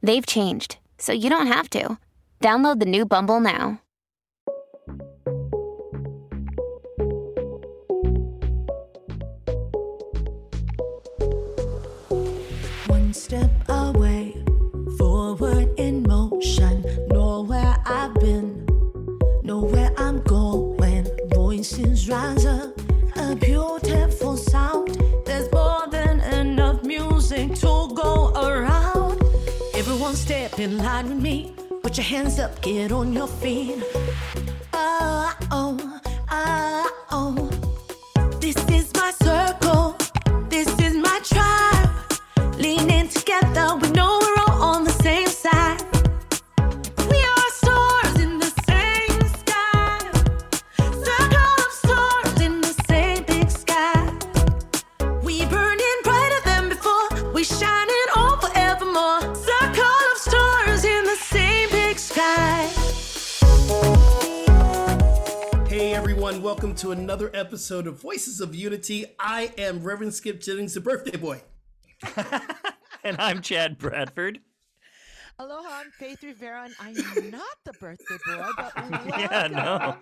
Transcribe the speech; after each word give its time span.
They've 0.00 0.24
changed, 0.24 0.78
so 0.96 1.12
you 1.12 1.28
don't 1.28 1.48
have 1.48 1.68
to. 1.70 1.98
Download 2.40 2.78
the 2.78 2.86
new 2.86 3.04
Bumble 3.04 3.40
now. 3.40 3.80
One 12.86 13.12
step 13.12 13.50
away, 13.68 14.36
forward 14.98 15.68
in 15.78 16.04
motion. 16.04 16.84
Know 17.08 17.42
where 17.42 17.76
I've 17.84 18.14
been, 18.14 18.64
know 19.42 19.60
where 19.60 19.92
I'm 19.98 20.22
going. 20.22 21.06
Voices 21.34 22.08
rise 22.08 22.46
up, 22.46 22.80
a 23.16 23.34
beautiful 23.34 24.36
sound. 24.36 24.97
In 30.60 30.78
line 30.78 31.08
with 31.08 31.22
me. 31.22 31.52
Put 31.82 31.96
your 31.96 32.04
hands 32.04 32.38
up, 32.38 32.60
get 32.62 32.90
on 32.90 33.12
your 33.12 33.28
feet. 33.28 33.82
Oh, 34.72 35.36
oh, 35.50 36.00
oh, 36.30 36.90
oh. 37.10 37.57
To 66.78 66.92
another 66.92 67.30
episode 67.34 67.86
of 67.88 68.00
Voices 68.00 68.40
of 68.40 68.54
Unity. 68.54 69.04
I 69.18 69.52
am 69.58 69.82
Reverend 69.82 70.14
Skip 70.14 70.40
Jennings, 70.40 70.74
the 70.74 70.80
birthday 70.80 71.16
boy. 71.18 71.42
and 73.04 73.16
I'm 73.18 73.42
Chad 73.42 73.78
Bradford. 73.78 74.38
Aloha, 75.40 75.68
I'm 75.68 75.90
Faith 75.90 76.22
Rivera, 76.22 76.64
and 76.66 76.74
I 76.80 76.90
am 76.90 77.30
not 77.30 77.56
the 77.64 77.72
birthday 77.80 78.16
boy, 78.26 78.48
but 78.56 78.76
welcome, 78.90 79.08
Yeah, 79.08 79.48
no. 79.50 79.96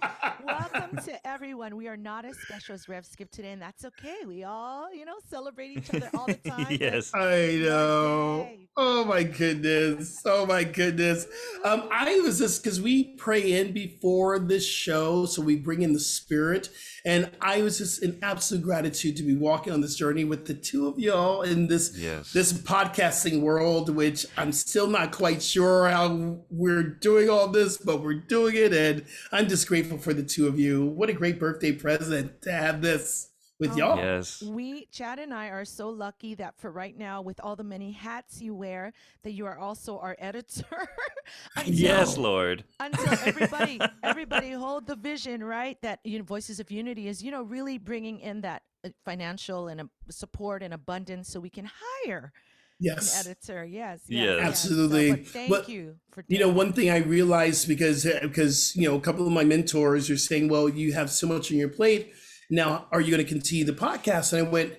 welcome 0.44 0.96
to 1.04 1.26
everyone. 1.26 1.76
We 1.76 1.88
are 1.88 1.96
not 1.96 2.24
as 2.26 2.36
special 2.40 2.74
as 2.74 2.88
Rev 2.88 3.06
Skip 3.06 3.30
today, 3.30 3.52
and 3.52 3.60
that's 3.62 3.84
okay. 3.86 4.16
We 4.26 4.44
all, 4.44 4.92
you 4.94 5.04
know, 5.06 5.16
celebrate 5.30 5.76
each 5.76 5.94
other 5.94 6.10
all 6.14 6.26
the 6.26 6.34
time. 6.50 6.66
yes. 6.78 7.10
I 7.14 7.58
know. 7.62 8.48
Oh 8.78 9.06
my 9.06 9.22
goodness. 9.22 10.20
Oh 10.26 10.44
my 10.44 10.62
goodness. 10.62 11.26
Um, 11.64 11.88
I 11.90 12.20
was 12.20 12.38
just 12.38 12.62
because 12.62 12.78
we 12.78 13.14
pray 13.14 13.52
in 13.58 13.72
before 13.72 14.38
this 14.38 14.66
show, 14.66 15.24
so 15.24 15.40
we 15.40 15.56
bring 15.56 15.80
in 15.80 15.94
the 15.94 16.00
spirit. 16.00 16.68
And 17.06 17.30
I 17.40 17.62
was 17.62 17.78
just 17.78 18.02
in 18.02 18.18
absolute 18.22 18.62
gratitude 18.62 19.16
to 19.16 19.22
be 19.22 19.34
walking 19.34 19.72
on 19.72 19.80
this 19.80 19.96
journey 19.96 20.24
with 20.24 20.44
the 20.44 20.52
two 20.52 20.88
of 20.88 20.98
y'all 20.98 21.40
in 21.40 21.68
this 21.68 21.96
Yes. 21.96 22.34
this 22.34 22.52
podcasting 22.52 23.40
world, 23.40 23.88
which 23.88 24.26
I'm 24.36 24.52
still 24.52 24.88
not 24.88 25.10
quite 25.10 25.42
sure 25.42 25.88
how 25.88 26.40
we're 26.50 26.82
doing 26.82 27.30
all 27.30 27.48
this, 27.48 27.78
but 27.78 28.02
we're 28.02 28.14
doing 28.14 28.56
it. 28.56 28.74
And 28.74 29.06
I'm 29.32 29.48
just 29.48 29.66
grateful 29.68 29.96
for 29.96 30.12
the 30.12 30.22
two 30.22 30.48
of 30.48 30.58
you. 30.60 30.84
What 30.84 31.08
a 31.08 31.14
great 31.14 31.40
birthday 31.40 31.72
present 31.72 32.42
to 32.42 32.52
have 32.52 32.82
this 32.82 33.28
with 33.58 33.72
Oh, 33.72 33.76
y'all. 33.76 33.96
Yes. 33.96 34.42
We, 34.42 34.86
Chad 34.92 35.18
and 35.18 35.32
I, 35.32 35.48
are 35.48 35.64
so 35.64 35.88
lucky 35.88 36.34
that 36.34 36.58
for 36.58 36.70
right 36.70 36.96
now, 36.96 37.22
with 37.22 37.40
all 37.42 37.56
the 37.56 37.64
many 37.64 37.92
hats 37.92 38.40
you 38.40 38.54
wear, 38.54 38.92
that 39.22 39.32
you 39.32 39.46
are 39.46 39.58
also 39.58 39.98
our 39.98 40.16
editor. 40.20 40.64
Until- 41.56 41.74
Yes, 41.74 42.16
Lord. 42.16 42.64
until 42.80 43.12
everybody 43.24 43.80
everybody 44.02 44.50
hold 44.52 44.86
the 44.86 44.96
vision 44.96 45.42
right 45.42 45.76
that 45.82 46.00
you 46.04 46.18
know, 46.18 46.24
voices 46.24 46.60
of 46.60 46.70
unity 46.70 47.08
is 47.08 47.22
you 47.22 47.30
know 47.30 47.42
really 47.42 47.78
bringing 47.78 48.20
in 48.20 48.42
that 48.42 48.62
uh, 48.84 48.90
financial 49.04 49.66
and 49.68 49.80
uh, 49.80 49.84
support 50.10 50.62
and 50.62 50.72
abundance 50.72 51.28
so 51.28 51.40
we 51.40 51.50
can 51.50 51.68
hire 52.04 52.32
Yes. 52.78 53.14
an 53.24 53.26
editor 53.30 53.64
yes 53.64 54.02
Yes. 54.06 54.20
yes, 54.20 54.36
yes. 54.38 54.48
Absolutely. 54.48 55.24
so, 55.24 55.30
thank 55.32 55.50
But, 55.50 55.68
you 55.68 55.96
for 56.12 56.24
You 56.28 56.38
know, 56.38 56.48
one 56.48 56.72
thing 56.72 56.90
I 56.90 56.98
realized 56.98 57.66
because 57.66 58.04
because 58.22 58.76
you 58.76 58.88
know 58.88 58.96
a 58.96 59.00
couple 59.00 59.26
of 59.26 59.32
my 59.32 59.44
mentors 59.44 60.08
are 60.10 60.16
saying, 60.18 60.48
"Well, 60.48 60.68
you 60.68 60.92
have 60.92 61.10
so 61.10 61.26
much 61.26 61.50
on 61.50 61.56
your 61.58 61.70
plate. 61.70 62.12
Now, 62.50 62.86
are 62.92 63.00
you 63.00 63.10
going 63.10 63.24
to 63.24 63.28
continue 63.32 63.64
the 63.64 63.72
podcast?" 63.72 64.32
And 64.32 64.46
I 64.46 64.50
went, 64.50 64.74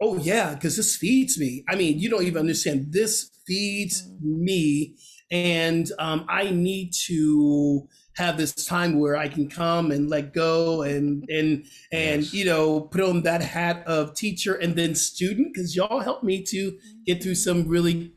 "Oh 0.00 0.16
yeah, 0.18 0.54
because 0.54 0.76
this 0.76 0.96
feeds 0.96 1.38
me. 1.38 1.64
I 1.68 1.74
mean, 1.76 1.98
you 1.98 2.08
don't 2.10 2.24
even 2.24 2.40
understand. 2.40 2.92
This 2.92 3.30
feeds 3.46 4.02
Mm. 4.08 4.20
me, 4.20 4.96
and 5.30 5.90
um, 5.98 6.24
I 6.28 6.50
need 6.50 6.92
to." 7.06 7.88
have 8.16 8.36
this 8.36 8.52
time 8.66 8.98
where 8.98 9.16
I 9.16 9.28
can 9.28 9.48
come 9.48 9.92
and 9.92 10.10
let 10.10 10.34
go 10.34 10.82
and 10.82 11.24
and 11.30 11.64
and 11.92 12.22
Yes. 12.24 12.34
you 12.34 12.44
know 12.46 12.80
put 12.80 13.00
on 13.00 13.22
that 13.22 13.40
hat 13.42 13.84
of 13.86 14.12
teacher 14.16 14.54
and 14.56 14.74
then 14.74 14.96
student 14.96 15.54
because 15.54 15.76
y'all 15.76 16.00
helped 16.00 16.24
me 16.24 16.42
to 16.46 16.76
get 17.06 17.22
through 17.22 17.36
some 17.36 17.68
really 17.68 18.10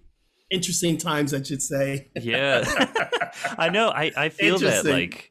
interesting 0.50 0.97
times 0.97 1.35
I 1.35 1.44
should 1.44 1.62
say. 1.62 2.09
Yeah. 2.19 2.63
I 3.59 3.69
know. 3.69 3.90
I, 3.90 4.12
I 4.18 4.30
feel 4.30 4.57
that 4.57 4.85
like 4.85 5.31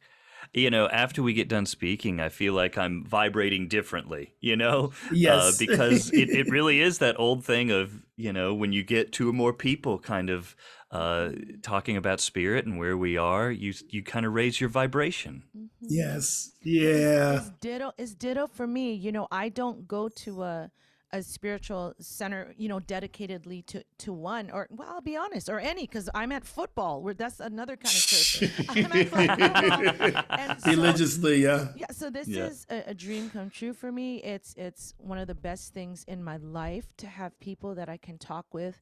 you 0.52 0.70
know, 0.70 0.88
after 0.88 1.22
we 1.22 1.32
get 1.32 1.48
done 1.48 1.66
speaking, 1.66 2.20
I 2.20 2.28
feel 2.28 2.54
like 2.54 2.76
I'm 2.76 3.04
vibrating 3.04 3.68
differently, 3.68 4.34
you 4.40 4.56
know? 4.56 4.92
Yes. 5.12 5.42
Uh, 5.42 5.52
because 5.58 6.10
it, 6.12 6.28
it 6.30 6.48
really 6.48 6.80
is 6.80 6.98
that 6.98 7.18
old 7.18 7.44
thing 7.44 7.70
of, 7.70 8.02
you 8.16 8.32
know, 8.32 8.54
when 8.54 8.72
you 8.72 8.82
get 8.82 9.12
two 9.12 9.28
or 9.28 9.32
more 9.32 9.52
people 9.52 9.98
kind 9.98 10.28
of 10.30 10.56
uh, 10.90 11.30
talking 11.62 11.96
about 11.96 12.20
spirit 12.20 12.66
and 12.66 12.78
where 12.78 12.96
we 12.96 13.16
are, 13.16 13.50
you 13.50 13.72
you 13.88 14.02
kind 14.02 14.26
of 14.26 14.32
raise 14.34 14.60
your 14.60 14.68
vibration. 14.68 15.44
Yes. 15.80 16.50
Yeah. 16.62 17.36
it's 17.36 17.50
ditto 17.60 17.92
it's 17.96 18.14
ditto 18.14 18.46
for 18.46 18.66
me 18.66 18.92
you 18.92 19.10
know 19.10 19.26
i 19.30 19.48
don't 19.48 19.88
go 19.88 20.10
to 20.10 20.42
a 20.42 20.70
a 21.12 21.22
spiritual 21.22 21.92
center 21.98 22.54
you 22.56 22.68
know 22.68 22.78
dedicatedly 22.78 23.64
to 23.66 23.82
to 23.98 24.12
one 24.12 24.48
or 24.50 24.68
well 24.70 24.88
i'll 24.90 25.00
be 25.00 25.16
honest 25.16 25.48
or 25.48 25.58
any 25.58 25.82
because 25.82 26.08
i'm 26.14 26.30
at 26.30 26.44
football 26.44 27.02
where 27.02 27.14
that's 27.14 27.40
another 27.40 27.76
kind 27.76 27.94
of 27.94 28.06
church 28.06 28.50
i'm 28.68 28.86
at 30.30 30.60
so- 30.60 30.70
Religiously, 30.70 31.42
yeah. 31.42 31.68
yeah 31.76 31.86
so 31.90 32.10
this 32.10 32.28
Yeah. 32.28 32.46
is 32.46 32.66
a, 32.70 32.84
a 32.90 32.94
dream 32.94 33.30
come 33.30 33.50
true 33.50 33.72
for 33.72 33.90
me 33.90 34.18
it's 34.18 34.54
it's 34.56 34.94
one 34.98 35.18
of 35.18 35.26
the 35.26 35.34
best 35.34 35.74
things 35.74 36.04
in 36.06 36.22
my 36.22 36.36
life 36.36 36.86
to 36.98 37.06
have 37.06 37.38
people 37.40 37.74
that 37.74 37.88
i 37.88 37.96
can 37.96 38.16
talk 38.18 38.46
with 38.52 38.80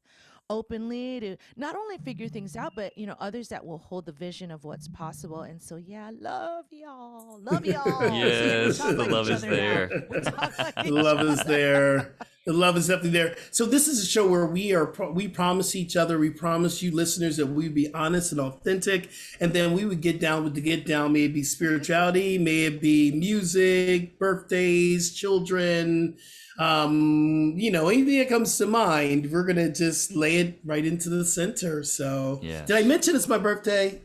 openly 0.51 1.21
to 1.21 1.37
not 1.57 1.77
only 1.77 1.99
figure 1.99 2.29
things 2.29 2.57
out 2.57 2.75
but 2.75 2.97
you 2.97 3.07
know 3.07 3.17
others 3.21 3.49
that 3.49 3.65
will 3.65 3.79
hold 3.79 4.07
the 4.07 4.13
vision 4.13 4.51
of 4.51 4.65
what's 4.65 4.89
possible. 4.89 5.43
And 5.43 5.61
so 5.63 5.77
yeah 5.77 6.11
love 6.19 6.67
y'all. 6.71 7.41
Love 7.41 7.67
y'all. 7.67 8.09
Yes, 8.19 8.79
the 8.79 8.93
like 8.93 9.11
love 9.11 9.31
is 9.31 9.43
there. 9.43 9.91
Like 10.11 10.75
The 10.85 10.91
love 10.91 11.21
is 11.21 11.43
there. 11.45 12.15
The 12.49 12.55
love 12.55 12.79
is 12.79 12.87
definitely 12.87 13.11
there. 13.11 13.37
So 13.51 13.67
this 13.67 13.87
is 13.87 14.03
a 14.03 14.07
show 14.07 14.27
where 14.27 14.47
we 14.47 14.75
are 14.75 14.91
we 15.13 15.29
promise 15.29 15.77
each 15.77 15.99
other, 15.99 16.19
we 16.19 16.31
promise 16.31 16.83
you 16.83 16.91
listeners 16.91 17.37
that 17.37 17.45
we 17.45 17.65
would 17.65 17.75
be 17.75 17.93
honest 17.93 18.33
and 18.33 18.41
authentic, 18.41 19.11
and 19.39 19.53
then 19.53 19.75
we 19.75 19.85
would 19.85 20.01
get 20.01 20.19
down 20.19 20.45
with 20.45 20.55
the 20.55 20.63
get 20.63 20.87
down. 20.87 21.13
May 21.13 21.25
it 21.25 21.35
be 21.35 21.43
spirituality, 21.43 22.39
may 22.39 22.65
it 22.65 22.81
be 22.81 23.11
music, 23.11 24.19
birthdays, 24.19 25.13
children, 25.13 26.17
um, 26.59 27.53
you 27.59 27.71
know, 27.71 27.89
anything 27.91 28.19
that 28.19 28.31
comes 28.31 28.57
to 28.57 28.65
mind. 28.67 29.31
We're 29.31 29.45
gonna 29.45 29.71
just 29.71 30.17
lay 30.17 30.37
it 30.37 30.59
right 30.65 30.87
into 30.87 31.11
the 31.11 31.27
center. 31.27 31.83
So 31.85 32.41
Yes. 32.43 32.67
did 32.67 32.79
I 32.79 32.83
mention 32.83 33.15
it's 33.15 33.29
my 33.29 33.37
birthday? 33.37 34.01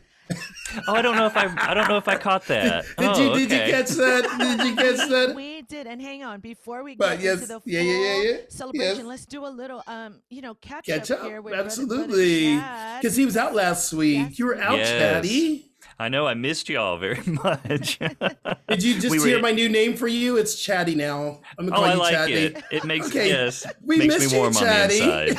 Oh, 0.87 0.95
I 0.95 1.01
don't 1.01 1.15
know 1.15 1.27
if 1.27 1.37
I 1.37 1.53
I 1.57 1.73
don't 1.73 1.87
know 1.87 1.97
if 1.97 2.09
I 2.09 2.17
caught 2.17 2.45
that. 2.47 2.83
Did 2.97 3.07
oh, 3.07 3.21
you 3.21 3.39
did 3.39 3.53
okay. 3.53 3.67
you 3.67 3.71
catch 3.71 3.89
that? 3.91 4.57
Did 4.57 4.67
you 4.67 4.75
catch 4.75 5.09
that? 5.09 5.35
We 5.73 5.79
did, 5.79 5.87
and 5.87 5.99
hang 5.99 6.23
on 6.23 6.39
before 6.39 6.83
we 6.83 6.95
But 6.95 7.15
get 7.17 7.21
yes, 7.23 7.33
into 7.41 7.47
the 7.47 7.59
full 7.59 7.63
yeah, 7.65 7.81
yeah, 7.81 7.93
yeah, 8.21 8.21
yeah. 8.31 8.37
celebration. 8.49 8.97
Yes. 8.97 9.05
Let's 9.05 9.25
do 9.25 9.43
a 9.43 9.49
little, 9.49 9.81
um, 9.87 10.19
you 10.29 10.43
know, 10.43 10.53
catch, 10.55 10.85
Catch 10.85 11.09
up, 11.09 11.21
up, 11.21 11.25
here 11.25 11.41
with 11.41 11.53
brother- 11.53 11.63
brother 11.87 12.03
absolutely. 12.03 12.55
Because 13.01 13.15
he 13.15 13.25
was 13.25 13.35
out 13.35 13.55
last 13.55 13.91
week. 13.91 14.17
Yes, 14.17 14.37
You 14.39 14.45
were 14.45 14.57
out, 14.61 14.77
Yes. 14.77 14.89
Chatty. 14.89 15.71
I 15.97 16.09
know 16.09 16.27
I 16.27 16.35
missed 16.35 16.69
y'all 16.69 16.97
very 16.99 17.23
much. 17.43 17.97
Did 18.67 18.83
you 18.83 18.93
just 18.99 19.09
We 19.09 19.17
were- 19.19 19.25
hear 19.25 19.39
my 19.41 19.51
new 19.51 19.67
name 19.67 19.95
for 19.95 20.07
you? 20.07 20.37
It's 20.37 20.61
Chatty 20.61 20.93
now. 20.93 21.41
I'm 21.57 21.67
gonna 21.67 21.81
oh, 21.81 21.83
I 21.83 21.93
you 21.93 21.99
like 21.99 22.13
Chatty. 22.13 22.33
it. 22.33 22.63
It 22.71 22.83
makes 22.83 23.07
Okay, 23.07 23.29
yes, 23.29 23.65
we 23.83 23.97
makes 23.97 24.13
missed 24.13 24.27
me 24.31 24.33
you, 24.35 24.41
warm 24.43 24.55
on 24.55 24.63
the 24.63 24.69
Chatty. 24.69 24.99
inside. 24.99 25.37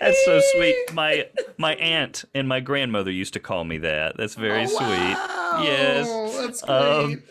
That's 0.00 0.24
so 0.24 0.40
sweet. 0.54 0.76
My 0.92 1.26
my 1.58 1.74
aunt 1.76 2.24
and 2.34 2.48
my 2.48 2.60
grandmother 2.60 3.10
used 3.10 3.32
to 3.34 3.40
call 3.40 3.64
me 3.64 3.78
that. 3.78 4.16
That's 4.16 4.34
very 4.36 4.66
sweet. 4.66 4.78
Yes. 4.80 6.06
Oh, 6.08 6.42
that's 6.46 6.62
great. 6.62 6.74
Um, 6.74 7.22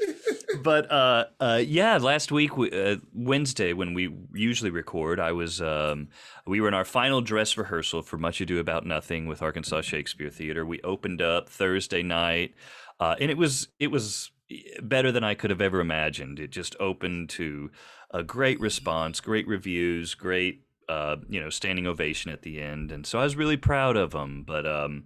but 0.63 0.92
uh, 0.92 1.25
uh, 1.39 1.62
yeah, 1.65 1.98
last 1.98 2.31
week 2.31 2.57
we- 2.57 2.71
uh, 2.71 2.98
Wednesday 3.13 3.74
when 3.74 3.94
we 3.94 4.13
usually 4.33 4.71
record, 4.71 5.19
I 5.19 5.31
was 5.31 5.62
um, 5.62 6.09
we 6.45 6.62
were 6.62 6.68
in 6.68 6.74
our 6.74 6.86
final 6.86 7.21
dress 7.21 7.57
rehearsal 7.57 8.01
for 8.01 8.18
Much 8.18 8.42
Ado 8.42 8.59
About 8.59 8.86
Nothing 8.86 9.27
with 9.27 9.42
Arkansas 9.42 9.81
Shakespeare 9.81 10.30
Theater. 10.30 10.65
We 10.65 10.81
opened 10.81 11.21
up 11.21 11.50
Thursday 11.50 12.03
night, 12.03 12.53
uh, 13.00 13.15
and 13.19 13.31
it 13.31 13.38
was 13.38 13.69
it 13.80 13.88
was 13.88 14.31
better 14.81 15.12
than 15.12 15.24
I 15.24 15.33
could 15.33 15.50
have 15.50 15.62
ever 15.62 15.80
imagined. 15.80 16.39
It 16.39 16.51
just 16.51 16.75
opened 16.80 17.30
to 17.31 17.71
a 18.12 18.24
great 18.24 18.59
response, 18.59 19.21
great 19.21 19.48
reviews, 19.48 20.13
great 20.15 20.65
uh, 20.89 21.18
you 21.30 21.39
know 21.39 21.50
standing 21.50 21.88
ovation 21.88 22.31
at 22.31 22.42
the 22.42 22.62
end, 22.62 22.92
and 22.92 23.06
so 23.06 23.19
I 23.19 23.24
was 23.24 23.36
really 23.36 23.57
proud 23.57 23.98
of 23.98 24.12
them. 24.12 24.44
But 24.45 24.65
um, 24.65 25.06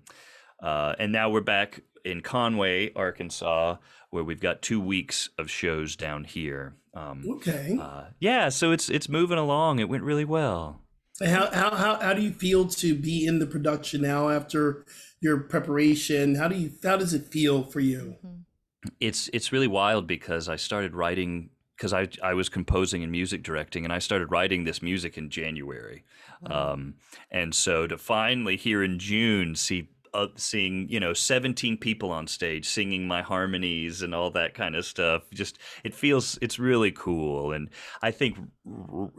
uh, 0.62 0.96
and 0.98 1.12
now 1.12 1.30
we're 1.30 1.42
back 1.42 1.82
in 2.04 2.22
Conway, 2.22 2.94
Arkansas, 2.96 3.78
where 4.16 4.24
we've 4.24 4.42
got 4.42 4.64
two 4.64 4.82
weeks 4.82 5.30
of 5.38 5.52
shows 5.52 5.96
down 5.96 6.24
here. 6.24 6.76
Um, 6.96 7.24
okay. 7.36 7.78
uh, 7.80 8.06
yeah, 8.20 8.50
so 8.50 8.72
it's 8.72 8.90
it's 8.90 9.10
moving 9.10 9.38
along. 9.38 9.80
It 9.80 9.90
went 9.90 10.04
really 10.04 10.26
well. 10.26 10.82
How, 11.24 11.50
how, 11.52 11.74
how, 11.76 12.00
how 12.00 12.14
do 12.14 12.22
you 12.22 12.32
feel 12.32 12.68
to 12.68 12.94
be 12.94 13.26
in 13.26 13.40
the 13.40 13.46
production 13.46 14.02
now 14.02 14.30
after 14.30 14.86
your 15.22 15.40
preparation? 15.40 16.36
How 16.36 16.48
do 16.48 16.58
you 16.58 16.72
how 16.84 16.98
does 16.98 17.14
it 17.14 17.28
feel 17.28 17.64
for 17.64 17.80
you? 17.80 18.16
It's 19.00 19.30
it's 19.34 19.52
really 19.52 19.68
wild 19.68 20.08
because 20.08 20.50
I 20.50 20.56
started 20.56 20.94
writing 20.94 21.50
because 21.76 21.94
I 21.94 22.08
I 22.24 22.34
was 22.34 22.50
composing 22.50 23.04
and 23.04 23.12
music 23.12 23.44
directing, 23.44 23.84
and 23.84 23.94
I 23.94 24.00
started 24.00 24.32
writing 24.32 24.64
this 24.64 24.82
music 24.82 25.18
in 25.18 25.30
January, 25.30 26.04
um, 26.46 26.96
and 27.32 27.54
so 27.54 27.88
to 27.88 27.98
finally 27.98 28.56
here 28.58 28.84
in 28.84 29.00
June 29.00 29.56
see. 29.56 29.90
Uh, 30.16 30.28
seeing 30.36 30.88
you 30.88 31.00
know 31.00 31.14
17 31.14 31.78
people 31.78 32.10
on 32.12 32.26
stage 32.26 32.66
singing 32.68 33.06
my 33.08 33.22
harmonies 33.22 34.02
and 34.02 34.16
all 34.16 34.32
that 34.32 34.54
kind 34.54 34.76
of 34.76 34.86
stuff. 34.86 35.24
Just 35.34 35.60
it 35.84 35.94
feels 35.94 36.40
it's 36.42 36.58
really 36.58 36.92
cool. 36.92 37.52
And 37.52 37.70
i 38.02 38.12
think 38.12 38.38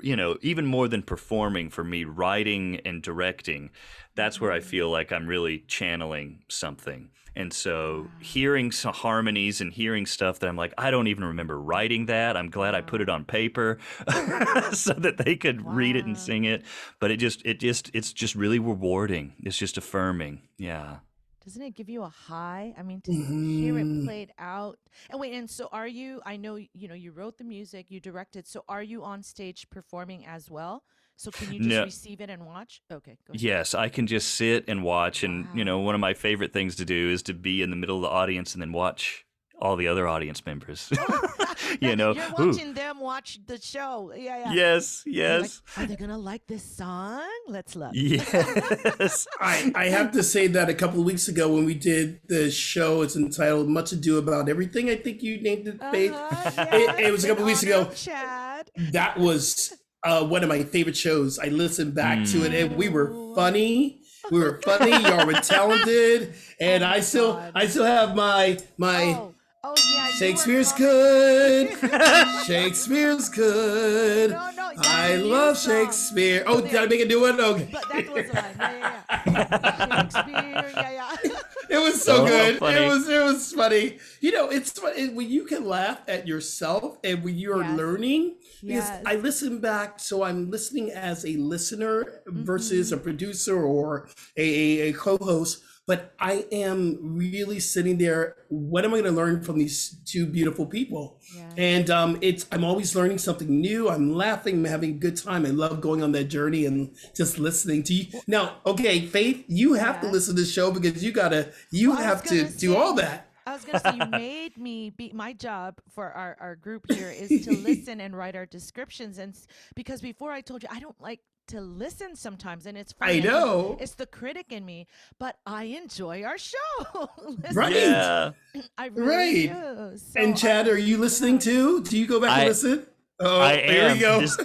you 0.02 0.16
know 0.16 0.37
even 0.43 0.66
more 0.66 0.88
than 0.88 1.02
performing 1.02 1.70
for 1.70 1.84
me 1.84 2.04
writing 2.04 2.81
and 2.84 3.02
directing 3.02 3.70
that's 4.14 4.40
where 4.40 4.52
i 4.52 4.60
feel 4.60 4.90
like 4.90 5.12
i'm 5.12 5.26
really 5.26 5.64
channeling 5.69 6.43
something 6.48 7.08
and 7.37 7.53
so 7.53 8.09
hearing 8.21 8.73
some 8.73 8.93
harmonies 8.94 9.61
and 9.61 9.73
hearing 9.73 10.06
stuff 10.06 10.38
that 10.41 10.49
I'm 10.49 10.56
like, 10.56 10.73
I 10.79 10.91
don't 10.91 11.06
even 11.06 11.25
remember 11.25 11.61
writing 11.61 12.06
that. 12.06 12.37
I'm 12.37 12.50
glad 12.50 12.75
I 12.75 12.81
put 12.81 13.00
it 13.00 13.09
on 13.09 13.25
paper 13.25 13.79
so 14.73 14.93
that 14.94 15.17
they 15.19 15.37
could 15.37 15.65
read 15.67 15.97
it 15.97 16.05
and 16.06 16.19
sing 16.19 16.44
it. 16.44 16.65
But 16.99 17.11
it 17.11 17.19
just, 17.19 17.43
it 17.44 17.61
just, 17.61 17.91
it's 17.94 18.12
just 18.12 18.35
really 18.35 18.59
rewarding. 18.59 19.35
It's 19.43 19.56
just 19.56 19.77
affirming. 19.77 20.43
Yeah. 20.59 20.97
Doesn't 21.44 21.62
it 21.62 21.77
give 21.77 21.88
you 21.88 22.03
a 22.03 22.09
high? 22.09 22.75
I 22.77 22.83
mean, 22.83 23.00
to 23.03 23.12
hear 23.12 23.79
it 23.79 23.87
Mhm. 23.87 24.05
played 24.05 24.33
out. 24.37 24.81
And 25.11 25.21
wait, 25.21 25.33
and 25.33 25.49
so 25.49 25.69
are 25.71 25.87
you? 25.87 26.21
I 26.27 26.37
know 26.37 26.56
you 26.56 26.88
know 26.88 26.94
you 26.94 27.12
wrote 27.12 27.38
the 27.38 27.44
music, 27.44 27.88
you 27.88 28.00
directed. 28.00 28.49
So 28.49 28.65
are 28.69 28.83
you 28.83 29.05
on 29.05 29.23
stage 29.23 29.71
performing 29.71 30.27
as 30.27 30.50
well? 30.50 30.83
So 31.16 31.30
can 31.30 31.52
you 31.52 31.58
just 31.60 31.70
No. 31.70 31.84
receive 31.84 32.20
it 32.20 32.28
and 32.30 32.44
watch? 32.44 32.80
Okay, 32.92 33.16
go 33.26 33.32
ahead. 33.32 33.40
Yes, 33.40 33.74
I 33.74 33.88
can 33.88 34.06
just 34.06 34.34
sit 34.34 34.64
and 34.68 34.82
watch. 34.82 35.24
And, 35.24 35.46
you 35.54 35.64
know, 35.64 35.78
one 35.78 35.94
of 35.94 36.00
my 36.00 36.12
favorite 36.14 36.52
things 36.52 36.76
to 36.76 36.84
do 36.84 37.10
is 37.10 37.22
to 37.24 37.34
be 37.34 37.62
in 37.62 37.70
the 37.70 37.76
middle 37.76 37.96
of 37.96 38.02
the 38.02 38.08
audience 38.10 38.52
and 38.54 38.60
then 38.60 38.72
watch 38.72 39.24
all 39.58 39.76
the 39.76 39.88
other 39.88 40.06
audience 40.06 40.44
members. 40.44 40.90
you 41.80 41.96
know, 41.96 42.12
You're 42.12 42.24
ooh, 42.38 42.48
watching 42.48 42.74
them 42.74 43.00
watch 43.00 43.38
the 43.46 43.58
show. 43.58 44.12
Yeah, 44.14 44.38
yeah. 44.38 44.52
yes, 44.52 45.02
You're 45.06 45.40
like, 45.40 45.42
yes, 45.44 45.62
Are 45.78 45.86
they 45.86 45.96
gonna 45.96 46.18
like 46.18 46.46
this 46.46 46.62
song? 46.62 47.22
Let's 47.48 47.74
look. 47.74 47.92
yes. 47.94 49.26
I, 49.40 49.72
I 49.74 49.86
have 49.86 50.12
to 50.12 50.22
say 50.22 50.46
that 50.48 50.68
a 50.68 50.74
couple 50.74 51.00
of 51.00 51.06
weeks 51.06 51.28
ago 51.28 51.48
when 51.54 51.64
we 51.64 51.74
did 51.74 52.20
the 52.28 52.50
show, 52.50 53.00
it's 53.00 53.16
entitled 53.16 53.68
"Much 53.70 53.92
Ado 53.92 54.18
About 54.18 54.50
Everything." 54.50 54.90
I 54.90 54.96
think 54.96 55.22
you 55.22 55.40
named 55.40 55.66
it, 55.68 55.80
Uh-huh, 55.80 56.66
It- 56.72 57.06
it 57.06 57.10
was 57.12 57.24
a 57.24 57.28
couple 57.28 57.44
in 57.44 57.46
weeks 57.48 57.62
ago. 57.62 57.90
Chad. 57.94 58.70
That 58.92 59.18
was 59.18 59.72
uh, 60.06 60.25
one 60.25 60.43
of 60.43 60.49
my 60.49 60.62
favorite 60.62 60.97
shows. 60.97 61.38
I 61.38 61.47
listened 61.47 61.94
back 61.94 62.25
to 62.29 62.44
it, 62.44 62.55
and 62.55 62.76
we 62.76 62.88
were 62.88 63.12
funny. 63.35 64.03
We 64.31 64.41
were 64.41 64.61
funny. 64.64 64.91
Y'all 64.91 65.26
were 65.26 65.35
talented, 65.35 66.35
and 66.61 66.82
Oh 66.85 66.88
I 66.88 67.00
still, 67.00 67.35
God. 67.35 67.53
I 67.55 67.67
still 67.67 67.85
have 67.85 68.14
my 68.17 68.58
my. 68.79 69.03
Oh, 69.19 69.35
oh 69.64 69.75
yeah. 69.94 70.06
Shakespeare's 70.19 70.73
good. 70.73 71.76
Shakespeare's 72.47 73.29
good. 73.29 74.31
No, 74.31 74.50
no, 74.56 74.70
that's 74.75 74.88
I 74.88 75.08
a 75.11 75.19
new 75.19 75.25
love 75.25 75.56
song. 75.58 75.85
Shakespeare. 75.85 76.43
Oh, 76.47 76.61
did 76.61 76.75
I 76.76 76.87
make 76.87 77.00
a 77.00 77.05
new 77.05 77.20
one? 77.20 77.41
Okay. 77.41 77.69
But 77.73 77.85
that 77.93 78.12
was 78.12 78.26
the. 78.26 78.32
Yeah, 78.35 79.02
yeah, 79.26 79.49
yeah. 79.50 80.09
Shakespeare. 80.09 80.70
Yeah, 80.75 80.91
yeah. 81.25 81.37
It 81.69 81.79
was 81.79 82.00
so 82.00 82.23
Oh, 82.23 82.26
good. 82.26 82.59
funny. 82.59 82.85
It 82.85 82.88
was 82.88 83.09
it 83.09 83.23
was 83.25 83.52
funny. 83.52 83.99
You 84.20 84.31
know, 84.32 84.49
it's 84.50 84.70
fu- 84.70 84.87
it, 84.87 85.12
when 85.14 85.29
you 85.29 85.44
can 85.44 85.64
laugh 85.67 86.00
at 86.06 86.26
yourself 86.26 86.99
and 87.02 87.25
when 87.25 87.35
you're 87.37 87.62
Yes. 87.62 87.76
learning. 87.76 88.37
Because 88.61 88.88
Yes. 88.88 89.03
I 89.06 89.17
listen 89.17 89.58
back, 89.61 90.00
so 90.00 90.23
I'm 90.23 90.50
listening 90.50 90.91
as 90.91 91.25
a 91.25 91.37
listener 91.37 92.23
versus 92.26 92.91
Mm-hmm. 92.91 93.00
a 93.00 93.03
producer 93.03 93.62
or 93.62 94.08
a, 94.37 94.43
a, 94.81 94.88
a 94.88 94.93
co-host. 94.93 95.62
But 95.88 96.14
I 96.19 96.47
am 96.50 96.99
really 97.00 97.61
sitting 97.61 97.97
there. 97.97 98.35
What 98.49 98.85
am 98.85 98.93
I 98.93 99.00
going 99.03 99.05
to 99.14 99.17
learn 99.17 99.44
from 99.44 99.56
these 99.58 99.97
two 100.05 100.26
beautiful 100.26 100.67
people? 100.67 101.20
Yeah. 101.32 101.49
And 101.56 101.91
um, 101.91 102.19
it's 102.23 102.44
I'm 102.50 102.64
always 102.64 102.97
learning 102.97 103.19
something 103.19 103.61
new. 103.61 103.88
I'm 103.88 104.12
laughing, 104.12 104.56
I'm 104.56 104.64
having 104.64 104.91
a 104.91 104.99
good 104.99 105.17
time. 105.17 105.47
I 105.47 105.50
love 105.50 105.81
going 105.81 106.02
on 106.02 106.11
that 106.12 106.25
journey 106.25 106.67
and 106.67 106.91
just 107.14 107.38
listening 107.38 107.85
to 107.85 107.94
you. 107.94 108.20
Now, 108.26 108.56
okay, 108.67 109.06
Faith, 109.06 109.44
you 109.47 109.75
have 109.75 110.00
to 110.00 110.09
listen 110.09 110.35
to 110.35 110.43
the 110.43 110.47
show 110.49 110.73
because 110.73 111.05
you 111.05 111.12
gotta 111.12 111.52
you 111.70 111.91
Well, 111.91 112.02
have 112.02 112.25
to 112.25 112.49
do 112.49 112.75
all 112.75 112.94
that. 112.94 113.25
I 113.46 113.52
was 113.52 113.64
gonna 113.64 113.81
say 113.81 113.94
you 113.96 114.06
made 114.10 114.58
me 114.58 114.90
be 114.90 115.12
my 115.14 115.32
job 115.32 115.78
for 115.94 116.10
our, 116.10 116.37
our 116.40 116.56
group 116.56 116.90
here 116.90 117.10
is 117.10 117.44
to 117.44 117.52
listen 117.52 118.00
and 118.00 118.16
write 118.16 118.34
our 118.37 118.46
descriptions 118.46 119.19
and 119.19 119.37
because 119.75 120.00
before 120.00 120.32
I 120.32 120.40
told 120.40 120.62
you 120.62 120.69
I 120.72 120.81
don't 120.81 121.00
like 121.00 121.20
to 121.48 121.60
listen 121.60 122.16
sometimes 122.16 122.66
and 122.66 122.76
it's 122.76 122.93
I 123.00 123.20
know. 123.20 123.76
it's 123.81 123.94
the 123.94 124.06
critic 124.06 124.46
in 124.50 124.64
me 124.64 124.88
but 125.20 125.37
I 125.46 125.64
enjoy 125.64 126.25
our 126.25 126.38
show 126.38 126.56
Right. 127.52 127.72
Yeah. 127.75 128.31
I 128.78 128.87
really 128.87 129.49
Right. 129.49 129.92
do. 129.92 129.96
So 129.99 130.20
And 130.20 130.32
I- 130.34 130.37
Chad, 130.37 130.69
are 130.69 130.78
you 130.78 130.99
listening 130.99 131.38
too? 131.38 131.82
Do 131.84 131.96
you 131.96 132.06
go 132.06 132.20
back 132.20 132.31
I- 132.31 132.40
and 132.40 132.49
listen? 132.49 132.87
Oh, 133.20 133.40
I 133.40 133.56
there 133.56 133.88
am. 133.90 133.96
we 133.96 134.00
go. 134.00 134.20
This- 134.20 134.38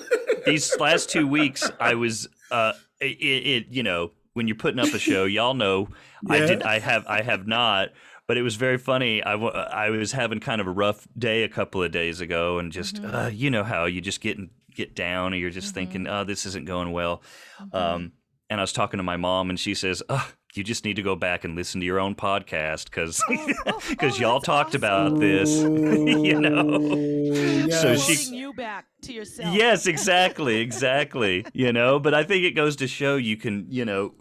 these 0.45 0.79
last 0.79 1.09
two 1.09 1.27
weeks, 1.27 1.69
I 1.79 1.93
was, 1.95 2.27
uh, 2.51 2.73
it, 2.99 3.05
it, 3.05 3.67
you 3.69 3.83
know, 3.83 4.11
when 4.33 4.47
you're 4.47 4.55
putting 4.57 4.79
up 4.79 4.87
a 4.93 4.97
show, 4.97 5.25
y'all 5.25 5.53
know, 5.53 5.89
I 6.29 6.39
did, 6.39 6.63
I 6.63 6.79
have, 6.79 7.05
I 7.05 7.21
have 7.21 7.45
not, 7.45 7.89
but 8.27 8.37
it 8.37 8.41
was 8.43 8.55
very 8.55 8.77
funny. 8.77 9.21
I, 9.23 9.33
I 9.33 9.89
was 9.89 10.11
having 10.13 10.39
kind 10.39 10.61
of 10.61 10.67
a 10.67 10.71
rough 10.71 11.07
day 11.17 11.43
a 11.43 11.49
couple 11.49 11.83
of 11.83 11.91
days 11.91 12.21
ago, 12.21 12.59
and 12.59 12.71
just, 12.71 13.03
uh, 13.03 13.29
you 13.31 13.49
know 13.49 13.63
how 13.63 13.85
you 13.85 14.01
just 14.01 14.21
get 14.21 14.37
get 14.73 14.95
down, 14.95 15.33
and 15.33 15.41
you're 15.41 15.49
just 15.49 15.73
thinking, 15.73 16.07
oh, 16.07 16.23
this 16.23 16.45
isn't 16.45 16.65
going 16.65 16.91
well. 16.91 17.21
Um, 17.73 18.13
and 18.49 18.59
I 18.59 18.63
was 18.63 18.73
talking 18.73 18.97
to 18.97 19.03
my 19.03 19.17
mom, 19.17 19.49
and 19.49 19.59
she 19.59 19.73
says, 19.73 20.01
oh, 20.09 20.31
you 20.53 20.63
just 20.63 20.83
need 20.83 20.97
to 20.97 21.01
go 21.01 21.15
back 21.15 21.43
and 21.45 21.55
listen 21.55 21.79
to 21.79 21.85
your 21.85 21.99
own 21.99 22.13
podcast 22.15 22.85
because 22.85 23.21
Oh, 23.29 23.53
oh, 23.67 23.81
because 23.89 24.15
oh, 24.17 24.21
y'all 24.21 24.39
talked 24.41 24.69
awesome. 24.75 24.77
about 24.83 25.19
this, 25.19 25.49
you 25.61 26.39
know. 26.39 26.79
So 27.69 27.91
Yes. 27.91 28.05
she- 28.05 28.35
you 28.35 28.53
back 28.53 28.85
to 29.03 29.13
yourself 29.13 29.55
Yes, 29.55 29.87
exactly, 29.87 30.57
exactly. 30.61 31.45
you 31.53 31.71
know, 31.71 31.99
but 31.99 32.13
I 32.13 32.23
think 32.23 32.43
it 32.43 32.51
goes 32.51 32.75
to 32.77 32.87
show 32.87 33.15
you 33.15 33.37
can, 33.37 33.65
you 33.69 33.85
know, 33.85 34.13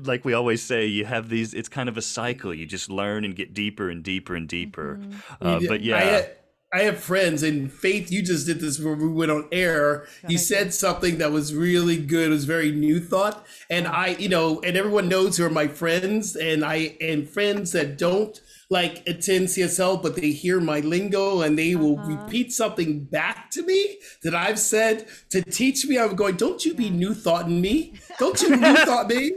like 0.00 0.24
we 0.24 0.32
always 0.34 0.62
say, 0.62 0.86
you 0.86 1.04
have 1.04 1.28
these. 1.28 1.54
It's 1.54 1.68
kind 1.68 1.88
of 1.88 1.96
a 1.96 2.02
cycle. 2.02 2.52
You 2.54 2.66
just 2.66 2.90
learn 2.90 3.24
and 3.24 3.34
get 3.34 3.54
deeper 3.54 3.88
and 3.90 4.02
deeper 4.02 4.34
and 4.34 4.48
deeper. 4.48 5.00
Uh, 5.40 5.58
You- 5.60 5.68
but 5.68 5.80
I, 5.80 5.84
yeah, 5.84 6.26
I 6.72 6.80
have 6.82 7.00
friends, 7.00 7.42
and 7.42 7.72
Faith, 7.72 8.12
you 8.12 8.22
just 8.22 8.46
did 8.46 8.60
this 8.60 8.78
when 8.78 8.98
we 9.00 9.08
went 9.08 9.32
on 9.32 9.48
air. 9.50 10.06
You 10.28 10.38
said 10.38 10.72
something 10.72 11.18
that 11.18 11.32
was 11.32 11.52
really 11.54 11.96
good. 11.96 12.28
It 12.28 12.30
was 12.30 12.44
very 12.44 12.70
new 12.70 13.00
thought, 13.00 13.44
and 13.68 13.88
I, 13.88 14.08
you 14.18 14.28
know, 14.28 14.60
and 14.60 14.76
everyone 14.76 15.08
knows 15.08 15.36
who 15.36 15.44
are 15.44 15.50
my 15.50 15.66
friends, 15.66 16.36
and 16.36 16.64
I 16.64 16.96
and 17.00 17.28
friends 17.28 17.72
that 17.72 17.98
don't 17.98 18.40
like 18.70 19.02
attend 19.08 19.48
CSL, 19.48 20.00
but 20.00 20.14
they 20.14 20.30
hear 20.30 20.60
my 20.60 20.78
lingo 20.80 21.42
and 21.42 21.58
they 21.58 21.74
will 21.74 21.98
uh-huh. 21.98 22.22
repeat 22.22 22.52
something 22.52 23.04
back 23.04 23.50
to 23.50 23.62
me 23.64 23.98
that 24.22 24.34
I've 24.34 24.60
said 24.60 25.06
to 25.30 25.42
teach 25.42 25.84
me. 25.86 25.98
I'm 25.98 26.14
going, 26.14 26.36
don't 26.36 26.64
you 26.64 26.74
be 26.74 26.88
new 26.88 27.12
thoughting 27.12 27.60
me? 27.60 27.94
Don't 28.18 28.40
you 28.40 28.50
new 28.56 28.76
thought 28.76 29.08
me? 29.08 29.32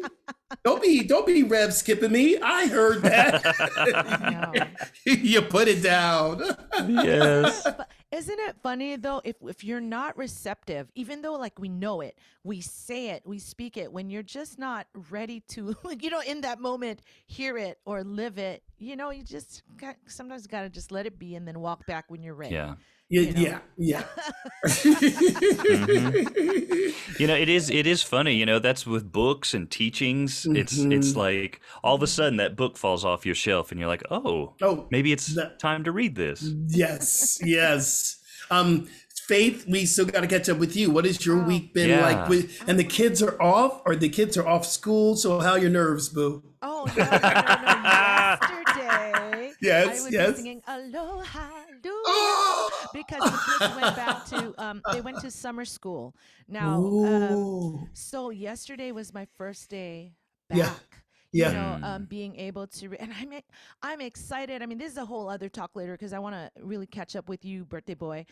Don't 0.64 0.82
be 0.82 1.04
don't 1.04 1.26
be 1.26 1.44
rev 1.44 1.74
skipping 1.74 2.12
me. 2.12 2.38
I 2.38 2.68
heard 2.68 3.02
that. 3.04 4.70
You 5.06 5.42
put 5.42 5.68
it 5.68 5.82
down. 5.82 6.42
yes, 6.88 7.64
But 7.78 7.90
isn't 8.12 8.40
it 8.40 8.56
funny 8.62 8.96
though 8.96 9.22
if 9.24 9.36
if 9.42 9.64
you're 9.64 9.82
not 9.82 10.18
receptive, 10.18 10.92
even 10.96 11.22
though 11.22 11.34
like 11.34 11.60
we 11.60 11.70
know 11.70 12.02
it, 12.02 12.18
we 12.44 12.62
say 12.62 13.10
it, 13.10 13.24
we 13.26 13.40
speak 13.40 13.78
it, 13.78 13.92
when 13.92 14.10
you're 14.10 14.24
just 14.24 14.60
not 14.60 14.88
ready 15.10 15.42
to 15.50 15.76
you 16.00 16.10
know 16.10 16.22
in 16.22 16.42
that 16.42 16.60
moment 16.60 17.02
hear 17.26 17.58
it 17.58 17.80
or 17.86 18.04
live 18.04 18.38
it, 18.38 18.64
you 18.84 18.96
know, 18.96 19.10
you 19.12 19.24
just 19.24 19.64
got, 19.78 19.96
sometimes 20.08 20.46
got 20.48 20.62
to 20.62 20.70
just 20.70 20.92
let 20.92 21.06
it 21.06 21.18
be 21.18 21.36
and 21.36 21.48
then 21.48 21.60
walk 21.60 21.86
back 21.88 22.06
when 22.10 22.22
you're 22.24 22.36
ready. 22.36 22.54
Yeah. 22.56 22.76
Yeah, 23.10 23.22
you 23.22 23.34
know. 23.34 23.60
yeah, 23.78 24.04
yeah. 24.76 25.04
You 27.20 27.28
know, 27.28 27.36
it 27.36 27.48
is 27.50 27.70
it 27.70 27.86
is 27.86 28.02
funny, 28.02 28.34
you 28.34 28.46
know, 28.46 28.58
that's 28.60 28.88
with 28.88 29.12
books 29.12 29.54
and 29.54 29.70
teachings. 29.70 30.46
It's 30.48 30.78
it's 30.80 31.12
Mhm. 31.14 31.16
like 31.16 31.62
all 31.84 31.94
of 31.96 32.02
a 32.02 32.08
sudden 32.08 32.38
that 32.38 32.56
book 32.56 32.76
falls 32.78 33.06
off 33.06 33.24
your 33.26 33.36
shelf 33.36 33.70
and 33.72 33.80
you're 33.80 33.90
like, 33.90 34.04
"Oh, 34.10 34.56
Oh, 34.62 34.88
maybe 34.90 35.12
it's 35.12 35.28
that- 35.36 35.60
time 35.60 35.84
to 35.84 35.92
read 35.92 36.16
this." 36.16 36.42
yes, 36.68 37.40
yes. 37.44 38.18
Um, 38.50 38.88
Faith, 39.28 39.66
we 39.70 39.86
still 39.86 40.06
got 40.06 40.20
to 40.20 40.28
catch 40.28 40.50
up 40.50 40.58
with 40.58 40.76
you. 40.76 40.92
What 40.92 41.06
has 41.06 41.26
your 41.26 41.40
Oh. 41.42 41.46
week 41.48 41.74
been 41.74 41.90
Yeah. 41.90 42.02
like? 42.02 42.28
With, 42.28 42.62
and 42.68 42.78
the 42.78 42.84
kids 42.84 43.22
are 43.24 43.42
off, 43.42 43.82
or 43.86 43.96
the 43.96 44.10
kids 44.10 44.36
are 44.38 44.46
off 44.46 44.66
school. 44.66 45.16
So 45.16 45.40
how 45.40 45.52
are 45.52 45.60
your 45.60 45.70
nerves, 45.70 46.10
boo? 46.10 46.44
Oh 46.62 46.86
no, 46.98 47.04
no, 47.06 47.10
no, 47.12 47.18
no. 47.20 48.63
Yesterday, 49.64 49.90
Yes, 49.92 50.00
I 50.00 50.04
was 50.04 50.14
yes. 50.14 50.36
singing 50.36 50.62
Aloha, 50.68 51.48
Doo, 51.82 51.90
Oh! 52.06 52.70
because 52.94 53.22
the 53.22 53.40
kids 53.60 53.76
went 53.82 53.96
back 53.96 54.26
to 54.26 54.54
um, 54.64 54.82
they 54.92 55.02
went 55.02 55.20
to 55.22 55.32
summer 55.32 55.66
school. 55.66 56.16
Now, 56.48 56.76
um, 56.86 57.90
so 57.94 58.30
yesterday 58.30 58.92
was 58.92 59.14
my 59.14 59.26
first 59.38 59.70
day 59.70 60.14
back. 60.50 60.58
Yeah, 60.58 60.74
yeah. 61.32 61.48
You 61.50 61.54
know, 61.56 61.88
um, 61.88 62.06
being 62.06 62.36
able 62.38 62.68
to, 62.68 62.90
re- 62.90 62.98
and 63.00 63.12
I'm 63.20 63.32
I'm 63.82 64.02
excited. 64.02 64.62
I 64.62 64.66
mean, 64.66 64.78
this 64.78 64.92
is 64.92 64.98
a 64.98 65.06
whole 65.06 65.30
other 65.30 65.50
talk 65.50 65.72
later 65.76 65.94
because 65.94 66.14
I 66.14 66.20
want 66.20 66.36
to 66.36 66.52
really 66.64 66.86
catch 66.88 67.16
up 67.16 67.28
with 67.30 67.44
you, 67.46 67.66
birthday 67.66 67.96
boy. 67.96 68.26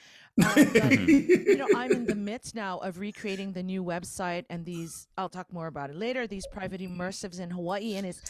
Um, 0.44 0.54
but 0.74 0.92
you 1.08 1.56
know, 1.58 1.68
I'm 1.76 1.92
in 1.92 2.06
the 2.06 2.16
midst 2.32 2.56
now 2.56 2.78
of 2.80 3.00
recreating 3.00 3.54
the 3.54 3.64
new 3.64 3.84
website 3.84 4.46
and 4.50 4.66
these. 4.66 5.08
I'll 5.18 5.30
talk 5.30 5.52
more 5.52 5.68
about 5.68 5.90
it 5.90 5.96
later. 5.96 6.28
These 6.28 6.46
private 6.52 6.82
immersives 6.82 7.40
in 7.40 7.50
Hawaii, 7.52 7.96
and 7.96 8.06
it's 8.06 8.22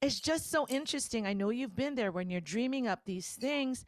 it's 0.00 0.20
just 0.20 0.50
so 0.50 0.66
interesting. 0.68 1.26
I 1.26 1.32
know 1.32 1.50
you've 1.50 1.74
been 1.76 1.94
there 1.94 2.12
when 2.12 2.30
you're 2.30 2.40
dreaming 2.40 2.86
up 2.86 3.00
these 3.04 3.34
things. 3.34 3.84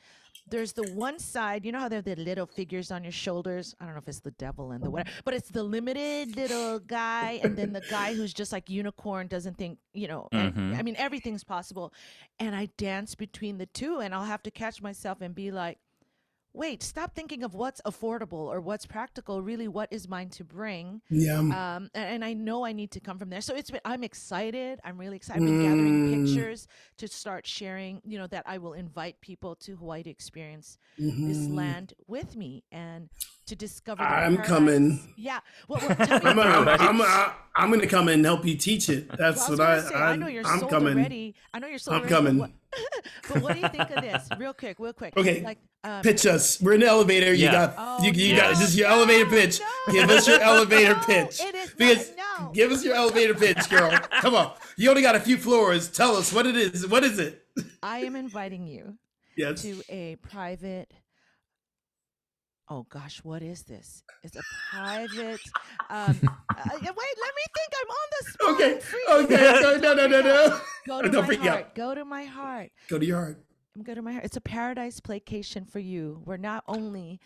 There's 0.51 0.73
the 0.73 0.91
one 0.95 1.19
side, 1.19 1.67
you 1.67 1.73
know 1.73 1.79
how 1.81 1.91
they're 1.91 2.01
the 2.01 2.17
little 2.17 2.47
figures 2.47 2.91
on 2.91 3.03
your 3.05 3.13
shoulders. 3.13 3.75
I 3.79 3.85
don't 3.85 3.93
know 3.95 3.99
if 4.01 4.09
it's 4.09 4.21
the 4.21 4.31
devil 4.33 4.71
and 4.71 4.83
the 4.83 4.89
whatever, 4.89 5.11
but 5.27 5.35
it's 5.35 5.51
the 5.51 5.63
limited 5.63 6.37
little 6.37 6.79
guy, 6.79 7.39
and 7.43 7.55
then 7.55 7.75
the 7.75 7.83
guy 7.91 8.15
who's 8.15 8.33
just 8.33 8.51
like 8.51 8.71
unicorn 8.71 9.27
doesn't 9.27 9.59
think, 9.59 9.79
you 9.93 10.09
know. 10.09 10.27
and- 10.33 10.55
Mhm. 10.55 10.79
I 10.79 10.83
mean, 10.83 10.97
everything's 10.97 11.45
possible, 11.45 11.93
and 12.39 12.57
I 12.57 12.67
dance 12.79 13.15
between 13.15 13.59
the 13.59 13.67
two, 13.67 13.99
and 14.01 14.15
I'll 14.15 14.25
have 14.25 14.43
to 14.45 14.51
catch 14.51 14.81
myself 14.81 15.21
and 15.21 15.35
be 15.35 15.51
like, 15.51 15.79
wait, 16.59 16.83
stop 16.83 17.15
thinking 17.15 17.45
of 17.45 17.55
what's 17.55 17.81
affordable 17.87 18.33
or 18.53 18.61
what's 18.61 18.85
practical. 18.85 19.41
Really, 19.41 19.69
what 19.69 19.89
is 19.93 20.09
mine 20.09 20.29
to 20.31 20.45
bring? 20.45 21.01
Yeah. 21.09 21.39
um, 21.39 21.89
a- 21.95 21.99
and, 21.99 22.25
I 22.25 22.33
know 22.35 22.65
I 22.67 22.73
need 22.73 22.91
to 22.93 23.01
come 23.01 23.17
from 23.19 23.31
there. 23.31 23.41
So 23.41 23.55
it's 23.55 23.71
been, 23.71 23.81
I'm 23.85 24.03
excited. 24.03 24.81
I'm 24.85 24.99
really 24.99 25.17
excited. 25.17 25.43
I've 25.43 25.49
been 25.49 25.63
gathering 25.63 25.95
Mm. 26.09 26.27
pictures 26.27 26.67
to 26.99 27.07
start 27.07 27.47
sharing. 27.47 28.03
You 28.05 28.19
know 28.19 28.27
that 28.27 28.43
I 28.47 28.59
will 28.59 28.73
invite 28.73 29.21
people 29.21 29.55
to 29.57 29.77
Hawaii 29.77 30.03
to 30.03 30.11
experience 30.11 30.79
this 30.99 31.39
Mhm. 31.39 31.55
land 31.55 31.95
with 32.09 32.35
me 32.37 32.65
and 32.73 33.09
to 33.49 33.57
discover. 33.57 34.03
the 34.03 34.09
I'm 34.09 34.37
coming. 34.39 35.13
Yeah. 35.17 35.41
Well, 35.69 35.81
well 35.87 35.97
tell 35.97 36.21
me 36.23 36.31
I'm, 36.31 36.39
about- 36.39 36.81
I'm, 36.81 37.01
I'm, 37.03 37.31
I'm, 37.57 37.69
going 37.69 37.81
to 37.81 37.87
come 37.87 38.09
and 38.09 38.25
help 38.25 38.45
you 38.45 38.57
teach 38.57 38.89
it. 38.89 39.09
That's 39.19 39.49
well, 39.49 39.61
I 39.61 39.65
what 39.65 39.69
I, 39.71 39.77
gonna 39.81 39.89
say, 39.89 39.95
I, 39.95 40.11
I 40.13 40.17
know 40.17 40.27
you're 40.29 40.47
I'm 40.47 40.59
sold 40.61 40.71
coming. 40.71 40.95
already. 40.99 41.35
I 41.53 41.59
know 41.59 41.67
you're 41.67 41.79
sold 41.79 41.97
I'm 41.97 42.01
already, 42.03 42.15
but 42.15 42.17
coming. 42.17 42.39
what- 42.39 42.51
But 43.33 43.43
what 43.43 43.55
do 43.55 43.61
you 43.61 43.69
think 43.69 43.91
of 43.91 44.03
this? 44.03 44.29
Real 44.39 44.53
quick, 44.55 44.77
real 44.79 44.93
quick. 44.93 45.17
Okay, 45.17 45.43
Like, 45.43 45.59
um, 45.85 46.03
Pitch 46.03 46.27
us. 46.27 46.61
We're 46.61 46.75
in 46.75 46.81
the 46.81 46.87
elevator. 46.87 47.33
You 47.33 47.51
got 47.51 47.75
Oh, 47.79 48.03
you, 48.05 48.13
you 48.13 48.35
no, 48.35 48.41
got 48.41 48.57
just 48.57 48.77
your 48.77 48.89
elevator 48.89 49.27
pitch. 49.27 49.61
no, 49.87 49.93
give 49.93 50.11
us 50.11 50.27
your 50.29 50.41
elevator 50.43 50.95
no, 50.95 51.01
pitch. 51.05 51.41
it 51.41 51.55
is 51.55 51.69
not- 51.69 51.79
because 51.79 52.13
no. 52.17 52.51
give 52.53 52.71
us 52.71 52.85
your 52.85 52.95
elevator 52.95 53.35
pitch, 53.35 53.69
girl. 53.71 53.91
Come 54.21 54.35
on. 54.35 54.53
You 54.77 54.91
only 54.91 55.03
got 55.03 55.15
a 55.17 55.21
few 55.21 55.37
floors. 55.39 55.89
Tell 55.89 56.15
us 56.17 56.33
what 56.33 56.47
it 56.47 56.57
is. 56.57 56.87
What 56.87 57.05
is 57.05 57.19
it? 57.19 57.43
I 57.83 58.01
am 58.01 58.15
inviting 58.17 58.67
you 58.67 58.99
Yes. 59.37 59.63
to 59.63 59.81
a 59.89 60.17
private 60.17 60.91
oh 62.71 62.87
gosh 62.91 63.19
what 63.25 63.43
is 63.43 63.63
this 63.63 64.03
it's 64.23 64.37
a 64.37 64.43
private 64.71 65.41
um 65.91 66.17
uh, 66.57 66.69
wait 66.73 67.15
let 67.25 67.33
me 67.39 67.45
think 67.57 67.73
i'm 67.81 67.91
on 67.91 68.09
the 68.15 68.31
spot 68.31 68.49
Okay. 68.51 68.81
Okay. 69.11 69.61
No, 69.63 69.77
no, 69.77 69.95
no, 69.95 70.07
no, 70.07 70.21
no. 70.21 70.61
go 70.87 71.03
to 71.03 71.09
Don't 71.09 71.29
my 71.29 71.35
heart 71.37 71.65
out. 71.65 71.75
go 71.75 71.95
to 71.95 72.05
my 72.05 72.25
heart 72.25 72.71
Go 72.89 72.99
to 72.99 73.07
your 73.07 73.17
heart. 73.19 73.45
go 73.83 73.95
to 73.95 74.03
my 74.03 74.13
heart 74.13 74.25
it's 74.25 74.37
a 74.37 74.41
paradise 74.41 75.01
placation 75.01 75.65
for 75.65 75.79
you 75.79 76.21
where 76.25 76.39
not 76.39 76.65
only 76.69 77.21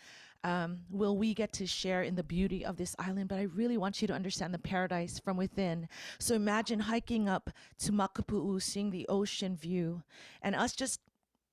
um, 0.45 0.79
will 0.89 1.17
we 1.17 1.33
get 1.33 1.53
to 1.53 1.65
share 1.65 2.03
in 2.03 2.15
the 2.15 2.23
beauty 2.23 2.65
of 2.65 2.75
this 2.75 2.97
island, 2.99 3.29
but 3.29 3.39
I 3.39 3.43
really 3.43 3.77
want 3.77 4.01
you 4.01 4.09
to 4.09 4.13
understand 4.13 4.53
the 4.53 4.59
paradise 4.59 5.17
from 5.17 5.37
within. 5.37 5.87
So 6.19 6.35
imagine 6.35 6.81
hiking 6.81 7.29
up 7.29 7.49
to 7.79 7.93
Makapu'u, 7.93 8.61
seeing 8.61 8.89
the 8.91 9.05
ocean 9.07 9.55
view, 9.55 10.03
and 10.41 10.53
us 10.53 10.73
just 10.75 10.99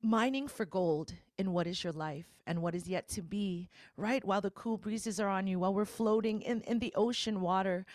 mining 0.02 0.48
for 0.48 0.64
gold 0.64 1.12
in 1.38 1.52
what 1.52 1.66
is 1.66 1.82
your 1.84 1.92
life 1.92 2.26
and 2.46 2.62
what 2.62 2.74
is 2.74 2.88
yet 2.88 3.08
to 3.08 3.22
be, 3.22 3.68
right? 3.96 4.24
While 4.24 4.40
the 4.40 4.50
cool 4.50 4.76
breezes 4.78 5.20
are 5.20 5.28
on 5.28 5.46
you, 5.46 5.58
while 5.58 5.74
we're 5.74 5.84
floating 5.84 6.42
in, 6.42 6.62
in 6.62 6.78
the 6.78 6.92
ocean 6.96 7.40
water, 7.40 7.86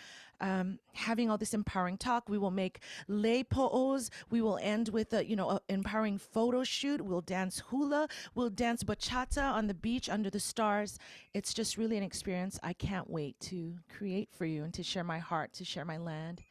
um, 0.42 0.80
having 0.94 1.30
all 1.30 1.38
this 1.38 1.54
empowering 1.54 1.98
talk. 1.98 2.28
We 2.28 2.38
will 2.38 2.52
make 2.52 2.80
lei 3.08 3.44
po'os. 3.44 4.12
We 4.30 4.42
will 4.42 4.60
end 4.62 4.90
with 4.90 5.14
a, 5.14 5.26
you 5.26 5.36
know, 5.36 5.50
a 5.50 5.62
empowering 5.70 6.18
photo 6.18 6.66
shoot. 6.66 7.02
We'll 7.02 7.22
dance 7.22 7.64
hula. 7.70 8.10
We'll 8.34 8.50
dance 8.50 8.84
bachata 8.84 9.42
on 9.44 9.68
the 9.68 9.74
beach 9.74 10.10
under 10.10 10.30
the 10.30 10.42
stars. 10.42 11.00
It's 11.34 11.54
just 11.54 11.78
really 11.78 11.96
an 11.98 12.04
experience 12.04 12.60
I 12.62 12.74
can't 12.74 13.10
wait 13.10 13.40
to 13.42 13.76
create 13.90 14.28
for 14.38 14.46
you 14.46 14.66
and 14.66 14.74
to 14.74 14.84
share 14.84 15.06
my 15.06 15.20
heart, 15.20 15.54
to 15.54 15.64
share 15.64 15.86
my 15.86 15.98
land, 15.98 16.44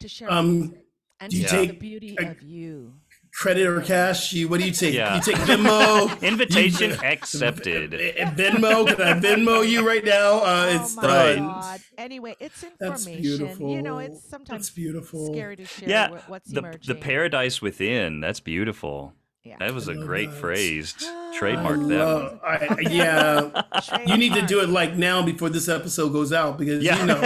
to 0.00 0.08
share 0.08 0.30
Um, 0.32 0.74
and 1.20 1.30
to 1.30 1.46
share 1.46 1.66
the 1.66 1.72
beauty 1.74 2.16
a- 2.18 2.30
of 2.30 2.42
you. 2.42 2.94
Credit 3.32 3.66
or 3.66 3.80
cash? 3.80 4.32
You 4.32 4.48
what 4.48 4.60
do 4.60 4.66
you 4.66 4.72
take? 4.72 4.92
Yeah. 4.94 5.14
You 5.16 5.22
take 5.22 5.36
Venmo. 5.36 6.20
Invitation 6.22 6.90
You- 6.90 6.96
accepted. 7.02 7.94
Eh, 8.00 8.30
Venmo? 8.34 8.86
Can 8.86 9.00
I 9.00 9.12
Venmo 9.20 9.66
you 9.66 9.86
right 9.86 10.04
now? 10.04 10.40
Uh, 10.44 10.66
it's 10.72 10.96
oh 10.98 11.02
my 11.02 11.06
Right. 11.08 11.34
done. 11.36 11.46
God. 11.46 11.80
Anyway, 11.96 12.36
it's 12.40 12.64
That's 12.78 13.06
information. 13.06 13.68
You 13.68 13.82
know, 13.82 13.98
it's 13.98 14.22
sometimes 14.28 14.48
That's 14.66 14.70
beautiful. 14.70 15.32
scary 15.32 15.56
to 15.56 15.64
share 15.64 15.88
Yeah, 15.88 16.18
what's 16.26 16.50
the 16.50 16.58
emerging. 16.58 16.80
the 16.94 16.94
paradise 17.00 17.62
within. 17.62 18.20
That's 18.20 18.40
beautiful. 18.40 19.14
Yeah. 19.44 19.56
That 19.58 19.72
was 19.72 19.88
a 19.88 19.94
great 19.94 20.30
that. 20.30 20.36
phrase. 20.38 20.94
Trademark 21.34 21.86
that. 21.88 22.04
one. 22.14 22.40
I, 22.44 22.76
yeah, 22.90 23.62
you 24.06 24.18
need 24.18 24.34
to 24.34 24.42
do 24.42 24.60
it 24.60 24.68
like 24.68 24.96
now 24.96 25.22
before 25.22 25.48
this 25.48 25.68
episode 25.68 26.10
goes 26.10 26.32
out 26.32 26.58
because 26.58 26.82
Yeah. 26.82 26.98
you 27.00 27.06
know 27.06 27.20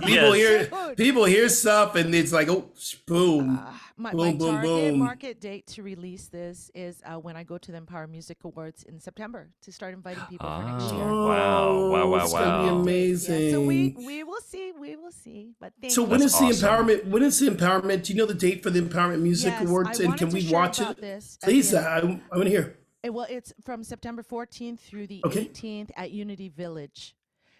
people 0.00 0.34
Yes. 0.34 0.68
hear 0.70 0.94
people 0.96 1.24
hear 1.26 1.48
stuff 1.48 1.94
and 1.94 2.12
it's 2.14 2.32
like 2.32 2.48
oh 2.48 2.70
boom. 3.06 3.60
Uh, 3.62 3.72
my, 3.96 4.10
Boom, 4.10 4.20
my 4.20 4.32
boom, 4.32 4.54
target 4.54 4.90
boom. 4.90 4.98
market 4.98 5.40
date 5.40 5.66
to 5.68 5.82
release 5.82 6.26
this 6.26 6.70
is 6.74 7.00
uh, 7.06 7.14
when 7.14 7.36
I 7.36 7.44
go 7.44 7.58
to 7.58 7.70
the 7.70 7.78
Empower 7.78 8.06
Music 8.08 8.38
Awards 8.42 8.82
in 8.84 8.98
September 8.98 9.50
to 9.62 9.70
start 9.72 9.94
inviting 9.94 10.24
people 10.28 10.48
for 10.48 10.64
next 10.64 10.92
year. 10.92 11.04
Oh, 11.04 11.26
wow. 11.28 11.88
Wow, 11.90 12.08
wow, 12.08 12.24
it's 12.24 12.32
gonna 12.32 12.62
be 12.64 12.68
amazing. 12.68 13.40
Yeah, 13.42 13.50
so 13.52 13.60
we 13.60 13.94
we 13.96 14.24
will 14.24 14.40
see, 14.40 14.72
we 14.78 14.96
will 14.96 15.12
see. 15.12 15.52
But 15.60 15.72
thank 15.80 15.92
So 15.92 16.02
you. 16.02 16.08
when 16.08 16.20
That's 16.20 16.40
is 16.40 16.60
the 16.60 16.66
empowerment? 16.66 17.06
When 17.06 17.22
is 17.22 17.38
the 17.38 17.50
empowerment? 17.50 18.04
Do 18.04 18.12
you 18.12 18.18
know 18.18 18.26
the 18.26 18.34
date 18.34 18.62
for 18.64 18.70
the 18.70 18.80
Empowerment 18.80 19.20
Music 19.20 19.52
Yes, 19.52 19.62
Awards? 19.68 19.88
I 19.88 19.92
And 19.92 19.98
can 20.00 20.08
wanted 20.08 20.30
to 20.30 20.34
we 20.34 20.40
share 20.40 20.58
watch 20.58 20.80
about 20.80 20.98
it? 20.98 21.00
this 21.00 21.38
Please, 21.42 21.72
I, 21.72 21.98
I 21.98 22.02
want 22.04 22.22
to 22.44 22.50
hear. 22.50 22.76
Well, 23.06 23.26
it's 23.28 23.52
from 23.64 23.84
September 23.84 24.22
14th 24.22 24.80
through 24.80 25.06
the 25.06 25.20
Okay. 25.26 25.44
18th 25.46 25.90
at 25.96 26.10
Unity 26.10 26.48
Village. 26.48 27.14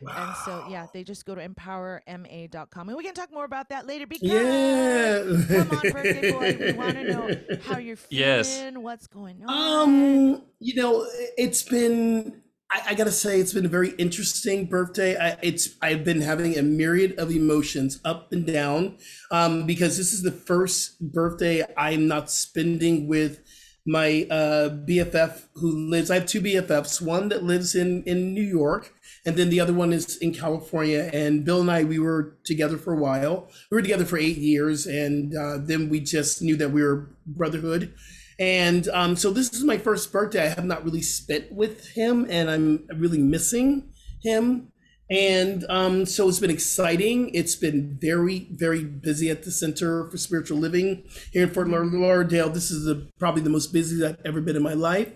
And 0.09 0.37
so, 0.45 0.67
yeah, 0.69 0.87
they 0.93 1.05
just 1.05 1.25
go 1.25 1.35
to 1.35 1.47
empowerma.com. 1.49 2.89
And 2.89 2.97
we 2.97 3.05
can 3.05 3.15
talk 3.15 3.33
more 3.33 3.45
about 3.45 3.69
that 3.71 3.87
later 3.87 4.07
because 4.07 4.29
Yeah. 4.29 5.23
come 5.49 5.71
on, 5.71 5.93
birthday 5.93 6.33
boy. 6.33 6.57
We 6.61 6.73
want 6.73 6.95
to 6.97 7.05
know 7.05 7.31
how 7.63 7.79
you're 7.79 7.97
feeling, 7.97 8.25
Yes. 8.27 8.73
what's 8.77 9.07
going 9.07 9.43
on. 9.47 9.89
Um, 9.89 10.43
you 10.61 10.81
know, 10.81 11.07
it's 11.37 11.63
been. 11.63 12.41
I, 12.71 12.81
I 12.91 12.95
gotta 12.95 13.13
say, 13.13 13.39
it's 13.41 13.53
been 13.53 13.67
a 13.67 13.69
very 13.69 13.91
interesting 13.99 14.65
birthday. 14.67 15.17
I, 15.17 15.37
it's 15.43 15.77
I've 15.83 16.03
been 16.03 16.23
having 16.23 16.57
a 16.57 16.63
myriad 16.63 17.19
of 17.19 17.31
emotions, 17.31 18.01
up 18.05 18.33
and 18.33 18.47
down, 18.47 18.97
um, 19.31 19.67
because 19.67 19.99
this 19.99 20.13
is 20.15 20.23
the 20.23 20.33
first 20.33 20.99
birthday 21.13 21.63
I'm 21.77 22.09
not 22.09 22.31
spending 22.31 23.07
with 23.07 23.41
my 23.87 24.27
uh, 24.31 24.71
BFF 24.71 25.43
who 25.57 25.91
lives. 25.91 26.11
I 26.11 26.15
have 26.15 26.25
two 26.27 26.41
BFFs, 26.41 27.03
one 27.03 27.29
that 27.29 27.45
lives 27.45 27.75
in 27.75 28.03
in 28.05 28.33
New 28.33 28.43
York, 28.43 28.94
and 29.27 29.37
then 29.37 29.49
the 29.49 29.61
other 29.61 29.73
one 29.73 29.93
is 29.93 30.17
in 30.19 30.35
California. 30.35 31.11
And 31.13 31.45
Bill 31.45 31.61
and 31.61 31.71
I, 31.71 31.85
we 31.85 31.99
were 31.99 32.37
together 32.45 32.77
for 32.77 32.93
a 32.93 32.99
while. 32.99 33.49
We 33.71 33.77
were 33.77 33.83
together 33.83 34.05
for 34.05 34.19
eight 34.19 34.37
years, 34.37 34.87
and 34.87 35.35
uh, 35.37 35.59
then 35.59 35.89
we 35.89 36.01
just 36.01 36.43
knew 36.43 36.57
that 36.57 36.71
we 36.71 36.83
were 36.83 37.11
brotherhood. 37.27 37.95
And 38.39 38.89
um, 38.89 39.17
so 39.17 39.31
this 39.31 39.53
is 39.53 39.65
my 39.65 39.79
first 39.79 40.13
birthday 40.13 40.45
I 40.45 40.49
have 40.49 40.65
not 40.65 40.85
really 40.85 41.03
spent 41.03 41.53
with 41.53 41.89
him, 41.91 42.27
and 42.29 42.51
I'm 42.51 42.87
really 42.97 43.19
missing 43.19 43.91
him. 44.23 44.73
And 45.11 45.67
um, 45.69 46.07
so 46.07 46.29
it's 46.29 46.39
been 46.39 46.51
exciting. 46.51 47.35
It's 47.35 47.57
been 47.57 47.99
very, 48.01 48.49
very 48.51 48.85
busy 48.85 49.29
at 49.31 49.43
the 49.43 49.51
Center 49.51 50.09
for 50.11 50.17
Spiritual 50.17 50.59
Living 50.59 51.05
here 51.33 51.45
in 51.45 51.51
Fort 51.51 51.69
Lauderdale. 51.69 52.49
This 52.49 52.71
is 52.71 52.85
the, 52.85 53.11
probably 53.19 53.43
the 53.43 53.51
most 53.51 53.73
busy 53.73 54.05
I've 54.05 54.19
ever 54.25 54.41
been 54.41 54.57
in 54.57 54.63
my 54.63 54.73
life. 54.73 55.13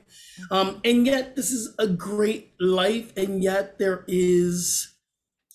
Um, 0.51 0.81
and 0.85 1.07
yet, 1.07 1.37
this 1.37 1.51
is 1.51 1.75
a 1.79 1.87
great 1.87 2.53
life. 2.61 3.17
And 3.17 3.43
yet, 3.43 3.79
there 3.79 4.05
is 4.07 4.95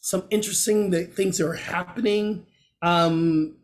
some 0.01 0.23
interesting 0.31 0.89
that 0.89 1.13
things 1.13 1.39
are 1.39 1.53
happening 1.53 2.45
um, 2.81 3.55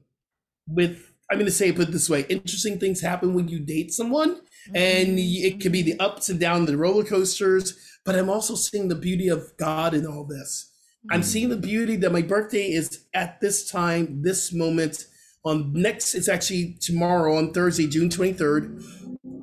with 0.68 1.06
I'm 1.32 1.38
going 1.38 1.46
to 1.46 1.52
say 1.52 1.72
put 1.72 1.92
this 1.92 2.10
way: 2.10 2.26
interesting 2.28 2.80
things 2.80 3.02
happen 3.02 3.36
when 3.36 3.48
you 3.48 3.60
date 3.60 3.94
someone, 3.94 4.42
and 4.74 5.20
it 5.20 5.60
can 5.60 5.72
be 5.72 5.84
the 5.84 6.00
ups 6.00 6.30
and 6.30 6.40
downs, 6.40 6.68
the 6.68 6.78
roller 6.78 7.04
coasters. 7.04 7.78
But 8.06 8.16
I'm 8.16 8.30
also 8.30 8.56
seeing 8.56 8.88
the 8.88 8.96
beauty 8.96 9.28
of 9.28 9.56
God 9.58 9.94
in 9.94 10.06
all 10.06 10.26
this. 10.26 10.72
I'm 11.12 11.22
mm. 11.22 11.26
seeing 11.26 11.50
the 11.50 11.58
beauty 11.58 11.96
that 11.98 12.12
my 12.12 12.22
birthday 12.22 12.72
is 12.72 13.06
at 13.14 13.40
this 13.40 13.70
time, 13.70 14.22
this 14.22 14.54
moment. 14.54 15.06
On 15.46 15.72
next, 15.74 16.16
it's 16.16 16.28
actually 16.28 16.78
tomorrow 16.82 17.38
on 17.38 17.54
Thursday, 17.54 17.88
June 17.88 18.10
23rd, 18.10 18.84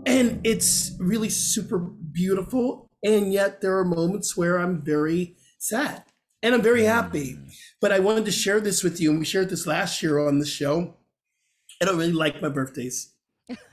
and 0.05 0.41
it's 0.45 0.93
really 0.99 1.31
super 1.31 1.79
beautiful. 1.79 2.91
And 3.03 3.33
yet, 3.33 3.61
there 3.63 3.79
are 3.79 3.85
moments 3.85 4.37
where 4.37 4.59
I'm 4.59 4.83
very 4.83 5.37
sad 5.59 6.05
and 6.43 6.55
I'm 6.55 6.63
very 6.63 6.85
happy. 6.85 7.35
Mm. 7.35 7.55
But 7.81 7.93
I 7.93 7.99
wanted 7.99 8.25
to 8.27 8.33
share 8.33 8.61
this 8.61 8.83
with 8.83 9.01
you, 9.01 9.11
and 9.11 9.19
we 9.19 9.25
shared 9.25 9.49
this 9.49 9.67
last 9.67 10.03
year 10.03 10.19
on 10.19 10.39
the 10.39 10.47
show. 10.47 10.97
I 11.81 11.85
don't 11.85 11.99
really 11.99 12.13
like 12.13 12.43
my 12.43 12.49
birthdays. 12.49 13.13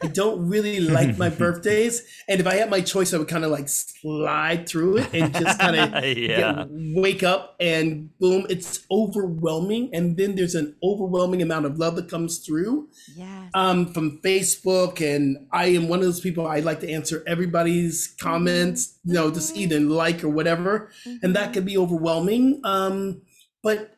I 0.03 0.08
don't 0.08 0.48
really 0.48 0.80
like 0.80 1.18
my 1.18 1.30
birthdays. 1.44 2.03
And 2.27 2.39
if 2.39 2.46
I 2.48 2.56
had 2.56 2.70
my 2.70 2.82
choice, 2.82 3.13
I 3.13 3.18
would 3.18 3.27
kind 3.27 3.44
of 3.44 3.51
like 3.51 3.68
slide 3.70 4.68
through 4.70 4.98
it 4.98 5.10
and 5.13 5.34
just 5.34 5.60
kind 5.60 5.75
of 5.75 6.06
Yeah. 6.18 6.65
wake 6.70 7.24
up 7.24 7.56
and 7.60 8.15
boom, 8.20 8.46
it's 8.50 8.86
overwhelming. 8.92 9.89
And 9.94 10.15
then 10.18 10.36
there's 10.36 10.56
an 10.56 10.75
overwhelming 10.84 11.42
amount 11.42 11.65
of 11.65 11.77
love 11.80 11.96
that 11.96 12.10
comes 12.10 12.39
through 12.39 12.89
Yes. 13.15 13.50
um, 13.56 13.92
from 13.94 14.20
Facebook. 14.24 15.01
And 15.01 15.48
I 15.51 15.68
am 15.68 15.88
one 15.88 16.00
of 16.00 16.06
those 16.06 16.22
people, 16.22 16.46
I 16.46 16.60
like 16.60 16.82
to 16.82 16.89
answer 16.92 17.24
everybody's 17.25 18.13
comments, 18.22 19.00
you 19.03 19.13
know, 19.13 19.32
just 19.32 19.56
either 19.58 19.80
like 19.80 20.24
or 20.24 20.30
whatever. 20.30 20.92
And 21.24 21.36
that 21.36 21.53
can 21.53 21.65
be 21.65 21.77
overwhelming. 21.77 22.62
Um, 22.63 23.22
but 23.63 23.98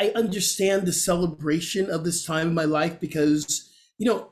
I 0.00 0.08
understand 0.16 0.86
the 0.86 0.92
celebration 0.92 1.88
of 1.90 2.02
this 2.02 2.24
time 2.24 2.48
in 2.48 2.54
my 2.54 2.64
life 2.64 2.98
because, 2.98 3.70
you 3.98 4.06
know, 4.10 4.31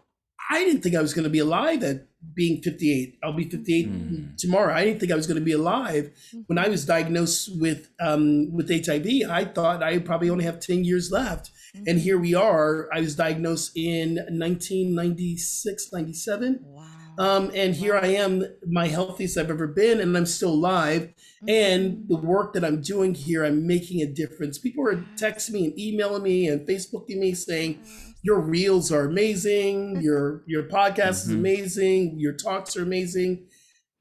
I 0.50 0.64
didn't 0.64 0.83
think 0.83 0.97
I 0.97 1.00
was 1.00 1.14
going 1.14 1.25
to 1.25 1.30
be 1.30 1.38
alive 1.38 1.83
at 1.85 2.07
being 2.35 2.61
58. 2.61 3.19
I'll 3.23 3.33
be 3.33 3.49
58 3.49 3.87
hmm. 3.87 4.25
tomorrow. 4.37 4.75
I 4.75 4.85
didn't 4.85 4.99
think 4.99 5.12
I 5.12 5.14
was 5.14 5.26
going 5.26 5.38
to 5.38 5.45
be 5.45 5.52
alive 5.52 6.11
mm-hmm. 6.28 6.40
when 6.49 6.59
I 6.59 6.69
was 6.69 6.85
diagnosed 6.85 7.50
with 7.61 7.88
um, 8.00 8.52
with 8.52 8.69
HIV. 8.69 9.30
I 9.30 9.45
thought 9.45 9.83
I 9.83 9.99
probably 10.00 10.28
only 10.28 10.45
have 10.45 10.59
10 10.59 10.85
years 10.85 11.12
left, 11.12 11.50
mm-hmm. 11.75 11.85
and 11.87 12.00
here 12.00 12.19
we 12.19 12.35
are. 12.35 12.88
I 12.92 13.00
was 13.00 13.14
diagnosed 13.14 13.76
in 13.76 14.16
1996, 14.16 15.92
97. 15.92 16.61
wow. 16.62 16.87
Um, 17.19 17.50
and 17.54 17.75
here 17.75 17.97
I 17.97 18.07
am, 18.07 18.45
my 18.66 18.88
healthiest 18.88 19.37
I've 19.37 19.50
ever 19.50 19.66
been, 19.66 20.00
and 20.00 20.16
I'm 20.16 20.25
still 20.26 20.54
alive. 20.54 21.12
Mm-hmm. 21.42 21.49
And 21.49 22.09
the 22.09 22.16
work 22.16 22.54
that 22.54 22.64
I'm 22.64 22.80
doing 22.80 23.14
here, 23.14 23.45
I'm 23.45 23.66
making 23.66 24.00
a 24.00 24.07
difference. 24.07 24.59
People 24.59 24.87
are 24.88 25.04
texting 25.16 25.50
me 25.50 25.66
and 25.66 25.78
emailing 25.78 26.23
me 26.23 26.49
and 26.49 26.66
Facebooking 26.66 27.19
me 27.19 27.35
saying, 27.35 27.83
"Your 28.23 28.41
reels 28.41 28.91
are 28.93 29.05
amazing. 29.07 30.00
Your 30.03 30.43
your 30.47 30.65
podcast 30.65 31.25
is 31.25 31.31
amazing. 31.31 32.19
Your 32.19 32.33
talks 32.35 32.77
are 32.77 32.83
amazing." 32.83 33.47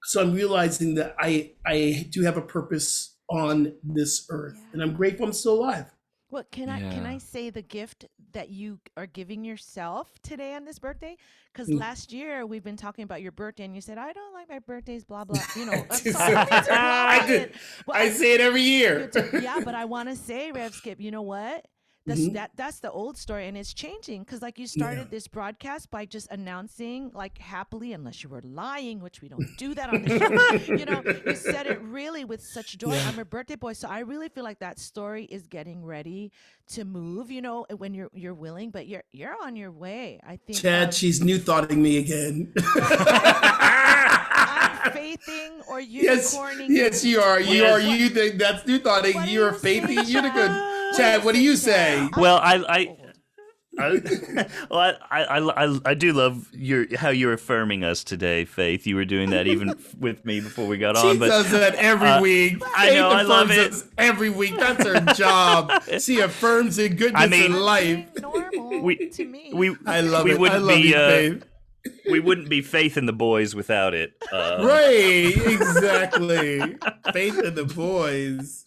So 0.04 0.22
I'm 0.22 0.34
realizing 0.34 0.96
that 0.96 1.16
I 1.20 1.52
I 1.66 2.08
do 2.10 2.24
have 2.24 2.38
a 2.38 2.42
purpose 2.42 3.18
on 3.30 3.74
this 3.84 4.26
earth, 4.30 4.60
and 4.74 4.82
I'm 4.82 4.94
grateful 4.94 5.26
I'm 5.26 5.34
still 5.34 5.54
alive. 5.56 5.86
Well, 6.32 6.44
can 6.52 6.70
I 6.70 6.80
can 6.94 7.06
I 7.06 7.18
say 7.18 7.50
the 7.50 7.62
gift 7.64 8.06
that 8.34 8.50
you 8.50 8.80
are 8.96 9.08
giving 9.08 9.44
yourself 9.44 10.08
today 10.22 10.54
on 10.54 10.64
this 10.64 10.78
birthday? 10.78 11.18
Because 11.52 11.68
Mm. 11.68 11.80
last 11.80 12.14
year 12.14 12.46
we've 12.46 12.64
been 12.64 12.78
talking 12.78 13.04
about 13.04 13.24
your 13.24 13.32
birthday, 13.32 13.66
and 13.66 13.74
you 13.74 13.82
said 13.82 13.98
I 13.98 14.14
don't 14.14 14.34
like 14.34 14.48
my 14.48 14.60
birthdays, 14.60 15.04
blah 15.04 15.26
blah. 15.26 15.42
You 15.56 15.66
know, 15.66 15.72
I'm 15.90 15.90
Just- 15.90 16.12
sorry 16.18 16.36
to 16.36 16.68
I 16.72 17.26
did. 17.28 17.54
I 17.92 18.10
say 18.10 18.36
it 18.36 18.42
every 18.42 18.62
year. 18.62 19.08
did- 19.08 19.42
yeah, 19.44 19.60
but 19.66 19.74
I 19.74 19.86
want 19.86 20.08
to 20.10 20.16
say, 20.16 20.52
Rev 20.52 20.74
Skip, 20.74 21.02
you 21.02 21.10
know 21.10 21.24
what? 21.24 21.66
That's 22.10 22.22
Mhm. 22.22 22.34
that 22.34 22.52
that's 22.56 22.80
the 22.80 22.92
old 22.92 23.18
story, 23.18 23.48
and 23.48 23.56
it's 23.58 23.74
changing 23.74 24.24
because 24.24 24.42
like 24.42 24.60
you 24.60 24.68
started 24.68 25.10
this 25.12 25.28
broadcast 25.28 25.90
by 25.92 26.06
just 26.06 26.28
announcing 26.32 27.12
like 27.14 27.38
happily, 27.38 27.94
unless 27.94 28.24
you 28.24 28.30
were 28.30 28.42
lying, 28.44 29.00
which 29.00 29.22
we 29.22 29.30
don't 29.30 29.48
do 29.58 29.74
that 29.76 29.90
on 29.94 30.04
the 30.04 30.20
show. 30.20 30.74
you 30.74 30.86
know, 30.86 31.02
you 31.26 31.36
said 31.36 31.68
it 31.68 31.80
really 31.82 32.26
with 32.26 32.42
such 32.42 32.78
joy. 32.78 32.94
Yeah. 32.94 33.08
I'm 33.08 33.20
a 33.20 33.26
birthday 33.26 33.56
boy, 33.56 33.74
so 33.74 33.88
I 33.88 34.00
really 34.00 34.28
feel 34.30 34.44
like 34.44 34.60
that 34.60 34.80
story 34.80 35.26
is 35.26 35.48
getting 35.48 35.86
ready 35.86 36.32
to 36.74 36.84
move. 36.84 37.32
You 37.32 37.42
know, 37.42 37.66
when 37.78 37.94
you're 37.94 38.10
you're 38.14 38.34
willing, 38.34 38.72
but 38.72 38.88
you're 38.88 39.04
you're 39.14 39.36
on 39.42 39.56
your 39.56 39.72
way. 39.72 40.20
I 40.26 40.38
think. 40.38 40.60
Chad, 40.60 40.86
um, 40.88 40.92
she's 40.92 41.24
new 41.24 41.38
thoughting 41.40 41.82
me 41.82 41.98
again. 41.98 42.52
Faithing 44.94 45.62
or 45.68 45.80
yes, 45.80 46.36
unicorning. 46.36 46.68
yes, 46.70 47.04
you 47.06 47.20
are. 47.22 47.40
You 47.40 47.66
are. 47.66 47.80
You 47.80 48.10
think 48.10 48.38
that's 48.40 48.66
new 48.66 48.80
thoughting. 48.80 49.22
You 49.28 49.44
are 49.44 49.54
faithing 49.54 49.90
you 49.90 49.98
faithing 49.98 50.06
say, 50.06 50.12
unicorn. 50.14 50.52
Chad? 51.00 51.16
Chad, 51.18 51.26
what 51.26 51.36
do 51.36 51.42
you 51.42 51.56
say? 51.56 52.08
Well, 52.18 52.38
I, 52.38 52.56
I, 52.68 52.98
I, 53.80 54.48
well, 54.70 54.80
I, 55.10 55.24
I, 55.24 55.66
I, 55.66 55.80
I 55.86 55.94
do 55.94 56.12
love 56.12 56.50
your 56.54 56.86
how 56.98 57.10
you're 57.10 57.34
affirming 57.34 57.84
us 57.84 58.04
today, 58.04 58.44
Faith. 58.46 58.86
You 58.86 58.96
were 58.96 59.06
doing 59.06 59.30
that 59.30 59.48
even 59.48 59.74
with 60.00 60.26
me 60.26 60.42
before 60.42 60.68
we 60.68 60.78
got 60.78 60.98
She 60.98 61.08
on. 61.08 61.20
But 61.20 61.28
does 61.30 61.52
that 61.52 61.76
every 61.76 62.10
uh, 62.10 62.22
week. 62.22 62.62
I 62.76 62.92
know, 62.92 63.10
I 63.10 63.22
love 63.22 63.52
it. 63.52 63.74
Every 63.98 64.30
week, 64.30 64.58
that's 64.58 64.86
her 64.86 65.00
job. 65.14 65.72
She 66.00 66.20
affirms 66.20 66.78
in 66.78 66.96
goodness 66.96 67.22
I 67.22 67.28
mean- 67.28 67.46
in 67.46 67.60
life. 67.60 68.08
normal 68.22 68.82
we, 68.82 69.10
to 69.10 69.26
me. 69.26 69.52
we, 69.54 69.76
I 69.86 70.02
love 70.02 70.26
we 70.26 70.32
it. 70.32 70.40
wouldn't 70.40 70.62
I 70.62 70.66
love 70.66 70.76
be, 70.78 70.90
you, 70.90 70.96
uh, 70.96 71.10
babe. 71.10 71.44
We 72.10 72.20
wouldn't 72.20 72.50
be 72.50 72.62
Faith 72.62 72.98
in 72.98 73.06
the 73.06 73.14
boys 73.14 73.56
without 73.56 73.94
it. 73.94 74.14
Uh, 74.32 74.58
Right, 74.62 75.34
exactly. 75.46 76.78
Faith 77.14 77.40
in 77.40 77.56
the 77.56 77.66
boys. 77.66 78.66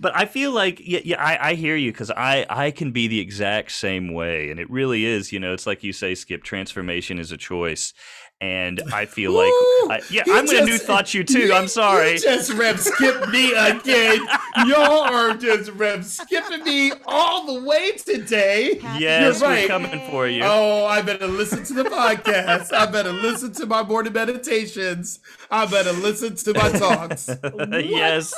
But 0.00 0.16
I 0.16 0.26
feel 0.26 0.52
like 0.52 0.80
yeah, 0.84 1.00
yeah 1.04 1.22
I, 1.22 1.50
I 1.50 1.54
hear 1.54 1.76
you 1.76 1.92
because 1.92 2.10
I 2.10 2.46
I 2.48 2.70
can 2.70 2.92
be 2.92 3.08
the 3.08 3.20
exact 3.20 3.72
same 3.72 4.12
way, 4.12 4.50
and 4.50 4.60
it 4.60 4.70
really 4.70 5.04
is. 5.04 5.32
You 5.32 5.40
know, 5.40 5.52
it's 5.52 5.66
like 5.66 5.82
you 5.82 5.92
say, 5.92 6.14
Skip. 6.14 6.42
Transformation 6.42 7.18
is 7.18 7.32
a 7.32 7.36
choice, 7.36 7.92
and 8.40 8.80
I 8.92 9.06
feel 9.06 9.32
like 9.32 9.48
Ooh, 9.48 9.88
I, 9.90 10.00
yeah, 10.10 10.22
I'm 10.26 10.46
gonna 10.46 10.64
new 10.64 10.78
thought 10.78 11.12
you 11.12 11.24
too. 11.24 11.50
I'm 11.52 11.66
sorry. 11.66 12.12
You 12.12 12.18
just 12.18 12.52
Rev 12.52 12.78
Skip 12.78 13.28
me 13.30 13.52
again. 13.52 14.20
Y'all 14.66 15.02
are 15.12 15.36
just 15.36 15.70
rev 15.72 16.04
skipping 16.04 16.62
me 16.62 16.92
all 17.06 17.46
the 17.46 17.66
way 17.66 17.92
today. 17.92 18.78
Yes, 18.98 19.40
You're 19.40 19.48
we're 19.48 19.66
coming 19.66 20.00
for 20.10 20.28
you. 20.28 20.42
Oh, 20.44 20.84
I 20.86 21.02
better 21.02 21.26
listen 21.26 21.64
to 21.64 21.74
the 21.74 21.84
podcast. 21.84 22.72
I 22.72 22.86
better 22.86 23.12
listen 23.12 23.52
to 23.54 23.66
my 23.66 23.82
morning 23.82 24.12
meditations. 24.12 25.18
I 25.50 25.66
better 25.66 25.92
listen 25.92 26.36
to 26.36 26.54
my 26.54 26.70
talks. 26.70 27.28
yes. 27.70 28.34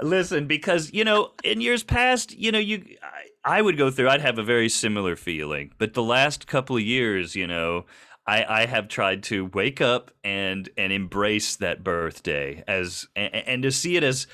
Listen, 0.00 0.46
because 0.46 0.92
you 0.92 1.04
know, 1.04 1.32
in 1.44 1.60
years 1.60 1.84
past, 1.84 2.36
you 2.36 2.50
know, 2.50 2.58
you 2.58 2.96
I, 3.02 3.58
I 3.58 3.62
would 3.62 3.76
go 3.76 3.90
through. 3.90 4.08
I'd 4.08 4.20
have 4.20 4.38
a 4.38 4.44
very 4.44 4.68
similar 4.68 5.14
feeling, 5.16 5.72
but 5.78 5.94
the 5.94 6.02
last 6.02 6.46
couple 6.48 6.76
of 6.76 6.82
years, 6.82 7.36
you 7.36 7.46
know. 7.46 7.86
I, 8.28 8.62
I 8.62 8.66
have 8.66 8.88
tried 8.88 9.22
to 9.24 9.46
wake 9.46 9.80
up 9.80 10.10
and 10.22 10.68
and 10.76 10.92
embrace 10.92 11.56
that 11.56 11.82
birthday 11.82 12.62
as 12.68 13.08
and, 13.16 13.34
and 13.34 13.62
to 13.62 13.72
see 13.72 13.96
it 13.96 14.04
as 14.04 14.26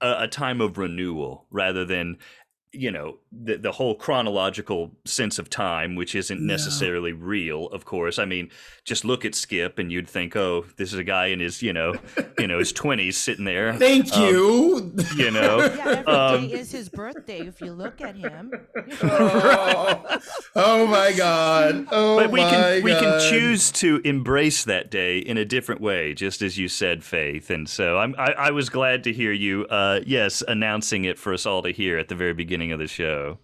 a, 0.00 0.22
a 0.22 0.28
time 0.28 0.60
of 0.60 0.78
renewal 0.78 1.46
rather 1.50 1.84
than 1.84 2.18
you 2.72 2.90
know 2.90 3.16
the 3.32 3.56
the 3.56 3.72
whole 3.72 3.94
chronological 3.96 4.92
sense 5.04 5.40
of 5.40 5.50
time 5.50 5.96
which 5.96 6.14
isn't 6.14 6.40
necessarily 6.46 7.12
real 7.12 7.66
of 7.68 7.84
course 7.84 8.16
i 8.18 8.24
mean 8.24 8.48
just 8.84 9.04
look 9.04 9.24
at 9.24 9.34
skip 9.34 9.78
and 9.80 9.90
you'd 9.90 10.08
think 10.08 10.36
oh 10.36 10.64
this 10.76 10.92
is 10.92 10.98
a 10.98 11.02
guy 11.04 11.26
in 11.26 11.40
his 11.40 11.62
you 11.62 11.72
know 11.72 11.94
you 12.38 12.46
know 12.46 12.60
his 12.60 12.72
20s 12.72 13.14
sitting 13.14 13.44
there 13.44 13.72
Thank 13.78 14.12
Um, 14.16 14.22
you. 14.24 14.94
you 15.16 15.30
know 15.32 15.58
Yeah, 15.74 15.88
every 15.88 16.04
day 16.04 16.12
Um, 16.12 16.44
is 16.44 16.70
his 16.70 16.88
birthday 16.88 17.40
if 17.40 17.60
you 17.60 17.72
look 17.72 18.00
at 18.00 18.14
him. 18.16 18.52
oh, 19.02 20.18
oh 20.54 20.86
my 20.86 21.12
God. 21.12 21.86
Oh 21.90 22.16
but 22.18 22.30
we 22.30 22.40
my 22.40 22.50
can 22.50 22.82
we 22.84 22.92
can 22.92 23.20
choose 23.30 23.70
to 23.72 24.00
embrace 24.04 24.64
that 24.64 24.90
day 24.90 25.18
in 25.18 25.36
a 25.38 25.44
different 25.44 25.80
way, 25.80 26.14
just 26.14 26.42
as 26.42 26.58
you 26.58 26.68
said, 26.68 27.02
Faith. 27.04 27.50
And 27.50 27.68
so 27.68 27.98
I'm, 27.98 28.14
I, 28.18 28.32
I 28.32 28.50
was 28.50 28.68
glad 28.68 29.04
to 29.04 29.12
hear 29.12 29.32
you, 29.32 29.66
uh, 29.66 30.00
yes, 30.06 30.42
announcing 30.46 31.04
it 31.04 31.18
for 31.18 31.32
us 31.32 31.46
all 31.46 31.62
to 31.62 31.70
hear 31.70 31.98
at 31.98 32.08
the 32.08 32.14
very 32.14 32.34
beginning 32.34 32.59
of 32.68 32.78
the 32.78 32.86
show. 32.86 33.38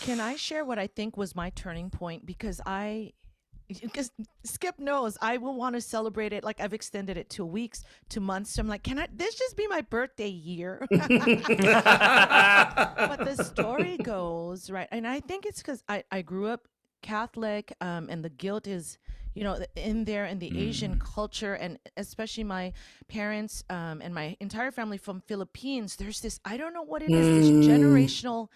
Can 0.00 0.20
I 0.20 0.36
share 0.36 0.64
what 0.64 0.78
I 0.78 0.86
think 0.88 1.16
was 1.16 1.36
my 1.36 1.50
turning 1.50 1.90
point? 1.90 2.26
Because 2.26 2.60
I, 2.66 3.12
because 3.80 4.10
Skip 4.44 4.78
knows 4.78 5.16
I 5.22 5.36
will 5.36 5.54
want 5.54 5.74
to 5.76 5.80
celebrate 5.80 6.32
it. 6.32 6.42
Like 6.42 6.60
I've 6.60 6.72
extended 6.72 7.16
it 7.16 7.30
to 7.30 7.44
weeks, 7.44 7.84
to 8.10 8.20
months. 8.20 8.54
So 8.54 8.60
I'm 8.60 8.68
like, 8.68 8.82
can 8.82 8.98
I? 8.98 9.06
This 9.12 9.36
just 9.36 9.56
be 9.56 9.68
my 9.68 9.80
birthday 9.82 10.28
year. 10.28 10.86
but 10.90 11.06
the 13.24 13.36
story 13.44 13.96
goes 14.02 14.70
right, 14.70 14.88
and 14.90 15.06
I 15.06 15.20
think 15.20 15.46
it's 15.46 15.62
because 15.62 15.84
I 15.88 16.02
I 16.10 16.22
grew 16.22 16.48
up 16.48 16.66
Catholic, 17.02 17.72
um, 17.80 18.08
and 18.10 18.24
the 18.24 18.30
guilt 18.30 18.66
is 18.66 18.98
you 19.34 19.44
know 19.44 19.58
in 19.76 20.04
there 20.04 20.26
in 20.26 20.38
the 20.38 20.58
Asian 20.58 20.92
mm-hmm. 20.92 21.14
culture, 21.14 21.54
and 21.54 21.78
especially 21.96 22.44
my 22.44 22.72
parents 23.08 23.64
um, 23.70 24.00
and 24.02 24.14
my 24.14 24.36
entire 24.40 24.70
family 24.70 24.98
from 24.98 25.20
Philippines. 25.20 25.96
There's 25.96 26.20
this 26.20 26.40
I 26.44 26.56
don't 26.56 26.74
know 26.74 26.82
what 26.82 27.02
it 27.02 27.10
is 27.10 27.48
this 27.48 27.50
mm. 27.50 27.64
generational 27.64 28.48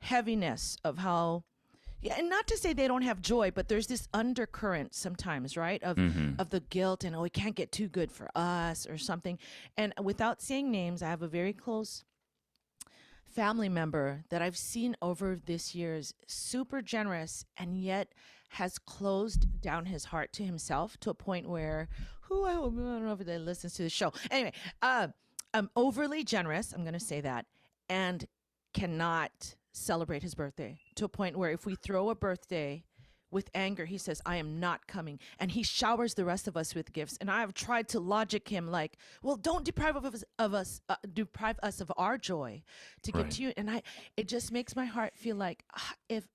heaviness 0.00 0.76
of 0.84 0.98
how 0.98 1.44
yeah, 2.02 2.14
and 2.16 2.30
not 2.30 2.46
to 2.46 2.56
say 2.56 2.72
they 2.72 2.88
don't 2.88 3.02
have 3.02 3.20
joy, 3.20 3.50
but 3.50 3.68
there's 3.68 3.86
this 3.86 4.08
undercurrent 4.14 4.94
sometimes, 4.94 5.56
right? 5.56 5.82
Of 5.82 5.96
mm-hmm. 5.96 6.40
of 6.40 6.48
the 6.48 6.60
guilt 6.60 7.04
and 7.04 7.14
oh, 7.14 7.24
it 7.24 7.34
can't 7.34 7.54
get 7.54 7.72
too 7.72 7.88
good 7.88 8.10
for 8.10 8.30
us 8.34 8.86
or 8.86 8.96
something. 8.96 9.38
And 9.76 9.92
without 10.02 10.40
saying 10.40 10.70
names, 10.70 11.02
I 11.02 11.08
have 11.10 11.22
a 11.22 11.28
very 11.28 11.52
close 11.52 12.04
family 13.26 13.68
member 13.68 14.24
that 14.30 14.40
I've 14.42 14.56
seen 14.56 14.96
over 15.02 15.36
this 15.36 15.74
years 15.74 16.14
super 16.26 16.82
generous 16.82 17.44
and 17.56 17.76
yet 17.76 18.12
has 18.50 18.78
closed 18.78 19.60
down 19.60 19.86
his 19.86 20.06
heart 20.06 20.32
to 20.34 20.44
himself 20.44 20.96
to 21.00 21.10
a 21.10 21.14
point 21.14 21.48
where 21.48 21.88
who 22.22 22.44
I 22.44 22.54
don't 22.54 22.76
know 22.76 23.12
if 23.12 23.20
they 23.20 23.38
listens 23.38 23.74
to 23.74 23.82
the 23.82 23.90
show. 23.90 24.12
Anyway, 24.30 24.52
uh, 24.82 25.08
I'm 25.52 25.70
overly 25.74 26.22
generous. 26.24 26.72
I'm 26.72 26.82
going 26.82 26.94
to 26.94 27.00
say 27.00 27.20
that, 27.22 27.46
and 27.88 28.24
cannot 28.72 29.56
celebrate 29.72 30.22
his 30.22 30.34
birthday 30.34 30.78
to 30.96 31.04
a 31.04 31.08
point 31.08 31.36
where 31.36 31.50
if 31.50 31.66
we 31.66 31.74
throw 31.74 32.10
a 32.10 32.14
birthday 32.14 32.84
with 33.32 33.48
anger, 33.54 33.84
he 33.84 33.98
says, 33.98 34.20
I 34.26 34.36
am 34.36 34.58
not 34.58 34.88
coming. 34.88 35.20
And 35.38 35.52
he 35.52 35.62
showers 35.62 36.14
the 36.14 36.24
rest 36.24 36.48
of 36.48 36.56
us 36.56 36.74
with 36.74 36.92
gifts. 36.92 37.16
And 37.20 37.30
I 37.30 37.40
have 37.40 37.54
tried 37.54 37.88
to 37.90 38.00
logic 38.00 38.48
him 38.48 38.68
like, 38.70 38.96
well, 39.22 39.36
don't 39.36 39.64
deprive 39.64 39.94
of 39.94 40.04
us, 40.04 40.24
of 40.38 40.52
us 40.54 40.80
uh, 40.88 40.96
deprive 41.12 41.58
us 41.62 41.80
of 41.80 41.92
our 41.96 42.18
joy 42.18 42.62
to 43.02 43.12
give 43.12 43.22
Right. 43.22 43.30
to 43.32 43.42
you. 43.42 43.52
And 43.56 43.70
I, 43.70 43.82
it 44.16 44.26
just 44.26 44.50
makes 44.50 44.74
my 44.74 44.84
heart 44.86 45.12
feel 45.16 45.36
like 45.36 45.64
ah, 45.76 45.94
if, 46.08 46.26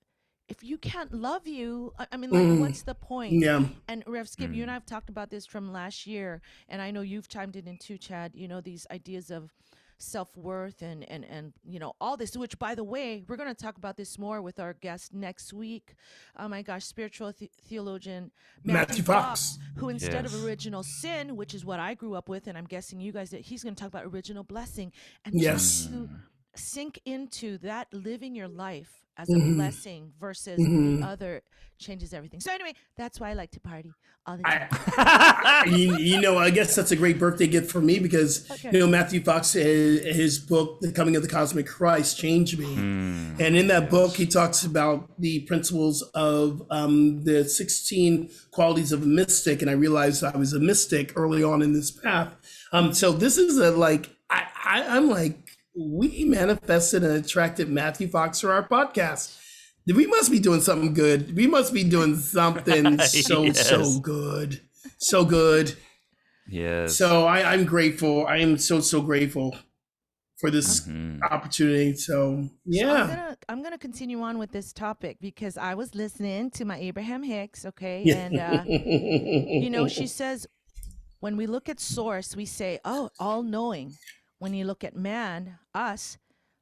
if 0.48 0.62
you 0.62 0.78
can't 0.78 1.12
love 1.12 1.46
you, 1.46 1.92
I, 1.98 2.06
I 2.12 2.16
mean, 2.16 2.30
like, 2.30 2.60
what's 2.60 2.82
mm. 2.82 2.86
the 2.86 2.94
point? 2.94 3.32
Yeah. 3.32 3.64
And 3.88 4.04
Rev 4.06 4.28
Skip, 4.28 4.52
you 4.52 4.62
and 4.62 4.70
I 4.70 4.74
mm. 4.74 4.76
have 4.76 4.86
talked 4.86 5.08
about 5.08 5.30
this 5.30 5.46
from 5.46 5.72
last 5.72 6.06
year, 6.06 6.40
and 6.68 6.80
I 6.80 6.90
know 6.90 7.00
you've 7.00 7.28
chimed 7.28 7.56
in 7.56 7.66
in 7.66 7.78
too, 7.78 7.98
Chad. 7.98 8.32
You 8.34 8.48
know 8.48 8.60
these 8.60 8.86
ideas 8.90 9.30
of 9.30 9.52
self 9.98 10.36
worth 10.36 10.82
and 10.82 11.08
and 11.08 11.24
and 11.24 11.52
you 11.64 11.78
know 11.80 11.94
all 12.00 12.16
this. 12.16 12.36
Which, 12.36 12.58
by 12.58 12.74
the 12.74 12.84
way, 12.84 13.24
we're 13.26 13.36
going 13.36 13.52
to 13.52 13.60
talk 13.60 13.76
about 13.76 13.96
this 13.96 14.18
more 14.18 14.40
with 14.40 14.60
our 14.60 14.74
guest 14.74 15.12
next 15.12 15.52
week. 15.52 15.94
Oh 16.38 16.46
my 16.48 16.62
gosh, 16.62 16.84
spiritual 16.84 17.32
the- 17.36 17.50
theologian 17.68 18.30
Matthew 18.62 19.02
Fox. 19.02 19.58
who 19.76 19.88
instead 19.88 20.24
Yes. 20.24 20.34
of 20.34 20.44
original 20.44 20.84
sin, 20.84 21.34
which 21.34 21.54
is 21.54 21.64
what 21.64 21.80
I 21.80 21.94
grew 21.94 22.14
up 22.14 22.28
with, 22.28 22.46
and 22.46 22.56
I'm 22.56 22.66
guessing 22.66 23.00
you 23.00 23.10
guys, 23.12 23.30
that 23.30 23.40
he's 23.42 23.64
going 23.64 23.74
to 23.74 23.80
talk 23.80 23.88
about 23.88 24.04
original 24.04 24.44
blessing 24.44 24.92
and 25.24 25.34
Yes. 25.34 25.86
just 25.86 25.92
mm. 25.92 26.08
sink 26.54 27.00
into 27.04 27.58
that 27.58 27.92
living 27.92 28.34
your 28.36 28.48
life 28.48 29.05
as 29.18 29.28
Mm-hmm. 29.28 29.52
a 29.52 29.54
blessing 29.54 30.12
versus 30.20 30.58
the 30.58 31.00
other 31.04 31.42
changes 31.78 32.12
everything. 32.14 32.40
So 32.40 32.52
anyway, 32.52 32.72
that's 32.96 33.18
why 33.20 33.30
I 33.30 33.34
like 33.34 33.50
to 33.52 33.60
party 33.60 33.92
all 34.26 34.36
the 34.36 34.42
time. 34.42 35.68
you, 35.72 35.96
you 35.96 36.20
know, 36.20 36.36
I 36.38 36.50
guess 36.50 36.74
that's 36.74 36.90
a 36.90 36.96
great 36.96 37.18
birthday 37.18 37.46
gift 37.46 37.70
for 37.70 37.80
me 37.80 37.98
because 37.98 38.50
Okay. 38.50 38.70
you 38.72 38.78
know 38.80 38.86
Matthew 38.86 39.22
Fox, 39.22 39.52
his, 39.52 40.04
his 40.16 40.38
book, 40.38 40.80
"The 40.80 40.92
Coming 40.92 41.16
of 41.16 41.22
the 41.22 41.28
Cosmic 41.28 41.66
Christ," 41.66 42.18
changed 42.18 42.58
me. 42.58 42.74
And 42.76 43.56
in 43.56 43.66
that 43.68 43.90
book, 43.90 44.14
he 44.16 44.26
talks 44.26 44.64
about 44.64 45.10
the 45.20 45.40
principles 45.40 46.02
of 46.14 46.62
um, 46.70 47.22
the 47.24 47.44
sixteen 47.44 48.30
qualities 48.50 48.92
of 48.92 49.02
a 49.02 49.06
mystic, 49.06 49.60
and 49.62 49.70
I 49.70 49.74
realized 49.74 50.24
I 50.24 50.36
was 50.36 50.52
a 50.52 50.60
mystic 50.60 51.12
early 51.16 51.42
on 51.42 51.62
in 51.62 51.72
this 51.72 51.90
path. 51.90 52.34
Um, 52.72 52.92
so 52.94 53.12
this 53.12 53.36
is 53.38 53.58
a 53.58 53.70
like 53.70 54.10
I, 54.30 54.44
I 54.64 54.96
I'm 54.96 55.08
like 55.08 55.45
we 55.76 56.24
manifested 56.24 57.04
and 57.04 57.24
attracted 57.24 57.68
Matthew 57.68 58.08
Fox 58.08 58.40
for 58.40 58.52
our 58.52 58.66
podcast. 58.66 59.38
We 59.86 60.06
must 60.06 60.30
be 60.30 60.38
doing 60.40 60.60
something 60.60 60.94
good. 60.94 61.36
We 61.36 61.46
must 61.46 61.72
be 61.72 61.84
doing 61.84 62.16
something 62.16 62.98
so 63.00 63.44
Yes. 63.44 63.68
so 63.68 64.00
good, 64.00 64.60
so 64.98 65.24
good. 65.24 65.76
Yes. 66.48 66.96
So 66.96 67.26
I, 67.26 67.52
I'm 67.52 67.64
grateful. 67.64 68.26
I 68.26 68.38
am 68.38 68.56
so 68.58 68.80
so 68.80 69.00
grateful 69.02 69.56
for 70.40 70.50
this 70.50 70.80
Mhm. 70.86 71.20
opportunity. 71.30 71.94
So 71.94 72.02
So 72.04 72.18
I'm 72.38 72.50
yeah, 72.66 73.06
gonna 73.06 73.36
I'm 73.48 73.62
gonna 73.62 73.78
continue 73.78 74.20
on 74.22 74.38
with 74.38 74.50
this 74.52 74.72
topic 74.72 75.18
because 75.20 75.56
I 75.56 75.74
was 75.74 75.94
listening 75.94 76.50
to 76.52 76.64
my 76.64 76.78
Abraham 76.78 77.22
Hicks, 77.22 77.64
okay, 77.66 78.02
Yeah. 78.04 78.16
and 78.16 78.36
uh, 78.40 78.64
you 78.66 79.70
know 79.70 79.88
she 79.88 80.06
says 80.06 80.46
when 81.20 81.36
we 81.36 81.46
look 81.46 81.68
at 81.68 81.80
source 81.80 82.34
we 82.34 82.44
say 82.46 82.78
oh 82.84 83.10
all 83.20 83.42
knowing. 83.42 83.94
When 84.38 84.54
you 84.54 84.64
look 84.64 84.84
at 84.84 84.94
man, 84.94 85.58
us, 85.74 86.18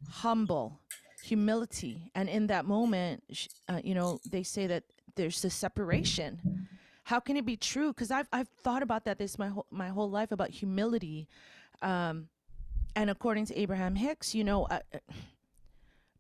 humble, 0.09 0.81
humility, 1.23 2.11
and 2.15 2.29
in 2.29 2.47
that 2.49 2.65
moment, 2.65 3.23
uh, 3.69 3.81
you 3.83 3.95
know 3.95 4.21
they 4.31 4.43
say 4.43 4.67
that 4.67 4.85
there's 5.17 5.45
a 5.45 5.51
separation. 5.51 6.69
How 7.05 7.21
can 7.21 7.37
it 7.37 7.45
be 7.45 7.57
true? 7.57 7.93
Because 7.93 8.11
I've 8.11 8.29
I've 8.33 8.49
thought 8.49 8.83
about 8.83 9.05
that 9.05 9.19
this 9.19 9.39
my 9.39 9.49
whole 9.49 9.67
my 9.71 9.89
whole 9.89 10.11
life 10.11 10.33
about 10.33 10.51
humility. 10.51 11.29
Um, 11.83 12.29
and 12.97 13.11
according 13.11 13.47
to 13.47 13.59
Abraham 13.59 13.97
Hicks, 13.97 14.35
you 14.35 14.45
know, 14.45 14.65
uh, 14.65 14.79
uh, 14.95 14.99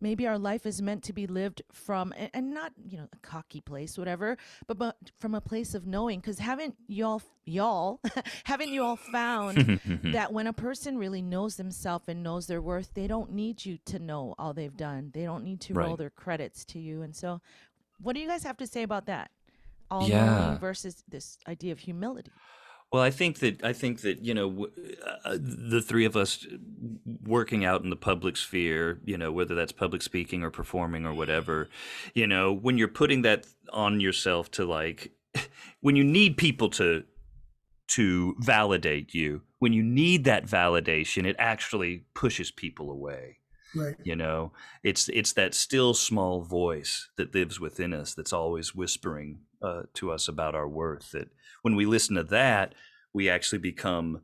maybe 0.04 0.26
our 0.26 0.38
life 0.38 0.66
is 0.66 0.80
meant 0.82 1.02
to 1.04 1.12
be 1.12 1.26
lived 1.26 1.62
from, 1.72 2.12
and, 2.34 2.52
not, 2.52 2.72
you 2.86 2.98
know, 2.98 3.08
a 3.12 3.16
cocky 3.26 3.60
place, 3.60 3.96
whatever, 3.96 4.36
but, 4.68 4.76
but 4.78 4.96
from 5.18 5.34
a 5.34 5.40
place 5.40 5.74
of 5.74 5.86
knowing. 5.86 6.20
Because 6.20 6.38
haven't 6.38 6.74
y'all, 6.86 7.22
y'all, 7.46 8.00
haven't 8.44 8.68
you 8.68 8.84
all 8.84 8.96
found 8.96 9.80
that 10.04 10.32
when 10.32 10.46
a 10.46 10.52
person 10.52 10.98
really 10.98 11.22
knows 11.22 11.56
themselves 11.56 12.04
and 12.06 12.22
knows 12.22 12.46
their 12.46 12.60
worth, 12.60 12.90
they 12.94 13.06
don't 13.06 13.32
need 13.32 13.64
you 13.64 13.78
to 13.86 13.98
know 13.98 14.34
all 14.38 14.52
they've 14.52 14.76
done. 14.76 15.10
They 15.14 15.24
don't 15.24 15.42
need 15.42 15.60
to 15.62 15.74
roll 15.74 15.96
their 15.96 16.10
credits 16.10 16.64
to 16.66 16.78
you. 16.78 17.00
And 17.02 17.16
so, 17.16 17.40
what 18.00 18.12
do 18.14 18.20
you 18.20 18.28
guys 18.28 18.44
have 18.44 18.58
to 18.58 18.66
say 18.66 18.82
about 18.82 19.06
that? 19.06 19.30
All 19.90 20.08
Yeah. 20.08 20.58
versus 20.58 21.02
this 21.08 21.38
idea 21.48 21.72
of 21.72 21.78
humility. 21.78 22.30
Well, 22.92 23.02
I 23.02 23.10
think 23.10 23.40
that 23.40 23.64
I 23.64 23.72
think 23.72 24.02
that 24.02 24.24
you 24.24 24.34
know 24.34 24.48
w- 24.48 24.72
uh, 25.24 25.36
the 25.40 25.82
three 25.82 26.04
of 26.04 26.16
us 26.16 26.46
working 27.24 27.64
out 27.64 27.82
in 27.82 27.90
the 27.90 27.96
public 27.96 28.36
sphere, 28.36 29.00
you 29.04 29.18
know, 29.18 29.32
whether 29.32 29.54
that's 29.54 29.72
public 29.72 30.02
speaking 30.02 30.42
or 30.42 30.50
performing 30.50 31.04
or 31.04 31.12
whatever, 31.12 31.68
you 32.14 32.26
know, 32.26 32.52
when 32.52 32.78
you're 32.78 32.88
putting 32.88 33.22
that 33.22 33.46
on 33.72 34.00
yourself 34.00 34.50
to 34.52 34.64
like, 34.64 35.12
when 35.80 35.96
you 35.96 36.04
need 36.04 36.36
people 36.36 36.70
to 36.70 37.04
to 37.86 38.36
validate 38.38 39.12
you, 39.12 39.42
when 39.58 39.72
you 39.72 39.82
need 39.82 40.24
that 40.24 40.46
validation, 40.46 41.26
it 41.26 41.36
actually 41.38 42.04
pushes 42.14 42.50
people 42.50 42.90
away 42.90 43.38
right. 43.74 43.96
you 44.04 44.16
know 44.16 44.52
it's 44.82 45.08
it's 45.10 45.32
that 45.32 45.54
still 45.54 45.94
small 45.94 46.42
voice 46.42 47.08
that 47.16 47.34
lives 47.34 47.60
within 47.60 47.92
us 47.92 48.14
that's 48.14 48.32
always 48.32 48.74
whispering 48.74 49.40
uh, 49.64 49.82
to 49.94 50.12
us 50.12 50.28
about 50.28 50.54
our 50.54 50.68
worth 50.68 51.10
that 51.12 51.28
when 51.62 51.76
we 51.76 51.86
listen 51.86 52.16
to 52.16 52.24
that 52.24 52.74
we 53.14 53.28
actually 53.30 53.58
become 53.58 54.22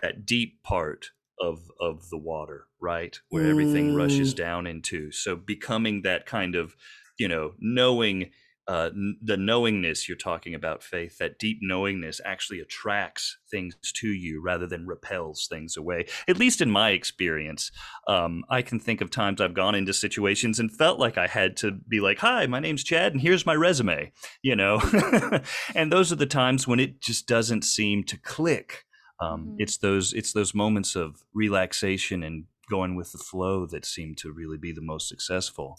that 0.00 0.26
deep 0.26 0.62
part 0.62 1.10
of 1.40 1.70
of 1.80 2.08
the 2.10 2.18
water 2.18 2.66
right 2.80 3.20
where 3.30 3.46
everything 3.46 3.94
rushes 3.94 4.32
Mm. 4.34 4.36
down 4.36 4.66
into 4.66 5.10
so 5.12 5.36
becoming 5.36 6.02
that 6.02 6.26
kind 6.26 6.54
of 6.54 6.76
you 7.18 7.28
know 7.28 7.54
knowing 7.58 8.30
uh, 8.68 8.90
n- 8.92 9.16
the 9.22 9.36
knowingness 9.36 10.08
you're 10.08 10.16
talking 10.16 10.54
about 10.54 10.82
faith 10.82 11.18
that 11.18 11.38
deep 11.38 11.58
knowingness 11.62 12.20
actually 12.24 12.60
attracts 12.60 13.38
things 13.50 13.76
to 13.94 14.08
you 14.08 14.42
rather 14.42 14.66
than 14.66 14.86
repels 14.86 15.46
things 15.48 15.76
away 15.76 16.04
at 16.26 16.36
least 16.36 16.60
in 16.60 16.70
my 16.70 16.90
experience 16.90 17.70
um, 18.08 18.44
I 18.48 18.62
can 18.62 18.78
think 18.80 19.00
of 19.00 19.10
times 19.10 19.40
I've 19.40 19.54
gone 19.54 19.74
into 19.74 19.92
situations 19.92 20.58
and 20.58 20.70
felt 20.70 20.98
like 20.98 21.16
I 21.18 21.26
had 21.26 21.56
to 21.58 21.72
be 21.72 22.00
like, 22.00 22.18
"Hi, 22.18 22.46
my 22.46 22.60
name's 22.60 22.84
Chad, 22.84 23.12
and 23.12 23.20
here's 23.20 23.46
my 23.46 23.54
resume," 23.54 24.12
you 24.42 24.54
know. 24.56 24.80
and 25.74 25.90
those 25.92 26.12
are 26.12 26.16
the 26.16 26.26
times 26.26 26.66
when 26.68 26.80
it 26.80 27.00
just 27.00 27.26
doesn't 27.26 27.62
seem 27.62 28.04
to 28.04 28.16
click. 28.18 28.84
Um, 29.20 29.46
Mhm. 29.46 29.56
It's 29.58 29.76
those 29.78 30.12
it's 30.12 30.32
those 30.32 30.54
moments 30.54 30.94
of 30.96 31.22
relaxation 31.34 32.22
and 32.22 32.44
going 32.70 32.96
with 32.96 33.12
the 33.12 33.18
flow 33.18 33.66
that 33.66 33.84
seem 33.84 34.14
to 34.16 34.32
really 34.32 34.58
be 34.58 34.72
the 34.72 34.80
most 34.82 35.08
successful. 35.08 35.78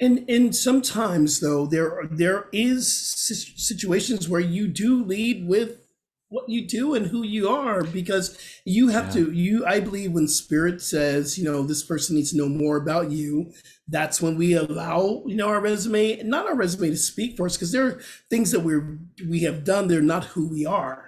And 0.00 0.28
and 0.28 0.54
sometimes 0.54 1.40
though 1.40 1.66
there 1.66 2.02
there 2.10 2.46
is 2.52 2.94
situations 3.56 4.28
where 4.28 4.40
you 4.40 4.68
do 4.68 5.02
lead 5.02 5.48
with 5.48 5.80
what 6.30 6.48
you 6.48 6.66
do 6.66 6.94
and 6.94 7.06
who 7.06 7.22
you 7.22 7.48
are 7.48 7.82
because 7.82 8.38
you 8.64 8.88
have 8.88 9.12
to 9.14 9.32
you 9.32 9.64
I 9.64 9.80
believe 9.80 10.12
when 10.12 10.28
spirit 10.28 10.82
says 10.82 11.38
you 11.38 11.44
know 11.44 11.62
this 11.62 11.82
person 11.82 12.16
needs 12.16 12.32
to 12.32 12.36
know 12.36 12.48
more 12.48 12.76
about 12.76 13.10
you 13.10 13.52
that's 13.88 14.20
when 14.20 14.36
we 14.36 14.52
allow 14.52 15.22
you 15.26 15.36
know 15.36 15.48
our 15.48 15.60
resume 15.60 16.22
not 16.22 16.46
our 16.46 16.54
resume 16.54 16.90
to 16.90 16.96
speak 16.96 17.36
for 17.36 17.46
us 17.46 17.56
because 17.56 17.72
there 17.72 17.86
are 17.86 18.00
things 18.28 18.50
that 18.50 18.60
we're 18.60 18.98
we 19.26 19.40
have 19.40 19.64
done 19.64 19.88
they're 19.88 20.02
not 20.02 20.24
who 20.26 20.46
we 20.48 20.66
are. 20.66 21.04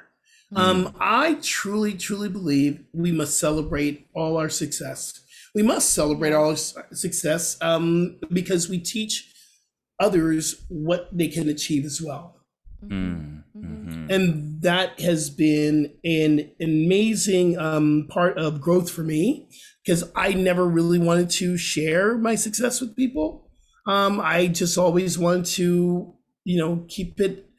Um 0.57 0.97
I 0.99 1.35
truly 1.43 1.95
truly 1.95 2.29
believe 2.29 2.83
we 2.93 3.13
must 3.13 3.39
celebrate 3.39 4.09
all 4.15 4.39
our 4.39 4.49
success 4.49 5.21
we 5.55 5.63
must 5.63 5.91
celebrate 5.91 6.33
our 6.33 6.57
success 6.57 7.57
um 7.61 8.19
because 8.33 8.69
we 8.69 8.79
teach 8.79 9.33
others 9.99 10.65
what 10.69 11.09
they 11.13 11.29
can 11.29 11.49
achieve 11.49 11.85
as 11.85 12.01
well 12.03 12.37
Mm, 12.83 13.43
Mhm. 13.55 13.85
mhm. 13.87 14.11
and 14.11 14.63
that 14.63 14.99
has 15.01 15.29
been 15.29 15.93
an 16.03 16.51
amazing 16.63 17.59
um, 17.59 18.07
part 18.09 18.39
of 18.39 18.59
growth 18.63 18.89
for 18.91 19.03
me 19.03 19.49
because 19.85 20.05
I 20.17 20.33
never 20.33 20.67
really 20.67 20.99
wanted 20.99 21.29
to 21.41 21.59
share 21.59 22.17
my 22.17 22.37
success 22.37 22.81
with 22.81 22.97
people. 22.97 23.51
Um, 23.87 24.19
I 24.19 24.47
just 24.47 24.79
always 24.79 25.19
wanted 25.19 25.45
to, 25.57 26.15
you 26.45 26.59
know, 26.59 26.87
keep 26.89 27.21
it 27.21 27.50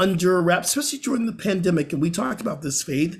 under 0.00 0.40
wraps, 0.40 0.68
especially 0.68 0.98
during 0.98 1.26
the 1.26 1.32
pandemic. 1.32 1.92
And 1.92 2.00
we 2.00 2.10
talked 2.10 2.40
about 2.40 2.62
this, 2.62 2.82
Faith, 2.82 3.18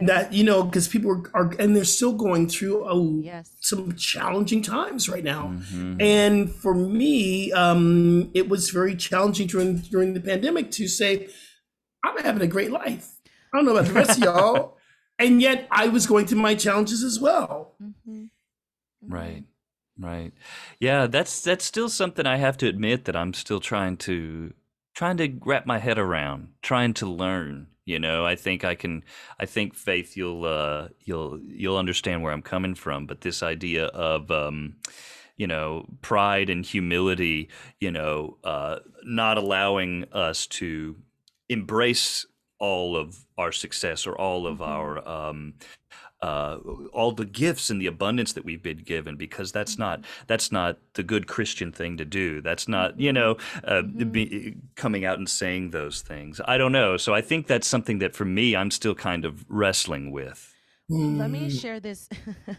that 0.00 0.32
you 0.32 0.44
know, 0.44 0.62
because 0.62 0.86
people 0.86 1.10
are, 1.10 1.30
are 1.34 1.54
and 1.58 1.74
they're 1.74 1.84
still 1.84 2.12
going 2.12 2.48
through 2.48 2.84
a, 2.84 3.22
yes. 3.22 3.50
some 3.60 3.96
challenging 3.96 4.62
times 4.62 5.08
right 5.08 5.24
now. 5.24 5.48
Mhm. 5.48 6.00
And 6.00 6.54
for 6.54 6.74
me, 6.74 7.50
um, 7.52 8.30
it 8.32 8.48
was 8.48 8.70
very 8.70 8.94
challenging 8.94 9.48
during 9.48 9.78
during 9.78 10.14
the 10.14 10.20
pandemic 10.20 10.70
to 10.72 10.86
say, 10.86 11.28
I'm 12.04 12.16
having 12.22 12.42
a 12.42 12.46
great 12.46 12.70
life. 12.70 13.08
I 13.52 13.56
don't 13.56 13.66
know 13.66 13.72
about 13.72 13.86
the 13.86 13.92
rest 13.92 14.18
of 14.18 14.24
y'all. 14.24 14.76
And 15.18 15.42
yet 15.42 15.68
I 15.70 15.88
was 15.88 16.06
going 16.06 16.26
through 16.26 16.40
my 16.40 16.54
challenges 16.54 17.04
as 17.04 17.20
well. 17.20 17.74
Mm-hmm. 17.82 18.24
Right. 19.06 19.44
Right. 19.98 20.32
Yeah, 20.78 21.08
that's 21.08 21.42
that's 21.42 21.64
still 21.64 21.90
something 21.90 22.24
I 22.24 22.36
have 22.36 22.56
to 22.58 22.66
admit 22.66 23.04
that 23.04 23.14
I'm 23.14 23.34
still 23.34 23.60
trying 23.60 23.98
to 23.98 24.54
trying 25.00 25.16
to 25.16 25.32
wrap 25.46 25.64
my 25.64 25.78
head 25.78 25.98
around, 25.98 26.48
trying 26.60 26.92
to 26.92 27.06
learn. 27.06 27.68
You 27.86 27.98
know, 27.98 28.26
I 28.26 28.36
think 28.36 28.64
I 28.66 28.74
can. 28.74 29.02
I 29.38 29.46
think 29.46 29.74
Faith, 29.74 30.14
you'll 30.14 30.44
uh, 30.44 30.88
you'll 31.00 31.40
you'll 31.42 31.78
understand 31.78 32.22
where 32.22 32.34
I'm 32.34 32.42
coming 32.42 32.74
from. 32.74 33.06
But 33.06 33.22
this 33.22 33.42
idea 33.42 33.86
of 33.86 34.30
um, 34.30 34.76
you 35.38 35.46
know 35.46 35.86
pride 36.02 36.50
and 36.50 36.66
humility, 36.66 37.48
you 37.80 37.90
know, 37.90 38.36
uh, 38.44 38.80
not 39.02 39.38
allowing 39.38 40.04
us 40.12 40.46
to 40.48 40.96
embrace 41.48 42.26
all 42.58 42.94
of 42.94 43.24
our 43.38 43.52
success 43.52 44.06
or 44.06 44.14
all 44.20 44.46
of 44.46 44.60
Mm-hmm. 44.66 44.74
our 44.74 45.08
um, 45.08 45.54
uh, 46.22 46.58
all 46.92 47.12
the 47.12 47.24
gifts 47.24 47.70
and 47.70 47.80
the 47.80 47.86
abundance 47.86 48.32
that 48.34 48.44
we've 48.44 48.62
been 48.62 48.78
given 48.78 49.16
because 49.16 49.52
that's 49.52 49.78
not 49.78 50.04
that's 50.26 50.52
not 50.52 50.78
the 50.94 51.02
good 51.02 51.26
Christian 51.26 51.72
thing 51.72 51.96
to 51.96 52.04
do. 52.04 52.40
That's 52.40 52.68
not 52.68 53.00
you 53.00 53.12
know 53.12 53.36
uh, 53.64 53.82
be, 53.82 54.56
coming 54.76 55.04
out 55.04 55.18
and 55.18 55.28
saying 55.28 55.70
those 55.70 56.02
things. 56.02 56.40
I 56.44 56.58
don't 56.58 56.72
know. 56.72 56.96
So 56.96 57.14
I 57.14 57.20
think 57.20 57.46
that's 57.46 57.66
something 57.66 57.98
that 58.00 58.14
for 58.14 58.24
me 58.24 58.54
I'm 58.54 58.70
still 58.70 58.94
kind 58.94 59.24
of 59.24 59.44
wrestling 59.48 60.12
with. 60.12 60.54
Let 60.92 61.30
me 61.30 61.48
share 61.50 61.78
this 61.78 62.08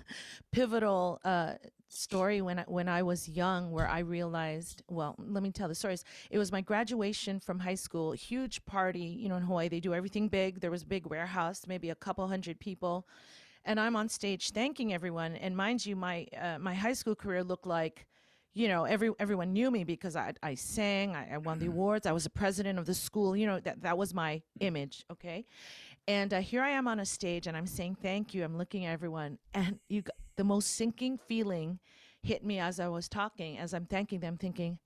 pivotal 0.53 1.19
uh, 1.25 1.55
story 1.89 2.41
when 2.41 2.59
I, 2.59 2.63
when 2.63 2.87
I 2.87 3.03
was 3.03 3.27
young, 3.27 3.71
where 3.71 3.87
I 3.87 3.99
realized. 3.99 4.83
Well, 4.87 5.15
let 5.19 5.43
me 5.43 5.51
tell 5.51 5.67
the 5.67 5.75
stories. 5.75 6.05
It 6.29 6.37
was 6.37 6.51
my 6.51 6.61
graduation 6.61 7.39
from 7.39 7.59
high 7.59 7.75
school, 7.75 8.13
huge 8.13 8.63
party. 8.65 9.03
You 9.03 9.29
know, 9.29 9.35
in 9.35 9.43
Hawaii 9.43 9.67
they 9.67 9.81
do 9.81 9.93
everything 9.93 10.29
big. 10.29 10.61
There 10.61 10.71
was 10.71 10.83
a 10.83 10.85
big 10.85 11.05
warehouse, 11.07 11.65
maybe 11.67 11.89
a 11.89 11.95
couple 11.95 12.25
hundred 12.27 12.59
people, 12.59 13.05
and 13.65 13.79
I'm 13.79 13.95
on 13.95 14.09
stage 14.09 14.51
thanking 14.51 14.93
everyone. 14.93 15.35
And 15.35 15.55
mind 15.55 15.85
you, 15.85 15.95
my 15.95 16.27
uh, 16.39 16.57
my 16.59 16.73
high 16.73 16.93
school 16.93 17.15
career 17.15 17.43
looked 17.43 17.67
like. 17.67 18.07
You 18.53 18.67
know, 18.67 18.83
every 18.83 19.11
everyone 19.17 19.53
knew 19.53 19.71
me 19.71 19.85
because 19.85 20.17
I 20.17 20.33
I 20.43 20.55
sang, 20.55 21.15
I, 21.15 21.35
I 21.35 21.37
won 21.37 21.59
the 21.59 21.67
awards, 21.67 22.05
I 22.05 22.11
was 22.11 22.25
the 22.25 22.29
president 22.29 22.79
of 22.79 22.85
the 22.85 22.93
school. 22.93 23.33
You 23.33 23.47
know, 23.47 23.59
that 23.61 23.81
that 23.83 23.97
was 23.97 24.13
my 24.13 24.41
image. 24.59 25.05
Okay, 25.09 25.45
and 26.05 26.33
uh, 26.33 26.41
here 26.41 26.61
I 26.61 26.71
am 26.71 26.85
on 26.85 26.99
a 26.99 27.05
stage 27.05 27.47
and 27.47 27.55
I'm 27.55 27.65
saying 27.65 27.95
thank 28.01 28.33
you. 28.33 28.43
I'm 28.43 28.57
looking 28.57 28.85
at 28.85 28.91
everyone, 28.91 29.37
and 29.53 29.79
you, 29.87 30.03
the 30.35 30.43
most 30.43 30.71
sinking 30.71 31.17
feeling 31.29 31.79
hit 32.23 32.43
me 32.43 32.59
as 32.59 32.79
I 32.79 32.87
was 32.87 33.07
talking, 33.07 33.57
as 33.57 33.73
I'm 33.73 33.85
thanking 33.85 34.19
them, 34.19 34.37
thinking, 34.37 34.79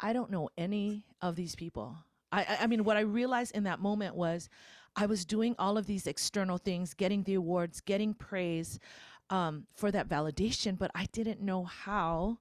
I 0.00 0.12
don't 0.12 0.30
know 0.30 0.50
any 0.56 1.06
of 1.22 1.36
these 1.36 1.54
people. 1.54 1.96
I, 2.32 2.58
I 2.62 2.66
mean, 2.66 2.84
what 2.84 2.96
I 2.96 3.00
realized 3.00 3.54
in 3.54 3.64
that 3.64 3.80
moment 3.80 4.16
was 4.16 4.48
I 4.96 5.06
was 5.06 5.24
doing 5.24 5.54
all 5.58 5.76
of 5.76 5.86
these 5.86 6.06
external 6.06 6.58
things, 6.58 6.94
getting 6.94 7.22
the 7.24 7.34
awards, 7.34 7.80
getting 7.80 8.14
praise 8.14 8.78
um, 9.30 9.66
for 9.74 9.90
that 9.90 10.08
validation, 10.08 10.78
but 10.78 10.90
I 10.94 11.06
didn't 11.12 11.40
know 11.40 11.64
how 11.64 12.38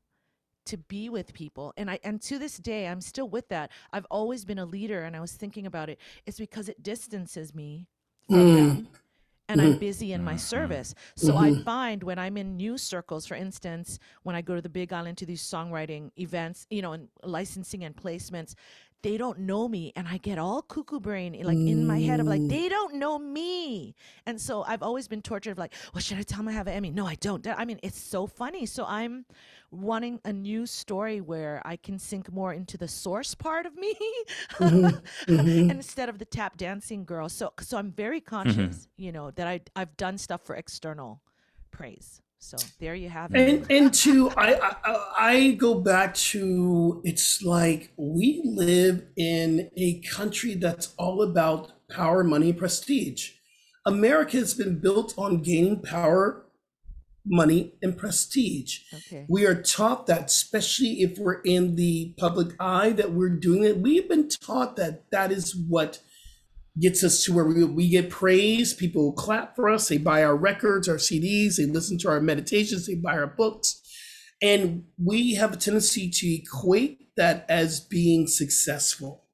to 0.65 0.77
be 0.77 1.09
with 1.09 1.33
people. 1.33 1.73
And 1.77 1.89
i 1.91 1.99
and 2.03 2.21
to 2.21 2.39
this 2.39 2.57
day 2.57 2.87
i'm 2.87 3.01
still 3.01 3.27
with 3.27 3.49
that. 3.49 3.71
I've 3.91 4.05
always 4.09 4.45
been 4.45 4.59
a 4.59 4.65
leader 4.65 5.03
and 5.03 5.15
i 5.15 5.19
was 5.19 5.33
thinking 5.33 5.65
about 5.65 5.89
it. 5.89 5.99
It's 6.25 6.39
because 6.39 6.69
it 6.69 6.81
distances 6.81 7.53
me 7.53 7.87
from 8.29 8.37
mm. 8.37 8.55
them 8.55 8.87
and 9.49 9.61
i'm 9.61 9.71
mm-hmm. 9.71 9.79
busy 9.79 10.13
in 10.13 10.23
my 10.23 10.31
mm-hmm. 10.31 10.37
service. 10.39 10.95
So 11.15 11.35
i 11.35 11.51
mm-hmm. 11.51 11.63
find 11.63 12.03
when 12.03 12.17
i'm 12.17 12.37
in 12.37 12.55
news 12.55 12.81
circles 12.81 13.25
for 13.25 13.35
instance 13.35 13.99
when 14.23 14.35
i 14.35 14.41
go 14.41 14.55
to 14.55 14.61
the 14.61 14.69
big 14.69 14.93
island 14.93 15.17
to 15.17 15.25
these 15.25 15.43
songwriting 15.43 16.11
events 16.17 16.65
you 16.69 16.81
know 16.81 16.93
and 16.93 17.09
licensing 17.23 17.83
and 17.83 17.95
placements 17.95 18.55
they 19.03 19.17
don't 19.17 19.37
know 19.37 19.67
me 19.67 19.91
and 19.95 20.07
i 20.07 20.17
get 20.17 20.39
all 20.39 20.61
cuckoo 20.61 20.99
brain 20.99 21.35
eh, 21.35 21.43
like 21.43 21.57
in 21.57 21.85
my 21.85 21.99
head 21.99 22.19
of 22.19 22.25
like 22.25 22.41
mm. 22.41 22.49
they 22.49 22.69
don't 22.69 22.95
know 22.95 23.19
me. 23.19 23.93
And 24.25 24.39
so 24.39 24.63
i've 24.63 24.81
always 24.81 25.07
been 25.07 25.21
tortured 25.21 25.51
of 25.51 25.57
like 25.57 25.73
well 25.93 26.01
should 26.01 26.17
i 26.17 26.23
tell 26.23 26.37
them 26.37 26.47
i 26.47 26.53
have 26.53 26.67
an 26.67 26.73
emmy? 26.73 26.89
No 26.89 27.05
i 27.05 27.15
don't 27.15 27.45
i 27.47 27.65
mean 27.65 27.79
it's 27.83 27.99
so 27.99 28.25
funny. 28.25 28.65
So 28.65 28.85
i'm 28.85 29.25
wanting 29.71 30.19
a 30.25 30.33
new 30.33 30.65
story 30.65 31.19
where 31.21 31.61
i 31.65 31.75
can 31.75 31.99
sink 31.99 32.31
more 32.31 32.53
into 32.53 32.77
the 32.77 32.87
source 32.87 33.35
part 33.35 33.65
of 33.65 33.75
me 33.75 33.95
mm-hmm, 34.53 34.85
mm-hmm. 35.33 35.69
instead 35.69 36.09
of 36.09 36.17
the 36.17 36.25
tap 36.25 36.57
dancing 36.57 37.03
girl. 37.03 37.29
So 37.29 37.53
so 37.59 37.77
i'm 37.77 37.91
very 37.91 38.21
mm-hmm. 38.21 38.35
conscious 38.35 38.87
you 38.97 39.11
know 39.11 39.31
that 39.31 39.47
i 39.47 39.59
i've 39.75 39.95
done 39.97 40.17
stuff 40.17 40.41
for 40.41 40.55
external 40.55 41.21
praise 41.71 42.22
so 42.43 42.57
there 42.79 42.93
you 42.93 43.07
have 43.07 43.33
it 43.33 43.39
And 43.39 43.71
and 43.71 43.93
to 43.93 44.29
I, 44.31 44.59
I 44.61 45.05
I 45.17 45.51
go 45.51 45.79
back 45.79 46.13
to 46.31 47.01
it's 47.05 47.41
like 47.41 47.93
we 47.95 48.41
live 48.43 49.05
in 49.15 49.69
a 49.77 50.01
country 50.01 50.55
that's 50.55 50.93
all 50.97 51.21
about 51.21 51.71
power, 51.89 52.23
money, 52.23 52.51
prestige. 52.51 53.31
America 53.85 54.37
has 54.37 54.53
been 54.53 54.79
built 54.79 55.13
on 55.17 55.41
gaining 55.41 55.81
power, 55.81 56.45
money, 57.25 57.75
and 57.81 57.97
prestige. 57.97 58.79
okay 58.93 59.25
We 59.29 59.45
are 59.45 59.61
taught 59.61 60.07
that, 60.07 60.25
especially 60.25 61.01
if 61.01 61.17
we're 61.17 61.41
in 61.41 61.75
the 61.75 62.13
public 62.17 62.55
eye, 62.59 62.91
that 62.91 63.13
we're 63.13 63.37
doing 63.47 63.63
it. 63.63 63.77
We've 63.77 64.09
been 64.09 64.27
taught 64.27 64.75
that 64.75 65.09
that 65.11 65.31
is 65.31 65.55
what 65.55 65.99
gets 66.79 67.03
us 67.03 67.23
to 67.23 67.33
where 67.33 67.45
we, 67.45 67.63
we 67.63 67.89
get 67.89 68.09
praise. 68.09 68.73
People 68.73 69.13
clap 69.13 69.55
for 69.55 69.69
us. 69.69 69.87
They 69.87 69.97
buy 69.97 70.23
our 70.23 70.35
records, 70.35 70.89
our 70.89 70.95
CDs. 70.95 71.57
They 71.57 71.65
listen 71.65 71.97
to 71.99 72.09
our 72.09 72.19
meditations. 72.19 72.87
They 72.87 72.95
buy 72.95 73.13
our 73.13 73.27
books. 73.27 73.79
And 74.41 74.85
we 75.03 75.35
have 75.35 75.53
a 75.53 75.57
tendency 75.57 76.09
to 76.09 76.27
equate 76.27 77.15
that 77.15 77.45
as 77.47 77.79
being 77.79 78.27
successful. 78.27 79.25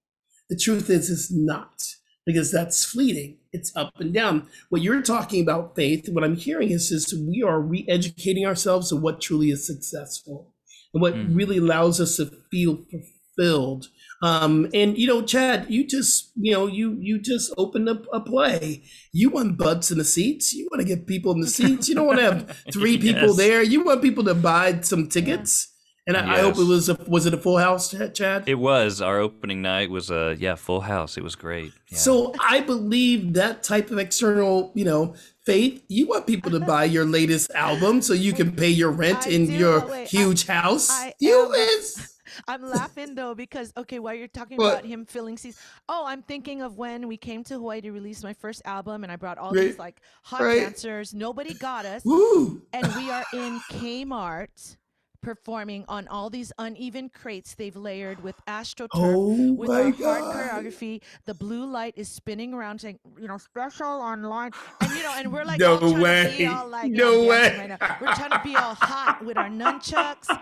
The 0.50 0.58
truth 0.58 0.90
is, 0.90 1.10
it's 1.10 1.32
not 1.32 1.82
because 2.26 2.52
that's 2.52 2.84
fleeting. 2.86 3.38
It's 3.52 3.76
up 3.76 3.94
and 4.00 4.14
down. 4.14 4.48
What 4.70 4.82
you're 4.82 5.02
talking 5.02 5.42
about, 5.42 5.76
Faith, 5.76 6.10
what 6.10 6.24
I'm 6.24 6.36
hearing 6.36 6.70
is, 6.72 6.92
is 6.92 7.14
we 7.14 7.42
are 7.42 7.60
re 7.60 7.86
educating 7.88 8.46
ourselves 8.46 8.90
to 8.90 8.96
what 8.96 9.22
truly 9.22 9.50
is 9.50 9.66
successful 9.66 10.54
and 10.94 11.02
what 11.02 11.14
Mm. 11.16 11.36
really 11.36 11.58
allows 11.58 12.00
us 12.02 12.18
to 12.18 12.32
feel 12.52 12.84
fulfilled. 12.92 13.88
Um, 14.22 14.68
and 14.74 14.98
you 14.98 15.08
know, 15.08 15.22
Chad, 15.22 15.68
you 15.70 15.86
just 15.88 16.32
you 16.36 16.52
know 16.52 16.68
you 16.68 16.98
you 17.00 17.20
just 17.20 17.54
opened 17.58 17.88
up 17.88 18.06
a 18.12 18.20
play. 18.20 18.84
You 19.14 19.30
want 19.30 19.58
butts 19.58 19.92
in 19.92 19.98
the 19.98 20.04
seats. 20.06 20.54
You 20.54 20.68
want 20.72 20.82
to 20.82 20.88
get 20.88 21.08
people 21.08 21.32
in 21.32 21.40
the 21.40 21.48
seats. 21.48 21.88
You 21.88 21.96
don't 21.96 22.08
want 22.08 22.20
to 22.20 22.26
have 22.26 22.58
three 22.74 22.98
people 22.98 23.34
there. 23.34 23.64
You 23.64 23.84
want 23.84 24.02
people 24.02 24.24
to 24.26 24.34
buy 24.36 24.82
some 24.82 25.08
tickets. 25.08 25.74
And 26.08 26.18
I, 26.18 26.38
I 26.38 26.40
hope 26.40 26.58
it 26.58 26.66
was 26.66 26.90
a 26.90 26.98
was 27.08 27.28
it 27.28 27.36
a 27.36 27.38
full 27.38 27.60
house, 27.60 27.94
Chad? 28.14 28.44
It 28.48 28.56
was 28.56 29.00
our 29.00 29.20
opening 29.20 29.62
night 29.62 29.92
was 29.92 30.10
a 30.10 30.36
yeah 30.40 30.56
full 30.56 30.82
house. 30.82 31.18
It 31.18 31.24
was 31.24 31.36
great. 31.36 31.72
Yeah. 31.90 32.00
So 32.00 32.34
I 32.42 32.62
believe 32.62 33.34
that 33.34 33.62
type 33.64 33.92
of 33.92 34.00
external, 34.00 34.72
you 34.74 34.86
know, 34.86 35.14
faith. 35.46 35.84
You 35.88 36.08
want 36.08 36.26
people 36.26 36.50
to 36.52 36.60
buy 36.62 36.86
your 36.86 37.06
latest 37.06 37.52
album 37.54 38.02
so 38.02 38.14
you 38.14 38.34
can 38.34 38.52
pay 38.52 38.70
your 38.70 38.90
rent 38.90 39.28
I 39.28 39.30
in 39.30 39.46
do, 39.46 39.54
your 39.54 39.80
but 39.82 39.90
wait, 39.92 40.02
I- 40.02 40.06
huge 40.06 40.48
house. 40.48 40.90
I 40.90 41.14
you 41.20 41.46
am- 41.46 41.52
is 41.54 42.09
I'm 42.48 42.64
laughing 42.64 43.16
though 43.16 43.36
because 43.36 43.72
okay, 43.78 44.00
while 44.00 44.14
you're 44.14 44.28
talking 44.28 44.58
What? 44.58 44.80
about 44.80 44.86
him 44.86 45.06
filling 45.06 45.38
seats, 45.38 45.58
oh, 45.88 46.06
I'm 46.08 46.22
thinking 46.22 46.62
of 46.62 46.78
when 46.78 47.08
we 47.08 47.18
came 47.18 47.44
to 47.46 47.56
Hawaii 47.56 47.82
to 47.82 47.92
release 47.92 48.24
my 48.24 48.34
first 48.34 48.62
album, 48.66 49.04
and 49.04 49.12
I 49.12 49.16
brought 49.16 49.38
all 49.38 49.54
Right. 49.54 49.66
these 49.66 49.80
like 49.80 50.02
hot 50.24 50.42
Right. 50.44 50.58
dancers. 50.58 51.14
Nobody 51.14 51.54
got 51.54 51.86
us, 51.86 52.04
woo. 52.06 52.62
and 52.74 52.94
we 52.96 53.10
are 53.12 53.26
in 53.32 53.62
Kmart 53.62 54.78
performing 55.22 55.86
on 55.88 56.08
all 56.08 56.30
these 56.30 56.52
uneven 56.58 57.10
crates 57.10 57.56
they've 57.56 57.76
layered 57.76 58.22
with 58.24 58.36
astroturf 58.48 58.88
Oh 58.94 59.54
with 59.54 59.70
my 59.70 59.82
our 59.84 59.92
hard 59.92 60.24
choreography. 60.66 61.02
The 61.26 61.34
blue 61.34 61.66
light 61.66 61.94
is 61.98 62.08
spinning 62.10 62.54
around 62.54 62.80
saying, 62.82 63.00
you 63.20 63.28
know, 63.28 63.38
special 63.38 63.88
online. 63.88 64.52
And 64.82 64.92
you 64.92 65.04
know, 65.04 65.14
and 65.18 65.32
we're 65.34 65.44
like 65.46 65.60
No 65.60 65.74
all 65.74 65.80
trying 65.80 65.94
to 65.96 66.02
way. 66.02 66.36
be 66.38 66.46
all 66.46 66.68
like 66.68 66.92
No 66.92 67.24
yeah, 67.24 67.34
I'm 67.34 67.42
dancing 67.42 67.60
way. 67.60 67.60
right 67.60 67.80
now. 67.80 67.98
We're 68.02 68.14
trying 68.16 68.32
to 68.32 68.42
be 68.44 68.56
all 68.56 68.76
hot 68.76 69.24
with 69.26 69.38
our 69.38 69.50
nunchucks. 69.50 70.38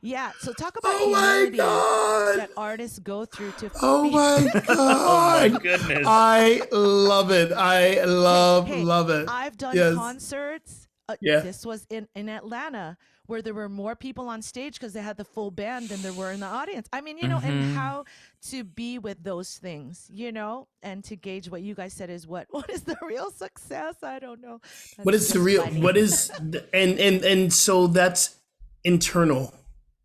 Yeah. 0.00 0.32
So 0.40 0.52
talk 0.52 0.76
about 0.78 0.94
Oh 0.96 1.10
my 1.10 1.20
humility 1.32 1.56
God. 1.58 2.38
that 2.38 2.50
artists 2.56 2.98
go 2.98 3.24
through 3.24 3.52
to 3.58 3.70
Oh 3.82 4.02
be- 4.04 4.10
my 4.10 4.48
oh 4.68 5.50
my 5.52 5.58
goodness. 5.60 6.04
I 6.06 6.62
love 6.72 7.30
it. 7.30 7.52
I 7.52 8.02
love 8.04 8.66
Hey, 8.66 8.82
love 8.82 9.10
it. 9.10 9.26
I've 9.28 9.56
done 9.56 9.76
Yes. 9.76 9.94
concerts. 9.94 10.88
Uh, 11.08 11.16
Yeah. 11.20 11.40
This 11.40 11.66
was 11.66 11.86
in, 11.90 12.08
in 12.14 12.28
Atlanta 12.28 12.96
where 13.32 13.40
there 13.42 13.54
were 13.54 13.68
more 13.68 13.96
people 13.96 14.28
on 14.28 14.42
stage 14.42 14.74
because 14.74 14.92
they 14.92 15.00
had 15.00 15.16
the 15.16 15.24
full 15.24 15.50
band 15.50 15.88
than 15.88 16.00
there 16.02 16.12
were 16.12 16.30
in 16.32 16.40
the 16.40 16.46
audience. 16.60 16.86
I 16.92 17.00
mean, 17.00 17.16
you 17.16 17.26
know, 17.28 17.40
and 17.42 17.62
Mhm. 17.64 17.74
how 17.74 18.04
to 18.50 18.62
be 18.62 18.98
with 18.98 19.24
those 19.24 19.56
things, 19.56 20.06
you 20.12 20.30
know, 20.32 20.68
and 20.82 21.02
to 21.04 21.16
gauge 21.16 21.48
what 21.48 21.62
you 21.62 21.74
guys 21.74 21.94
said 21.94 22.10
is 22.10 22.26
what 22.26 22.46
what 22.56 22.68
is 22.70 22.82
the 22.82 22.96
real 23.02 23.30
success? 23.30 23.96
I 24.02 24.18
don't 24.18 24.40
know. 24.42 24.60
what 25.02 25.12
That's 25.12 25.24
is 25.24 25.32
the 25.32 25.40
real 25.40 25.62
funny. 25.64 25.80
what 25.80 25.96
is 25.96 26.28
the- 26.52 26.64
and 26.74 26.98
and 27.00 27.24
and 27.24 27.52
so 27.52 27.86
that's 27.86 28.36
internal 28.84 29.54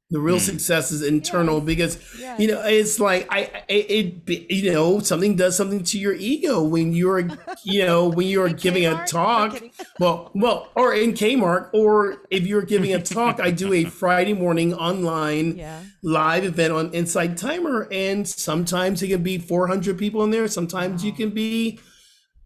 the 0.10 0.20
real 0.22 0.38
mm. 0.38 0.40
success 0.52 0.92
is 0.92 1.02
internal 1.02 1.60
because 1.60 1.98
Yes. 2.18 2.40
you 2.40 2.48
know 2.48 2.62
it's 2.64 2.98
like 3.00 3.28
i 3.30 3.40
I- 3.40 3.64
it, 3.68 4.22
it 4.30 4.52
you 4.52 4.72
know 4.72 5.00
something 5.00 5.36
does 5.36 5.58
something 5.58 5.84
to 5.84 6.00
your 6.00 6.14
ego 6.14 6.64
when 6.64 6.94
you're 6.94 7.28
you 7.64 7.86
know 7.86 8.08
when 8.08 8.28
you're 8.28 8.50
giving 8.50 8.84
Kmart? 8.84 9.04
a 9.04 9.08
talk 9.08 9.62
well 10.00 10.32
well 10.34 10.70
or 10.76 10.94
in 10.94 11.12
kmart 11.14 11.70
or 11.74 12.24
if 12.32 12.48
you're 12.48 12.62
giving 12.62 12.94
a 12.94 13.02
talk 13.02 13.42
i 13.42 13.52
do 13.52 13.74
a 13.74 13.84
friday 13.84 14.34
morning 14.34 14.74
online 14.74 15.58
Yeah. 15.58 15.82
live 16.04 16.46
event 16.46 16.72
on 16.74 16.94
Insight 16.94 17.36
Timer, 17.38 17.88
and 17.92 18.26
sometimes 18.28 19.04
it 19.04 19.10
can 19.10 19.24
be 19.24 19.38
400 19.38 19.98
people 19.98 20.24
in 20.24 20.32
there. 20.32 20.48
Sometimes 20.48 21.04
you 21.04 21.12
can 21.12 21.32
be, 21.32 21.80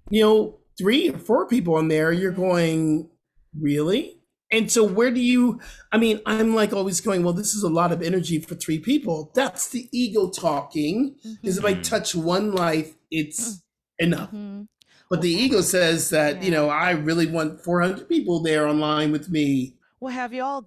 you 0.10 0.21
know, 0.24 0.60
three 0.80 1.10
or 1.10 1.17
four 1.19 1.47
people 1.47 1.78
in 1.78 1.88
there. 1.88 2.12
You're 2.12 2.32
going, 2.32 3.10
really? 3.60 4.20
And 4.52 4.72
so, 4.72 4.84
where 4.84 5.12
do 5.12 5.22
you? 5.22 5.60
I 5.92 5.98
mean, 5.98 6.20
I'm 6.26 6.56
like 6.56 6.74
always 6.74 7.00
going. 7.02 7.24
Well, 7.24 7.34
this 7.34 7.54
is 7.54 7.64
a 7.64 7.70
lot 7.70 7.92
of 7.92 8.02
energy 8.02 8.40
for 8.40 8.56
three 8.56 8.80
people. 8.80 9.32
That's 9.34 9.70
the 9.70 9.88
ego 9.92 10.30
talking. 10.30 11.16
Is 11.44 11.58
if 11.58 11.66
I 11.66 11.76
touch 11.76 12.16
one 12.16 12.52
life, 12.52 12.96
it's 13.10 13.62
enough. 14.00 14.32
Mhm. 14.32 14.68
But 15.10 15.22
the 15.22 15.30
ego 15.30 15.62
says 15.62 16.10
that 16.10 16.44
you 16.44 16.52
know 16.52 16.70
I 16.70 16.92
really 16.92 17.28
want 17.28 17.62
400 17.62 18.08
people 18.08 18.42
there 18.42 18.68
online 18.68 19.12
with 19.12 19.30
me. 19.30 19.76
Well, 20.00 20.14
have 20.14 20.34
you 20.34 20.44
all 20.44 20.66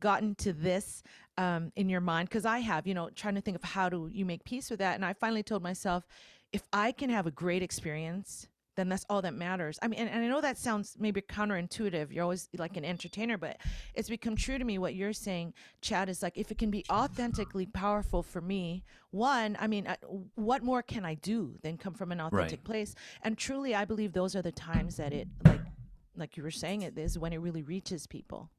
gotten 0.00 0.34
to 0.36 0.52
this 0.52 1.02
um, 1.38 1.72
in 1.76 1.88
your 1.88 2.00
mind? 2.00 2.28
Because 2.28 2.44
I 2.44 2.58
have, 2.58 2.86
you 2.86 2.94
know, 2.94 3.10
trying 3.10 3.36
to 3.36 3.40
think 3.40 3.56
of 3.56 3.62
how 3.62 3.88
do 3.88 4.10
you 4.12 4.24
make 4.24 4.44
peace 4.44 4.70
with 4.70 4.80
that. 4.80 4.94
And 4.96 5.04
I 5.04 5.12
finally 5.12 5.42
told 5.42 5.62
myself, 5.62 6.04
if 6.52 6.62
I 6.72 6.92
can 6.92 7.10
have 7.10 7.26
a 7.26 7.30
great 7.30 7.62
experience, 7.62 8.48
then 8.76 8.88
that's 8.88 9.04
all 9.08 9.22
that 9.22 9.34
matters. 9.34 9.78
I 9.82 9.88
mean, 9.88 10.00
and, 10.00 10.10
and 10.10 10.24
I 10.24 10.28
know 10.28 10.40
that 10.40 10.58
sounds 10.58 10.96
maybe 10.98 11.20
counterintuitive. 11.20 12.12
You're 12.12 12.24
always 12.24 12.48
like 12.56 12.76
an 12.76 12.84
entertainer, 12.84 13.38
but 13.38 13.58
it's 13.94 14.08
become 14.08 14.36
true 14.36 14.58
to 14.58 14.64
me 14.64 14.78
what 14.78 14.94
you're 14.94 15.12
saying, 15.12 15.54
Chad, 15.80 16.08
is 16.08 16.22
like 16.22 16.36
if 16.36 16.50
it 16.50 16.58
can 16.58 16.70
be 16.70 16.84
authentically 16.90 17.66
powerful 17.66 18.22
for 18.22 18.40
me, 18.40 18.84
one, 19.10 19.56
I 19.60 19.66
mean, 19.66 19.86
uh, 19.86 19.96
what 20.34 20.62
more 20.62 20.82
can 20.82 21.04
I 21.04 21.14
do 21.14 21.56
than 21.62 21.78
come 21.78 21.94
from 21.94 22.12
an 22.12 22.20
authentic 22.20 22.64
place? 22.64 22.94
And 23.22 23.38
truly, 23.38 23.74
I 23.74 23.84
believe 23.84 24.12
those 24.12 24.34
are 24.34 24.42
the 24.42 24.52
times 24.52 24.96
that 24.96 25.12
it, 25.12 25.28
like, 25.44 25.60
like 26.16 26.36
you 26.36 26.42
were 26.42 26.50
saying, 26.50 26.82
it 26.82 26.98
is 26.98 27.18
when 27.18 27.32
it 27.32 27.38
really 27.38 27.62
reaches 27.62 28.06
people. 28.06 28.50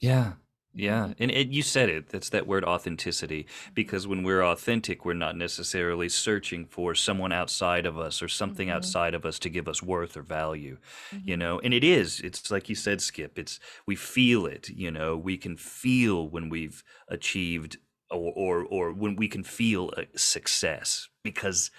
Yeah. 0.00 0.32
Yeah. 0.74 1.12
And 1.18 1.30
it, 1.30 1.48
you 1.48 1.62
said 1.62 1.88
it. 1.88 2.08
That's 2.08 2.30
that 2.30 2.46
word 2.46 2.64
authenticity. 2.64 3.46
Because 3.74 4.06
when 4.06 4.22
we're 4.22 4.42
authentic, 4.42 5.04
we're 5.04 5.12
not 5.12 5.36
necessarily 5.36 6.08
searching 6.08 6.64
for 6.66 6.94
someone 6.94 7.32
outside 7.32 7.84
of 7.84 7.98
us 7.98 8.22
or 8.22 8.28
something 8.28 8.68
mm-hmm. 8.68 8.76
outside 8.76 9.14
of 9.14 9.26
us 9.26 9.38
to 9.40 9.50
give 9.50 9.68
us 9.68 9.82
worth 9.82 10.16
or 10.16 10.22
value, 10.22 10.78
you 11.10 11.18
mm-hmm. 11.18 11.38
know? 11.38 11.60
And 11.60 11.74
it 11.74 11.84
is. 11.84 12.20
It's 12.20 12.50
like 12.50 12.68
you 12.68 12.74
said, 12.74 13.02
Skip. 13.02 13.38
It's, 13.38 13.60
we 13.86 13.96
feel 13.96 14.46
it, 14.46 14.70
you 14.70 14.90
know? 14.90 15.16
We 15.16 15.36
can 15.36 15.56
feel 15.56 16.28
when 16.28 16.48
we've 16.48 16.82
achieved 17.08 17.76
or, 18.10 18.32
or, 18.34 18.64
or 18.64 18.92
when 18.92 19.16
we 19.16 19.28
can 19.28 19.42
feel 19.42 19.90
a 19.96 20.06
success 20.18 21.08
because 21.22 21.70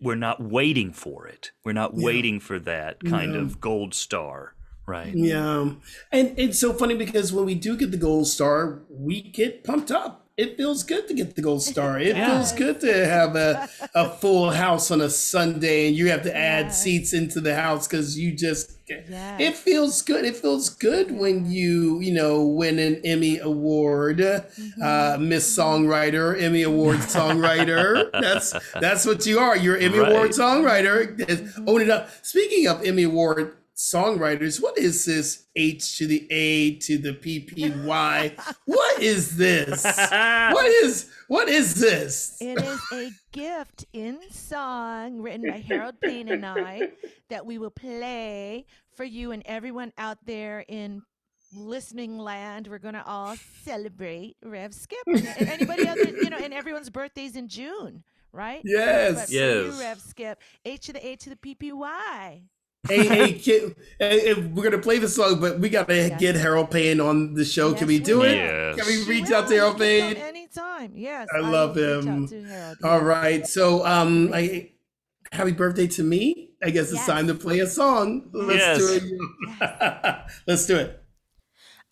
we're 0.00 0.14
not 0.14 0.40
waiting 0.42 0.92
for 0.92 1.26
it. 1.26 1.50
We're 1.64 1.72
not 1.72 1.94
Yeah. 1.94 2.04
waiting 2.04 2.40
for 2.40 2.58
that 2.60 3.02
kind 3.04 3.34
of 3.34 3.60
gold 3.60 3.94
star, 3.94 4.54
right? 4.88 5.14
Yeah. 5.14 5.70
And 6.10 6.34
it's 6.38 6.58
so 6.58 6.72
funny 6.72 6.94
because 6.96 7.32
when 7.32 7.44
we 7.44 7.54
do 7.54 7.76
get 7.76 7.90
the 7.90 7.96
gold 7.96 8.26
star, 8.26 8.80
we 8.90 9.20
get 9.22 9.62
pumped 9.64 9.90
up. 9.90 10.24
It 10.36 10.56
feels 10.56 10.84
good 10.84 11.08
to 11.08 11.14
get 11.14 11.34
the 11.34 11.42
gold 11.42 11.64
star. 11.64 11.98
It 12.08 12.14
feels 12.14 12.52
good 12.52 12.78
to 12.82 13.06
have 13.06 13.34
a, 13.34 13.68
a 13.92 14.08
full 14.08 14.52
house 14.52 14.92
on 14.92 15.00
a 15.00 15.10
Sunday 15.10 15.88
and 15.88 15.96
you 15.96 16.10
have 16.10 16.22
to 16.22 16.36
add 16.36 16.66
Yes. 16.66 16.80
seats 16.82 17.12
into 17.12 17.40
the 17.40 17.56
house 17.56 17.88
because 17.88 18.16
you 18.16 18.36
just 18.36 18.78
yeah. 18.88 19.36
it 19.40 19.56
feels 19.56 20.00
good. 20.00 20.24
It 20.24 20.36
feels 20.36 20.70
good 20.70 21.10
when 21.10 21.50
you, 21.50 21.98
you 21.98 22.12
know, 22.14 22.46
win 22.46 22.78
an 22.78 23.00
Emmy 23.04 23.38
Award, 23.40 24.20
uh, 24.20 25.16
Miss 25.20 25.58
Songwriter, 25.58 26.40
Emmy 26.40 26.62
Award 26.62 26.98
songwriter. 27.16 28.08
that's 28.12 28.54
that's 28.80 29.04
what 29.06 29.26
you 29.26 29.40
are. 29.40 29.56
You're 29.56 29.76
Emmy 29.76 29.98
Right. 29.98 30.12
Award 30.12 30.30
songwriter. 30.30 31.64
Own 31.66 31.80
it 31.82 31.90
up. 31.90 32.10
Speaking 32.22 32.68
of 32.68 32.84
Emmy 32.86 33.02
Award 33.02 33.56
songwriters, 33.78 34.60
what 34.60 34.76
is 34.76 35.04
this 35.04 35.46
H 35.54 35.96
to 35.98 36.06
the 36.08 36.26
A 36.30 36.74
to 36.80 36.98
the 36.98 37.12
PPY? 37.12 38.54
what 38.64 39.00
is 39.02 39.36
this? 39.36 39.84
What 40.50 40.66
is 40.66 41.08
what 41.28 41.48
is 41.48 41.74
this? 41.74 42.36
It 42.40 42.60
is 42.60 42.80
a 42.92 43.10
gift 43.32 43.84
in 43.92 44.18
song 44.30 45.20
written 45.20 45.48
by 45.48 45.58
Harold 45.58 46.00
Payne 46.00 46.28
and 46.28 46.44
I 46.44 46.88
that 47.28 47.46
we 47.46 47.58
will 47.58 47.70
play 47.70 48.66
for 48.96 49.04
you 49.04 49.30
and 49.32 49.42
everyone 49.46 49.92
out 49.98 50.18
there 50.26 50.64
in 50.66 51.02
listening 51.54 52.18
land. 52.18 52.66
We're 52.66 52.78
gonna 52.78 53.04
all 53.06 53.36
celebrate 53.62 54.36
Rev 54.42 54.74
Skip. 54.74 54.98
And 55.06 55.26
and 55.38 55.48
anybody 55.48 55.86
other, 55.86 56.08
you 56.08 56.30
know, 56.30 56.38
and 56.38 56.52
everyone's 56.52 56.90
birthday's 56.90 57.36
in 57.36 57.46
June, 57.48 58.02
right? 58.32 58.62
Yes. 58.64 59.14
But 59.14 59.30
Yes. 59.30 59.54
you, 59.74 59.80
Rev 59.80 60.00
Skip, 60.00 60.42
H 60.64 60.86
to 60.86 60.92
the 60.94 61.06
A 61.06 61.16
to 61.16 61.30
the 61.30 61.36
PPY. 61.36 62.42
Hey, 62.86 63.06
hey, 63.06 63.32
kid, 63.38 63.74
hey, 63.98 64.20
hey, 64.20 64.34
we're 64.34 64.62
gonna 64.62 64.78
play 64.82 64.98
the 64.98 65.08
song, 65.08 65.40
but 65.40 65.58
we 65.58 65.68
gotta 65.68 65.94
Yes. 65.94 66.20
get 66.20 66.34
Harold 66.36 66.70
Payne 66.70 67.00
on 67.00 67.34
the 67.34 67.44
show. 67.44 67.74
Can 67.74 67.86
we 67.88 67.98
do 67.98 68.20
we 68.20 68.28
it? 68.28 68.52
will. 68.52 68.76
Can 68.76 68.86
we 68.86 69.04
reach 69.04 69.30
out 69.30 69.48
to. 69.48 69.54
Harold 69.54 69.78
Payne? 69.78 70.14
come 70.14 70.22
Anytime, 70.24 70.92
yes. 70.94 71.28
I 71.34 71.40
will 71.40 71.50
love 71.50 71.76
reach 71.76 72.04
him. 72.04 72.28
to 72.28 72.44
Harold, 72.44 72.76
All 72.84 72.98
yeah. 73.00 73.04
right. 73.04 73.46
So, 73.46 73.84
um, 73.86 74.30
I, 74.32 74.70
happy 75.32 75.52
birthday 75.52 75.86
to 75.88 76.02
me. 76.02 76.50
I 76.62 76.70
guess 76.70 76.90
it's 76.92 77.04
time 77.06 77.26
to 77.28 77.34
play 77.34 77.60
a 77.60 77.66
song. 77.66 78.30
Let's 78.32 78.78
do 78.78 79.00
it. 79.60 80.16
Let's 80.46 80.66
do 80.66 80.76
it. 80.76 81.02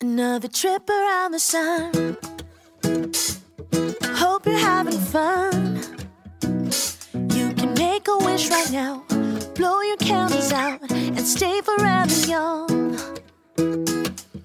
Another 0.01 0.47
trip 0.49 0.89
around 0.89 1.31
the 1.31 1.39
sun. 1.39 2.17
Hope 4.17 4.45
you're 4.45 4.57
having 4.57 4.99
fun. 4.99 5.81
You 7.33 7.53
can 7.53 7.73
make 7.75 8.07
a 8.07 8.17
wish 8.17 8.49
right 8.49 8.71
now. 8.71 9.05
Blow 9.57 9.81
your 9.81 9.97
candles 9.97 10.53
out 10.53 10.79
and 10.91 11.19
stay 11.21 11.61
forever 11.61 12.13
young. 12.27 12.95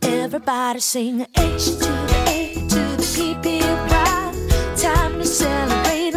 Everybody 0.00 0.80
sing 0.80 1.26
H 1.36 1.66
to 1.66 1.78
the 1.78 2.24
A 2.28 2.54
to 2.54 2.96
the 2.96 3.04
PPY. 3.14 4.80
Time 4.80 5.18
to 5.18 5.26
celebrate 5.26 6.14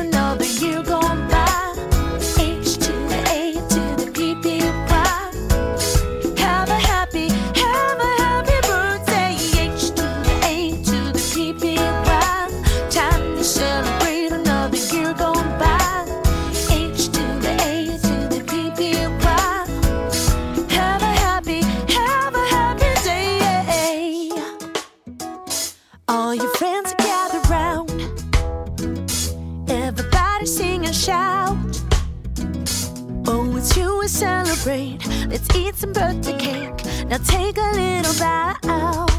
Let's 34.65 35.55
eat 35.55 35.75
some 35.75 35.93
birthday 35.93 36.35
cake. 36.39 37.07
Now 37.07 37.17
take 37.17 37.55
a 37.55 37.71
little 37.75 38.13
bow. 38.17 39.14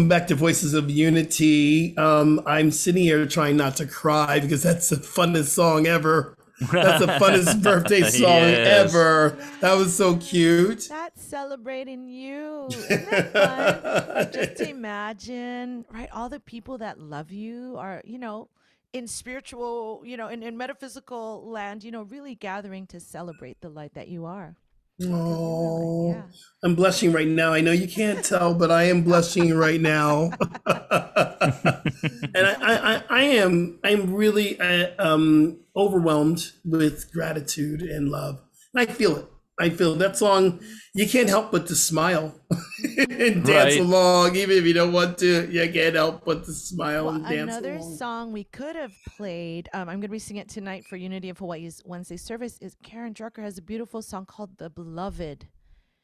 Welcome 0.00 0.08
back 0.08 0.26
to 0.28 0.34
Voices 0.34 0.72
of 0.72 0.88
Unity. 0.90 1.94
Um, 1.98 2.40
I'm 2.46 2.70
sitting 2.70 3.02
here 3.02 3.26
trying 3.26 3.58
not 3.58 3.76
to 3.76 3.86
cry 3.86 4.40
because 4.40 4.62
that's 4.62 4.88
the 4.88 4.96
funnest 4.96 5.48
song 5.48 5.86
ever. 5.86 6.38
That's 6.72 7.04
the 7.04 7.12
funnest 7.18 7.62
birthday 7.62 8.00
song 8.00 8.30
Yes. 8.48 8.94
ever. 8.94 9.36
That 9.60 9.74
was 9.74 9.94
so 9.94 10.16
cute. 10.16 10.88
That 10.88 11.18
celebrating 11.18 12.08
you. 12.08 12.68
Isn't 12.68 13.10
that 13.10 14.32
fun? 14.32 14.32
Just 14.32 14.62
imagine, 14.62 15.84
right? 15.92 16.08
All 16.14 16.30
the 16.30 16.40
people 16.40 16.78
that 16.78 16.98
love 16.98 17.30
you 17.30 17.76
are, 17.76 18.00
you 18.06 18.16
know, 18.18 18.48
in 18.94 19.06
spiritual, 19.06 20.00
you 20.06 20.16
know, 20.16 20.28
in, 20.28 20.42
in 20.42 20.56
metaphysical 20.56 21.46
land, 21.46 21.84
you 21.84 21.90
know, 21.90 22.04
really 22.04 22.34
gathering 22.34 22.86
to 22.86 23.00
celebrate 23.00 23.60
the 23.60 23.68
light 23.68 23.92
that 23.92 24.08
you 24.08 24.24
are. 24.24 24.56
Oh, 25.02 26.12
Yeah. 26.14 26.22
I'm 26.62 26.74
blushing 26.74 27.12
right 27.12 27.26
now. 27.26 27.52
I 27.54 27.60
know 27.62 27.72
you 27.72 27.88
can't 27.88 28.24
tell, 28.24 28.54
but 28.54 28.70
I 28.70 28.84
am 28.84 29.02
blushing 29.02 29.54
right 29.54 29.80
now. 29.80 30.30
and 30.66 32.46
I, 32.46 32.54
I, 32.60 32.94
I, 32.96 33.02
I 33.08 33.22
am, 33.22 33.78
I'm 33.82 34.14
really 34.14 34.60
uh, 34.60 34.90
um, 34.98 35.60
overwhelmed 35.74 36.52
with 36.64 37.10
gratitude 37.12 37.82
and 37.82 38.10
love. 38.10 38.40
And 38.74 38.88
I 38.88 38.92
feel 38.92 39.16
it. 39.16 39.26
I 39.60 39.70
feel 39.70 39.94
that 39.96 40.16
song. 40.16 40.60
You 40.94 41.06
can't 41.08 41.28
help 41.28 41.52
but 41.52 41.66
to 41.68 41.76
smile 41.76 42.34
and 42.50 43.44
dance 43.44 43.48
Right. 43.74 43.78
along, 43.80 44.34
even 44.34 44.56
if 44.56 44.64
you 44.64 44.72
don't 44.72 44.92
want 44.92 45.18
to. 45.18 45.48
You 45.50 45.70
can't 45.72 45.94
help 45.94 46.24
but 46.24 46.44
to 46.46 46.52
smile 46.52 47.04
Well, 47.06 47.14
and 47.14 47.24
dance 47.24 47.34
along. 47.36 47.48
another 47.48 47.74
along. 47.76 47.96
song 47.96 48.32
we 48.32 48.44
could 48.44 48.74
have 48.74 48.92
played. 49.16 49.68
Um, 49.72 49.82
I'm 49.88 50.00
going 50.00 50.02
to 50.02 50.08
be 50.08 50.18
singing 50.18 50.40
it 50.42 50.48
tonight 50.48 50.84
for 50.88 50.96
Unity 50.96 51.28
of 51.28 51.38
Hawaii's 51.38 51.80
Wednesday 51.84 52.16
service. 52.16 52.58
Is 52.60 52.74
Karen 52.82 53.14
Drucker 53.14 53.42
has 53.42 53.58
a 53.58 53.62
beautiful 53.62 54.02
song 54.02 54.26
called 54.26 54.56
"The 54.58 54.70
Beloved," 54.70 55.46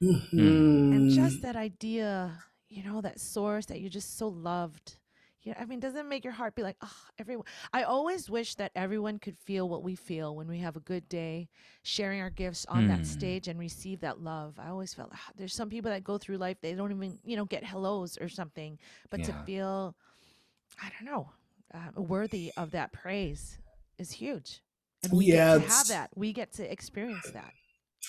and 0.01 1.11
Mm. 1.11 1.11
just 1.11 1.43
that 1.43 1.57
idea, 1.57 2.39
you 2.69 2.85
know, 2.85 3.01
that 3.01 3.19
source 3.19 3.67
that 3.67 3.81
you 3.81 3.89
just 3.89 4.17
so 4.19 4.29
loved. 4.29 4.99
Yeah, 5.47 5.55
I 5.61 5.65
mean, 5.65 5.81
doesn't 5.81 5.99
it 6.01 6.07
make 6.09 6.25
your 6.25 6.35
heart 6.35 6.57
be 6.57 6.63
like, 6.65 6.77
oh, 6.83 6.93
everyone? 7.21 7.47
I 7.73 7.85
always 7.85 8.29
wish 8.29 8.57
that 8.57 8.73
everyone 8.75 9.21
could 9.21 9.39
feel 9.39 9.69
what 9.69 9.85
we 9.85 9.95
feel 9.95 10.37
when 10.37 10.49
we 10.49 10.59
have 10.59 10.77
a 10.77 10.81
good 10.81 11.09
day, 11.09 11.49
sharing 11.85 12.21
our 12.21 12.31
gifts 12.31 12.67
on 12.69 12.89
that 12.89 13.07
stage 13.07 13.49
and 13.49 13.59
receive 13.59 14.01
that 14.01 14.21
love. 14.21 14.59
I 14.59 14.71
always 14.71 14.93
felt 14.95 15.11
ah, 15.15 15.31
there's 15.37 15.55
some 15.55 15.71
people 15.71 15.91
that 15.93 16.05
go 16.05 16.19
through 16.19 16.39
life 16.39 16.59
they 16.61 16.75
don't 16.75 16.93
even, 16.93 17.19
you 17.25 17.37
know, 17.37 17.47
get 17.47 17.65
hellos 17.65 18.19
or 18.21 18.29
something, 18.29 18.79
but 19.11 19.23
to 19.25 19.33
feel, 19.33 19.97
I 20.83 20.91
don't 20.91 21.07
know, 21.11 21.31
uh, 21.75 22.01
worthy 22.03 22.53
of 22.57 22.73
that 22.73 22.93
praise 22.93 23.59
is 23.99 24.13
huge, 24.13 24.63
and 25.03 25.13
we 25.17 25.27
Yeah, 25.27 25.33
get 25.33 25.51
to 25.53 25.61
have 25.61 25.89
that. 25.89 26.11
We 26.17 26.33
get 26.33 26.53
to 26.55 26.71
experience 26.73 27.31
that. 27.33 27.55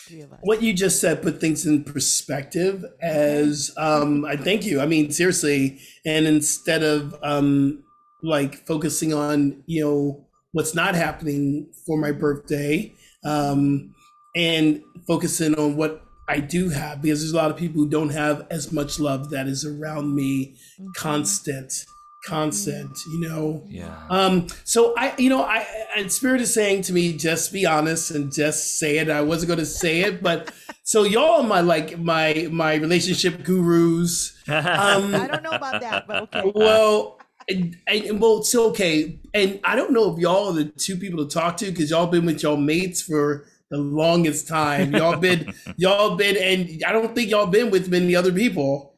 Three 0.06 0.22
of 0.22 0.34
us. 0.34 0.40
what 0.42 0.62
you 0.62 0.74
just 0.74 1.02
said 1.02 1.22
put 1.22 1.40
things 1.42 1.66
in 1.66 1.84
perspective 1.84 2.86
as 3.02 3.72
um 3.78 4.26
i 4.26 4.36
thank 4.38 4.66
you. 4.66 4.80
I 4.80 4.86
mean 4.86 5.12
seriously 5.12 5.80
and 6.06 6.26
instead 6.28 6.84
of 6.84 7.16
um 7.24 7.84
like 8.24 8.66
focusing 8.66 9.14
on 9.14 9.64
you 9.66 9.84
know 9.84 10.28
what's 10.54 10.74
not 10.74 10.96
happening 10.96 11.68
for 11.86 11.98
my 11.98 12.12
birthday 12.12 12.92
um 13.24 13.94
and 14.36 14.82
focusing 15.06 15.56
on 15.56 15.76
what 15.76 16.04
i 16.30 16.40
do 16.40 16.70
have 16.70 17.02
because 17.02 17.20
there's 17.22 17.32
a 17.34 17.36
lot 17.36 17.52
of 17.52 17.58
people 17.58 17.82
who 17.82 17.90
don't 17.90 18.10
have 18.10 18.46
as 18.50 18.72
much 18.72 19.00
love 19.00 19.30
that 19.30 19.48
is 19.48 19.66
around 19.66 20.16
me 20.16 20.56
constant 20.96 21.86
constant 22.28 22.92
you 23.12 23.20
know 23.22 23.64
Yeah. 23.68 23.96
um, 24.10 24.48
so 24.64 24.94
I, 24.98 25.14
you 25.18 25.30
know, 25.30 25.44
I, 25.44 25.66
and 25.96 26.12
Spirit 26.12 26.42
is 26.42 26.54
saying 26.54 26.84
to 26.84 26.94
me, 26.94 27.14
just 27.14 27.52
be 27.54 27.66
honest 27.66 28.12
and 28.12 28.32
just 28.34 28.78
say 28.80 28.98
it. 28.98 29.10
I 29.10 29.22
wasn't 29.22 29.48
going 29.48 29.60
to 29.60 29.66
say 29.66 30.02
it, 30.02 30.22
but 30.22 30.52
so 30.84 31.04
y'all 31.04 31.42
are 31.42 31.48
my 31.48 31.62
like 31.62 31.98
my 32.00 32.48
my 32.52 32.76
relationship 32.76 33.44
gurus. 33.44 34.34
Um, 34.48 35.14
I 35.16 35.28
don't 35.28 35.44
know 35.44 35.52
about 35.52 35.82
that, 35.82 36.08
but 36.08 36.24
okay. 36.24 36.52
well, 36.56 37.20
and, 37.50 37.76
and 37.88 38.20
well, 38.22 38.40
it's 38.40 38.56
okay. 38.56 39.20
And 39.34 39.60
I 39.64 39.76
don't 39.76 39.92
know 39.92 40.14
if 40.14 40.20
y'all 40.20 40.50
are 40.50 40.54
the 40.54 40.66
two 40.66 40.98
people 40.98 41.26
to 41.26 41.34
talk 41.34 41.58
to 41.58 41.66
because 41.66 41.90
y'all 41.90 42.08
been 42.08 42.26
with 42.26 42.44
y'all 42.44 42.58
mates 42.58 43.02
for 43.02 43.46
the 43.70 43.78
longest 43.78 44.48
time. 44.48 44.96
Y'all 44.96 45.18
been, 45.18 45.54
y'all 45.78 46.16
been, 46.16 46.38
and 46.38 46.84
I 46.86 46.92
don't 46.94 47.14
think 47.14 47.30
y'all 47.30 47.48
been 47.48 47.72
with 47.72 47.90
many 47.90 48.16
other 48.16 48.32
people. 48.32 48.94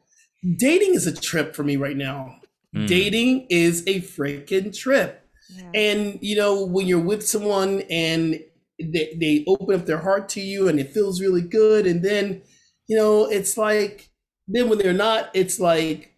Dating 0.56 0.94
is 0.94 1.06
a 1.06 1.12
trip 1.14 1.54
for 1.56 1.64
me 1.64 1.76
right 1.76 1.96
now. 1.96 2.39
Mm. 2.74 2.86
Dating 2.86 3.46
is 3.50 3.82
a 3.86 4.00
freaking 4.00 4.76
trip. 4.76 5.26
Yeah. 5.52 5.70
And 5.74 6.18
you 6.22 6.36
know, 6.36 6.64
when 6.64 6.86
you're 6.86 7.00
with 7.00 7.26
someone 7.26 7.82
and 7.90 8.40
they, 8.80 9.16
they 9.20 9.44
open 9.48 9.74
up 9.74 9.86
their 9.86 9.98
heart 9.98 10.28
to 10.30 10.40
you 10.40 10.68
and 10.68 10.78
it 10.78 10.92
feels 10.92 11.20
really 11.20 11.42
good, 11.42 11.86
and 11.86 12.04
then 12.04 12.42
you 12.88 12.96
know, 12.96 13.26
it's 13.26 13.56
like 13.56 14.10
then 14.48 14.68
when 14.68 14.78
they're 14.78 14.92
not, 14.92 15.30
it's 15.34 15.58
like 15.60 16.14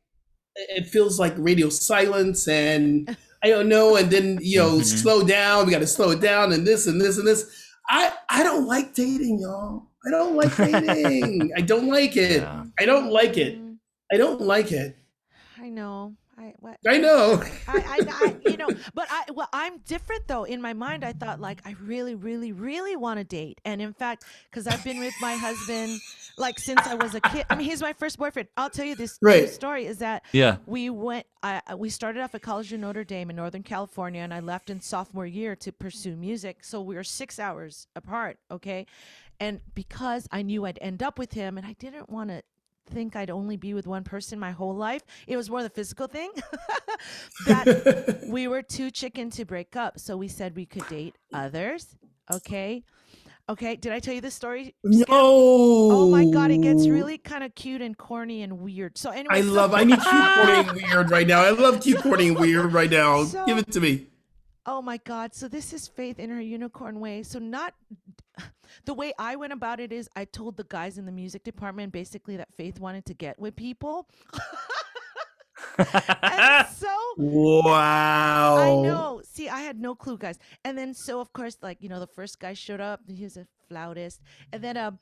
it 0.56 0.86
feels 0.86 1.18
like 1.18 1.34
radio 1.38 1.68
silence 1.70 2.46
and 2.48 3.16
I 3.42 3.48
don't 3.48 3.68
know, 3.68 3.96
and 3.96 4.10
then 4.10 4.38
you 4.42 4.58
know, 4.58 4.78
Mhm. 4.78 4.84
slow 4.84 5.22
down, 5.26 5.64
we 5.66 5.72
gotta 5.72 5.86
slow 5.86 6.10
it 6.10 6.20
down 6.20 6.52
and 6.52 6.66
this 6.66 6.86
and 6.86 7.00
this 7.00 7.16
and 7.18 7.26
this. 7.26 7.50
I 7.88 8.12
I 8.28 8.42
don't 8.42 8.66
like 8.66 8.94
dating, 8.94 9.40
y'all. 9.40 9.88
I 10.06 10.10
don't 10.10 10.36
like 10.36 10.54
dating. 10.56 11.50
I 11.56 11.62
don't 11.62 11.88
like 11.88 12.16
it. 12.16 12.42
Yeah. 12.42 12.64
I 12.78 12.84
don't 12.84 13.10
like 13.10 13.38
it. 13.38 13.58
Mm, 13.58 13.76
I 14.12 14.16
don't 14.18 14.40
like 14.42 14.72
it. 14.72 14.96
I 15.72 15.74
know. 15.74 16.14
I 16.38 16.54
what 16.60 16.78
I 16.86 16.98
know. 16.98 17.42
I, 17.68 17.76
I, 17.78 17.98
I, 18.10 18.50
you 18.50 18.56
know, 18.56 18.68
but 18.94 19.06
I, 19.10 19.24
well, 19.34 19.48
I'm 19.52 19.78
different 19.86 20.26
though. 20.28 20.44
In 20.44 20.60
my 20.62 20.72
mind, 20.74 21.04
I 21.04 21.12
thought 21.12 21.40
like 21.40 21.60
I 21.66 21.74
really, 21.82 22.14
really, 22.14 22.52
really 22.52 22.94
want 22.96 23.18
to 23.18 23.24
date, 23.24 23.60
and 23.64 23.80
in 23.80 23.92
fact, 23.92 24.24
because 24.50 24.66
I've 24.66 24.82
been 24.84 24.98
with 24.98 25.14
my 25.20 25.34
husband 25.34 25.98
like 26.38 26.58
since 26.58 26.80
I 26.86 26.94
was 26.94 27.14
a 27.14 27.20
kid. 27.20 27.44
I 27.50 27.54
mean, 27.54 27.68
he's 27.68 27.80
my 27.82 27.92
first 27.94 28.18
boyfriend. 28.18 28.48
I'll 28.56 28.70
tell 28.70 28.84
you 28.84 28.94
this 28.96 29.18
Right. 29.22 29.48
story 29.48 29.86
is 29.86 29.98
that 29.98 30.24
Yeah. 30.32 30.56
we 30.66 30.90
went. 30.90 31.26
I 31.42 31.60
I- 31.66 31.74
we 31.74 31.88
started 31.90 32.22
off 32.22 32.34
at 32.34 32.42
College 32.42 32.72
of 32.72 32.80
Notre 32.80 33.04
Dame 33.04 33.30
in 33.30 33.36
Northern 33.36 33.62
California, 33.62 34.20
and 34.22 34.32
I 34.34 34.40
left 34.40 34.68
in 34.70 34.80
sophomore 34.80 35.26
year 35.26 35.54
to 35.56 35.72
pursue 35.72 36.16
music. 36.16 36.64
So 36.64 36.80
we 36.82 36.94
were 36.96 37.04
six 37.04 37.38
hours 37.38 37.86
apart. 37.96 38.38
Okay, 38.50 38.86
and 39.40 39.60
because 39.74 40.28
I 40.32 40.42
knew 40.42 40.64
I'd 40.66 40.78
end 40.82 41.02
up 41.02 41.18
with 41.18 41.32
him, 41.32 41.56
and 41.58 41.66
I 41.66 41.74
didn't 41.74 42.08
want 42.10 42.30
to 42.30 42.42
think 42.90 43.16
I'd 43.16 43.30
only 43.30 43.56
be 43.56 43.74
with 43.74 43.86
one 43.86 44.04
person 44.04 44.38
my 44.38 44.50
whole 44.50 44.74
life. 44.74 45.02
It 45.26 45.36
was 45.36 45.50
more 45.50 45.62
the 45.62 45.70
physical 45.70 46.06
thing 46.06 46.30
that 47.46 48.24
we 48.26 48.48
were 48.48 48.62
too 48.62 48.90
chicken 48.90 49.30
to 49.30 49.44
break 49.44 49.76
up. 49.76 49.98
So 49.98 50.16
we 50.16 50.28
said 50.28 50.56
we 50.56 50.66
could 50.66 50.86
date 50.88 51.16
others. 51.32 51.96
Okay. 52.32 52.84
Okay. 53.48 53.76
Did 53.76 53.92
I 53.92 53.98
tell 53.98 54.14
you 54.14 54.20
this 54.20 54.34
story? 54.34 54.74
No. 54.84 55.04
Oh 55.08 56.10
my 56.10 56.24
god, 56.24 56.50
it 56.50 56.62
gets 56.62 56.86
really 56.88 57.18
kind 57.18 57.42
of 57.44 57.54
cute 57.54 57.82
and 57.82 57.96
corny 57.96 58.42
and 58.42 58.60
weird. 58.60 58.96
So 58.96 59.10
anyway, 59.10 59.26
I 59.30 59.40
so- 59.42 59.52
love. 59.52 59.74
I 59.74 59.84
need 59.84 60.00
cute, 60.00 60.04
corny, 60.34 60.68
and 60.68 60.72
weird 60.72 61.10
right 61.10 61.26
now. 61.26 61.42
I 61.42 61.50
love 61.50 61.80
cute, 61.82 62.00
corny, 62.02 62.28
and 62.28 62.38
weird 62.38 62.72
right 62.72 62.90
now. 62.90 63.24
So- 63.24 63.44
Give 63.46 63.58
it 63.58 63.70
to 63.72 63.80
me. 63.80 64.06
Oh 64.64 64.80
my 64.80 64.96
God. 64.98 65.34
So 65.34 65.48
this 65.48 65.72
is 65.72 65.88
Faith 65.88 66.18
in 66.18 66.30
her 66.30 66.40
unicorn 66.40 67.00
way. 67.00 67.22
So 67.22 67.38
not 67.38 67.74
the 68.84 68.94
way 68.94 69.12
I 69.18 69.36
went 69.36 69.52
about 69.52 69.80
it 69.80 69.92
is 69.92 70.08
I 70.14 70.24
told 70.24 70.56
the 70.56 70.64
guys 70.64 70.98
in 70.98 71.06
the 71.06 71.12
music 71.12 71.42
department 71.44 71.92
basically 71.92 72.36
that 72.36 72.54
Faith 72.54 72.78
wanted 72.78 73.04
to 73.06 73.14
get 73.14 73.38
with 73.38 73.56
people. 73.56 74.08
and 75.78 76.68
so 76.68 76.88
Wow. 77.16 78.56
I 78.56 78.74
know. 78.82 79.22
See, 79.24 79.48
I 79.48 79.60
had 79.60 79.80
no 79.80 79.94
clue, 79.94 80.16
guys. 80.16 80.38
And 80.64 80.78
then 80.78 80.94
so 80.94 81.20
of 81.20 81.32
course, 81.32 81.58
like, 81.62 81.78
you 81.80 81.88
know, 81.88 82.00
the 82.00 82.06
first 82.06 82.38
guy 82.38 82.54
showed 82.54 82.80
up, 82.80 83.00
he 83.08 83.24
was 83.24 83.36
a 83.36 83.46
flautist. 83.68 84.20
And 84.52 84.62
then 84.62 84.76
um 84.76 84.98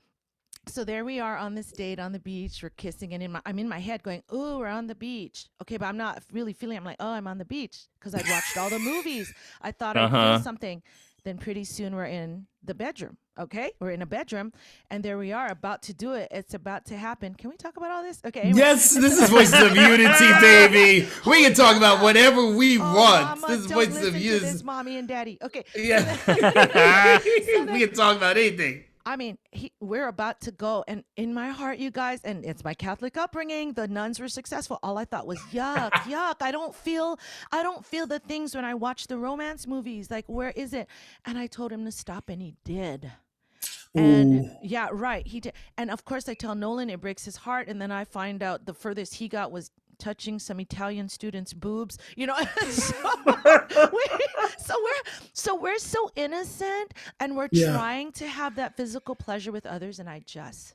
so 0.67 0.85
there 0.85 1.05
we 1.05 1.19
are 1.21 1.37
on 1.37 1.55
this 1.55 1.73
date 1.73 1.99
on 1.99 2.13
the 2.13 2.19
beach. 2.19 2.63
We're 2.63 2.71
kissing, 2.71 3.15
and 3.15 3.23
in 3.23 3.33
my, 3.33 3.41
I'm 3.47 3.59
in 3.59 3.69
my 3.69 3.79
head 3.81 4.03
going, 4.03 4.23
"Ooh, 4.33 4.59
we're 4.59 4.67
on 4.69 4.87
the 4.87 4.95
beach." 4.95 5.47
Okay, 5.63 5.77
but 5.77 5.87
I'm 5.87 5.97
not 5.97 6.23
really 6.33 6.53
feeling. 6.53 6.77
I'm 6.77 6.85
like, 6.85 6.97
"Oh, 7.01 7.09
I'm 7.13 7.27
on 7.27 7.39
the 7.39 7.45
beach" 7.45 7.87
because 7.99 8.15
I'd 8.15 8.29
watched 8.29 8.57
all 8.57 8.71
the 8.71 8.79
movies. 8.79 9.33
I 9.63 9.73
thought 9.73 9.97
I'd 9.97 10.05
Uh-huh. 10.05 10.37
feel 10.37 10.43
something. 10.45 10.83
Then 11.23 11.37
pretty 11.37 11.65
soon 11.65 11.95
we're 11.95 12.07
in 12.07 12.47
the 12.65 12.73
bedroom. 12.75 13.19
Okay, 13.39 13.73
we're 13.81 13.91
in 13.91 14.01
a 14.03 14.07
bedroom, 14.07 14.53
and 14.91 15.03
there 15.03 15.17
we 15.19 15.33
are 15.33 15.51
about 15.51 15.83
to 15.85 15.95
do 15.95 16.13
it. 16.13 16.29
It's 16.31 16.53
about 16.55 16.85
to 16.87 16.97
happen. 16.97 17.35
Can 17.35 17.49
we 17.51 17.57
talk 17.57 17.77
about 17.77 17.91
all 17.91 18.03
this? 18.03 18.21
Okay. 18.25 18.41
anyway. 18.41 18.59
Yes, 18.59 18.95
this 18.95 19.19
is 19.21 19.29
Voices 19.31 19.63
of 19.63 19.75
Unity, 19.77 20.33
baby. 20.41 21.09
We 21.27 21.43
can 21.43 21.55
talk 21.55 21.77
about 21.77 22.03
whatever 22.03 22.47
we 22.55 22.79
Oh, 22.79 22.95
want. 22.95 23.41
Mama, 23.41 23.47
this 23.49 23.61
is 23.61 23.67
don't 23.67 23.75
Voices 23.77 23.95
listen 23.95 24.09
of 24.09 24.15
to 24.15 24.21
Unity. 24.21 24.45
this, 24.47 24.63
mommy 24.63 24.97
and 24.99 25.09
daddy. 25.09 25.39
Okay. 25.43 25.65
Yeah. 25.75 26.01
we 27.73 27.81
can 27.87 27.93
talk 27.95 28.17
about 28.17 28.37
anything. 28.37 28.85
I 29.11 29.17
mean, 29.17 29.39
he, 29.51 29.73
we're 29.81 30.07
about 30.07 30.41
to 30.43 30.53
go, 30.53 30.85
and 30.87 31.03
in 31.17 31.35
my 31.35 31.49
heart, 31.49 31.79
you 31.79 31.91
guys, 31.91 32.21
and 32.23 32.45
it's 32.45 32.63
my 32.63 32.75
Catholic 32.75 33.17
upbringing. 33.17 33.73
The 33.73 33.89
nuns 33.89 34.21
were 34.21 34.29
successful. 34.29 34.79
All 34.85 34.97
I 34.99 35.05
thought 35.05 35.27
was, 35.27 35.41
yuck, 35.53 35.91
yuck. 36.13 36.37
I 36.41 36.53
don't 36.53 36.73
feel, 36.73 37.19
I 37.51 37.65
don't 37.65 37.85
feel 37.85 38.07
the 38.07 38.21
things 38.21 38.55
when 38.55 38.65
I 38.65 38.75
watch 38.75 39.09
the 39.09 39.19
romance 39.19 39.67
movies. 39.67 40.13
Like, 40.13 40.27
where 40.29 40.53
is 40.55 40.73
it? 40.73 40.87
And 41.25 41.37
I 41.39 41.49
told 41.49 41.73
him 41.73 41.85
to 41.87 41.91
stop, 41.91 42.29
and 42.29 42.41
he 42.41 42.55
did. 42.65 43.11
And 43.97 44.45
Ooh. 44.45 44.51
yeah, 44.63 44.91
right, 44.93 45.27
he 45.27 45.41
did. 45.41 45.55
And 45.77 45.91
of 45.91 46.05
course, 46.05 46.29
I 46.29 46.35
tell 46.35 46.55
Nolan 46.55 46.89
it 46.89 47.01
breaks 47.01 47.25
his 47.25 47.35
heart, 47.35 47.67
and 47.67 47.83
then 47.83 47.91
I 47.91 48.05
find 48.05 48.45
out 48.45 48.65
the 48.65 48.75
furthest 48.75 49.17
he 49.17 49.27
got 49.27 49.51
was 49.51 49.73
touching 50.01 50.39
some 50.41 50.59
Italian 50.59 51.09
students' 51.09 51.53
boobs. 51.53 51.99
You 52.17 52.27
know, 52.27 52.37
so, 52.71 52.95
we, 53.93 54.05
so 54.59 54.75
we're 54.83 55.03
so 55.33 55.55
we're 55.61 55.79
so 55.79 56.11
innocent, 56.17 56.95
and 57.21 57.37
we're 57.37 57.49
Yeah. 57.53 57.73
trying 57.73 58.13
to 58.13 58.27
have 58.27 58.57
that 58.57 58.77
physical 58.77 59.15
pleasure 59.15 59.53
with 59.53 59.67
others, 59.67 59.99
and 60.01 60.09
I 60.09 60.21
just. 60.27 60.75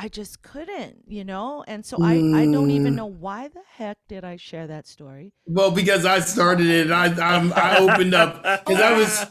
I 0.00 0.06
just 0.06 0.42
couldn't, 0.42 1.02
you 1.08 1.24
know, 1.24 1.64
and 1.66 1.84
so 1.84 1.98
I, 2.00 2.22
I 2.32 2.46
don't 2.46 2.70
even 2.70 2.92
Mm. 2.92 2.96
know 2.98 3.06
why 3.06 3.48
the 3.48 3.62
heck 3.68 3.98
did 4.06 4.22
I 4.24 4.36
share 4.36 4.68
that 4.68 4.86
story 4.86 5.32
Well, 5.46 5.72
because 5.72 6.06
I 6.06 6.20
started 6.20 6.66
it, 6.66 6.90
I 6.92 7.06
I'm, 7.06 7.52
I 7.52 7.78
opened 7.78 8.14
up 8.14 8.40
because 8.64 8.80
I 8.80 8.92
was 8.96 9.26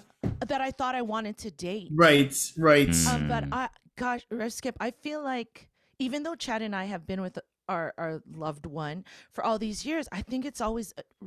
that 0.46 0.60
I 0.60 0.72
thought 0.72 0.94
I 0.94 1.04
wanted 1.04 1.38
to 1.38 1.52
date. 1.52 1.92
right, 1.96 2.36
right. 2.58 2.94
Um, 3.08 3.28
but 3.30 3.46
Mm. 3.46 3.54
I, 3.54 3.70
gosh, 3.96 4.26
uh, 4.30 4.50
Skip, 4.50 4.76
I 4.82 4.92
feel 4.92 5.24
like 5.24 5.70
even 6.00 6.24
though 6.24 6.36
Chad 6.36 6.62
and 6.62 6.76
I 6.76 6.84
have 6.86 7.08
been 7.08 7.22
with 7.22 7.40
our 7.70 7.94
our 7.98 8.22
loved 8.36 8.66
one 8.66 9.04
for 9.32 9.44
all 9.44 9.58
these 9.60 9.86
years, 9.86 10.08
I 10.12 10.22
think 10.22 10.46
it's 10.46 10.62
always 10.62 10.94
uh, 10.98 11.26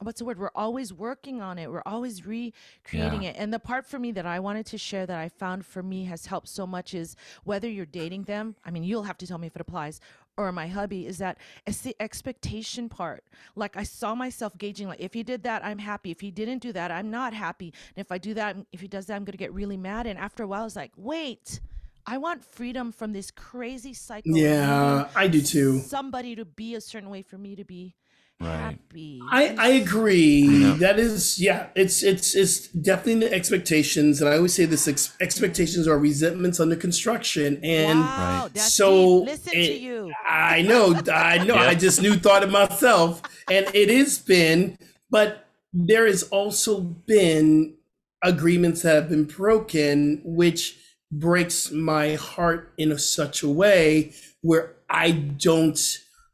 what's 0.00 0.18
the 0.18 0.24
word? 0.24 0.38
We're 0.38 0.50
always 0.54 0.92
working 0.92 1.40
on 1.40 1.56
it. 1.58 1.70
We're 1.70 1.82
always 1.86 2.26
recreating 2.26 3.22
Yeah. 3.22 3.30
it. 3.30 3.36
And 3.38 3.52
the 3.52 3.60
part 3.60 3.86
for 3.86 3.98
me 3.98 4.10
that 4.12 4.26
I 4.26 4.40
wanted 4.40 4.66
to 4.66 4.78
share 4.78 5.06
that 5.06 5.18
I 5.18 5.28
found 5.28 5.64
for 5.64 5.82
me 5.82 6.04
has 6.06 6.26
helped 6.26 6.48
so 6.48 6.66
much 6.66 6.94
is 6.94 7.14
whether 7.44 7.68
you're 7.68 7.86
dating 7.86 8.24
them. 8.24 8.56
I 8.64 8.70
mean, 8.72 8.82
you'll 8.82 9.04
have 9.04 9.16
to 9.18 9.26
tell 9.26 9.38
me 9.38 9.46
if 9.46 9.54
it 9.54 9.60
applies. 9.60 10.00
Or 10.36 10.50
my 10.50 10.66
hubby 10.66 11.06
is 11.06 11.18
that 11.18 11.38
it's 11.64 11.80
the 11.82 11.94
expectation 12.00 12.88
part. 12.88 13.22
Like 13.54 13.76
I 13.76 13.84
saw 13.84 14.16
myself 14.16 14.58
gauging, 14.58 14.88
like 14.88 15.00
if 15.00 15.14
he 15.14 15.22
did 15.22 15.44
that, 15.44 15.64
I'm 15.64 15.78
happy. 15.78 16.10
If 16.10 16.20
he 16.20 16.32
didn't 16.32 16.58
do 16.58 16.72
that, 16.72 16.90
I'm 16.90 17.08
not 17.08 17.32
happy. 17.32 17.72
And 17.96 18.04
if 18.04 18.10
I 18.10 18.18
do 18.18 18.34
that, 18.34 18.56
if 18.72 18.80
he 18.80 18.88
does 18.88 19.06
that, 19.06 19.14
I'm 19.14 19.24
gonna 19.24 19.36
get 19.38 19.52
really 19.54 19.76
mad. 19.76 20.08
And 20.08 20.18
after 20.18 20.42
a 20.42 20.46
while, 20.48 20.66
it's 20.66 20.74
like, 20.74 20.90
wait, 20.96 21.60
I 22.06 22.18
want 22.18 22.44
freedom 22.44 22.92
from 22.92 23.12
this 23.12 23.30
crazy 23.30 23.94
cycle. 23.94 24.36
Yeah, 24.36 25.08
I 25.16 25.26
do 25.28 25.40
too. 25.40 25.78
Somebody 25.80 26.36
to 26.36 26.44
be 26.44 26.74
a 26.74 26.80
certain 26.80 27.08
way 27.10 27.22
for 27.22 27.38
me 27.38 27.56
to 27.56 27.64
be 27.64 27.94
Right. 28.40 28.56
happy. 28.58 29.20
I, 29.30 29.54
I 29.56 29.68
agree. 29.68 30.64
That 30.74 30.98
is, 30.98 31.40
yeah, 31.40 31.68
it's 31.76 32.02
it's 32.02 32.34
it's 32.34 32.66
definitely 32.68 33.28
the 33.28 33.32
expectations, 33.32 34.20
and 34.20 34.28
I 34.28 34.36
always 34.36 34.52
say 34.52 34.64
this: 34.64 34.88
ex- 34.88 35.16
expectations 35.20 35.86
are 35.86 35.96
resentments 35.98 36.58
under 36.58 36.74
construction, 36.74 37.60
and 37.62 38.00
wow, 38.00 38.50
Right. 38.52 38.58
so 38.58 39.20
deep. 39.20 39.28
listen 39.28 39.52
to 39.52 39.72
you. 39.78 40.12
I 40.28 40.62
know, 40.62 41.00
I 41.12 41.44
know. 41.44 41.54
I 41.54 41.76
just 41.76 42.02
knew 42.02 42.16
thought 42.16 42.42
of 42.42 42.50
myself, 42.50 43.22
and 43.48 43.66
it 43.72 43.88
has 43.88 44.18
been, 44.18 44.78
but 45.10 45.46
there 45.72 46.04
has 46.06 46.24
also 46.24 46.80
been 46.80 47.74
agreements 48.22 48.82
that 48.82 48.94
have 48.96 49.08
been 49.08 49.24
broken, 49.24 50.20
which 50.24 50.76
breaks 51.18 51.70
my 51.70 52.14
heart 52.14 52.72
in 52.76 52.92
a, 52.92 52.98
such 52.98 53.42
a 53.42 53.48
way 53.48 54.12
where 54.42 54.74
I 54.90 55.10
don't 55.12 55.78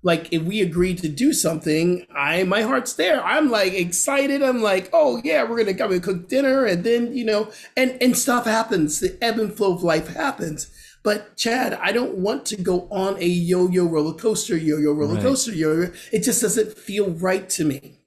like 0.03 0.33
if 0.33 0.43
we 0.43 0.61
agree 0.63 0.95
to 0.95 1.09
do 1.09 1.33
something, 1.33 2.07
I 2.15 2.43
my 2.45 2.63
heart's 2.63 2.95
there. 2.95 3.23
I'm 3.23 3.51
like 3.51 3.75
excited. 3.75 4.43
I'm 4.43 4.63
like, 4.63 4.89
oh 4.93 5.21
yeah, 5.23 5.43
we're 5.45 5.59
gonna 5.59 5.75
come 5.75 5.93
and 5.93 6.03
cook 6.03 6.29
dinner, 6.29 6.65
and 6.65 6.85
then 6.85 7.15
you 7.15 7.25
know, 7.25 7.51
and 7.77 7.99
and 8.01 8.17
stuff 8.17 8.47
happens. 8.47 9.01
The 9.01 9.17
ebb 9.23 9.39
and 9.39 9.53
flow 9.53 9.75
of 9.75 9.83
life 9.83 10.09
happens. 10.09 10.71
But 11.03 11.37
Chad, 11.37 11.75
I 11.75 11.93
don't 11.93 12.17
want 12.17 12.45
to 12.47 12.57
go 12.57 12.87
on 12.91 13.17
a 13.19 13.27
yo-yo 13.27 13.87
roller 13.87 14.13
coaster, 14.15 14.57
yo-yo 14.57 14.93
roller 14.93 15.15
Right. 15.15 15.23
coaster, 15.23 15.53
yo-yo. 15.53 15.93
It 16.13 16.23
just 16.23 16.43
doesn't 16.43 16.77
feel 16.77 17.11
right 17.11 17.49
to 17.51 17.65
me. 17.65 18.01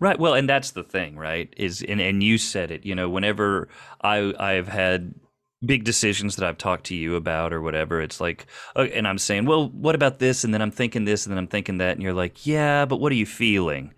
Right. 0.00 0.18
Well, 0.18 0.34
and 0.34 0.48
that's 0.48 0.70
the 0.72 0.84
thing, 0.84 1.16
right? 1.16 1.52
Is 1.56 1.82
and, 1.86 2.00
and 2.00 2.22
you 2.22 2.38
said 2.38 2.70
it. 2.70 2.84
You 2.84 2.94
know, 2.94 3.08
whenever 3.08 3.68
I 4.02 4.34
I've 4.38 4.68
had 4.68 5.14
big 5.64 5.84
decisions 5.84 6.36
that 6.36 6.46
I've 6.48 6.58
talked 6.58 6.84
to 6.86 6.94
you 6.94 7.14
about 7.16 7.52
or 7.52 7.60
whatever, 7.60 8.00
it's 8.00 8.20
like, 8.20 8.46
uh, 8.76 8.88
and 8.92 9.06
I'm 9.06 9.18
saying, 9.18 9.44
well, 9.46 9.68
what 9.68 9.94
about 9.94 10.18
this? 10.18 10.44
And 10.44 10.52
then 10.52 10.60
I'm 10.62 10.70
thinking 10.70 11.04
this, 11.04 11.24
and 11.26 11.32
then 11.32 11.38
I'm 11.38 11.46
thinking 11.46 11.78
that, 11.78 11.92
and 11.92 12.02
you're 12.02 12.12
like, 12.12 12.46
yeah, 12.46 12.84
but 12.84 13.00
what 13.00 13.12
are 13.12 13.16
you 13.16 13.26
feeling? 13.26 13.94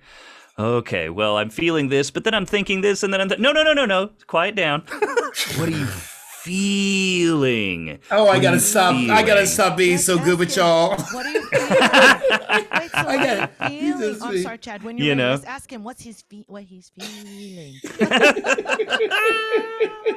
Okay, 0.58 1.08
well, 1.08 1.36
I'm 1.36 1.50
feeling 1.50 1.88
this, 1.88 2.10
but 2.12 2.22
then 2.24 2.32
I'm 2.34 2.46
thinking 2.46 2.80
this, 2.80 3.02
and 3.02 3.12
then 3.12 3.20
I'm 3.20 3.28
th- 3.28 3.40
no, 3.40 3.50
no, 3.52 3.62
no, 3.64 3.72
no, 3.72 3.86
no, 3.86 4.10
quiet 4.26 4.54
down. 4.54 4.82
what 5.56 5.68
are 5.68 5.72
you 5.72 5.86
feeling? 6.44 7.98
Oh, 8.10 8.24
I 8.28 8.34
What 8.34 8.42
gotta 8.42 8.56
you 8.56 8.60
stop! 8.60 8.94
I 8.94 9.22
gotta 9.22 9.46
stop 9.46 9.76
being 9.76 9.92
Let's 9.92 10.04
so 10.04 10.18
good 10.18 10.38
with 10.38 10.54
y'all. 10.56 10.90
What 10.96 11.26
are 11.26 11.30
you 11.30 11.42
feeling? 11.46 11.70
Wait, 12.96 13.02
so 13.04 13.08
I 13.08 13.16
get 13.18 13.58
got 13.58 13.70
it. 13.72 13.72
you 13.82 13.92
feeling? 13.94 14.08
Jesus, 14.12 14.22
I'm 14.22 14.38
sorry, 14.42 14.58
Chad. 14.58 14.82
When 14.82 14.98
you're 14.98 15.04
You 15.06 15.12
ready, 15.12 15.22
know. 15.22 15.30
let's 15.32 15.44
ask 15.44 15.72
him 15.72 15.84
what's 15.84 16.02
his 16.02 16.22
fe- 16.22 16.44
what 16.48 16.62
he's 16.64 16.90
feeling. 16.90 17.80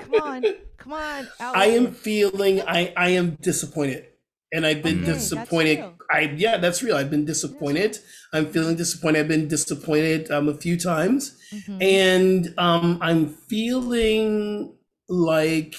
come 0.01 0.13
on, 0.21 0.43
come 0.77 0.93
on. 0.93 1.27
out 1.39 1.55
I 1.55 1.65
am 1.67 1.91
feeling 1.93 2.61
I 2.61 2.93
I 2.95 3.09
am 3.09 3.31
disappointed. 3.41 4.05
And 4.53 4.65
I've 4.65 4.81
been 4.81 5.03
Okay, 5.03 5.11
disappointed. 5.13 5.83
I 6.09 6.21
yeah, 6.37 6.55
that's 6.57 6.81
real. 6.81 6.95
I've 6.95 7.09
been 7.11 7.25
disappointed. 7.25 7.99
I'm 8.31 8.45
feeling 8.49 8.77
disappointed. 8.77 9.19
I've 9.19 9.27
been 9.27 9.49
disappointed 9.49 10.31
um, 10.31 10.47
a 10.47 10.53
few 10.55 10.77
times. 10.79 11.37
Mhm. 11.53 11.83
And 11.83 12.53
um, 12.57 12.97
I'm 13.01 13.27
feeling 13.49 14.73
like 15.09 15.75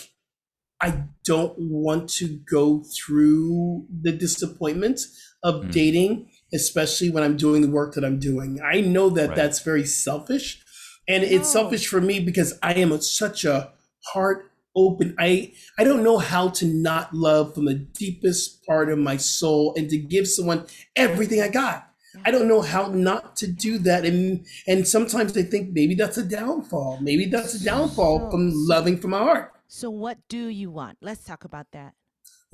I 0.82 1.05
don't 1.24 1.55
want 1.59 2.11
to 2.20 2.28
go 2.51 2.82
through 2.84 3.86
the 4.03 4.12
disappointment 4.12 5.01
of 5.42 5.55
Mm. 5.64 5.70
dating, 5.72 6.28
especially 6.53 7.11
when 7.11 7.22
I'm 7.22 7.36
doing 7.36 7.62
the 7.62 7.70
work 7.70 7.94
that 7.94 8.05
I'm 8.05 8.18
doing. 8.18 8.61
I 8.62 8.80
know 8.80 9.11
that 9.11 9.28
Right. 9.30 9.36
that's 9.36 9.61
very 9.61 9.84
selfish. 9.84 10.62
And 11.07 11.24
it's 11.24 11.49
selfish 11.49 11.86
for 11.88 12.01
me 12.01 12.20
because 12.20 12.59
I 12.62 12.74
am 12.74 12.92
a, 12.92 13.01
such 13.01 13.44
a 13.44 13.72
heart 14.12 14.51
open. 14.76 15.14
I 15.18 15.53
I 15.78 15.84
don't 15.84 16.03
know 16.03 16.18
how 16.18 16.49
to 16.51 16.66
not 16.66 17.14
love 17.14 17.55
from 17.55 17.64
the 17.64 17.74
deepest 17.74 18.64
part 18.66 18.90
of 18.90 18.99
my 18.99 19.16
soul 19.16 19.74
and 19.76 19.88
to 19.90 19.96
give 19.99 20.28
someone 20.28 20.66
everything 20.96 21.40
I 21.40 21.49
got. 21.49 21.86
I 22.24 22.30
don't 22.30 22.49
know 22.49 22.62
how 22.62 22.88
not 22.88 23.36
to 23.36 23.46
do 23.46 23.78
that, 23.78 24.05
and 24.05 24.44
and 24.66 24.86
sometimes 24.86 25.36
I 25.36 25.42
think 25.42 25.70
maybe 25.72 25.94
that's 25.94 26.18
a 26.18 26.24
downfall. 26.24 26.99
Maybe 27.01 27.26
that's 27.26 27.55
a 27.55 27.64
downfall 27.64 28.30
from 28.30 28.51
loving 28.55 28.99
from 28.99 29.11
my 29.11 29.18
heart. 29.18 29.53
So 29.68 29.88
what 29.90 30.18
do 30.28 30.49
you 30.49 30.70
want? 30.70 30.99
Let's 31.01 31.24
talk 31.24 31.44
about 31.44 31.68
that. 31.72 31.94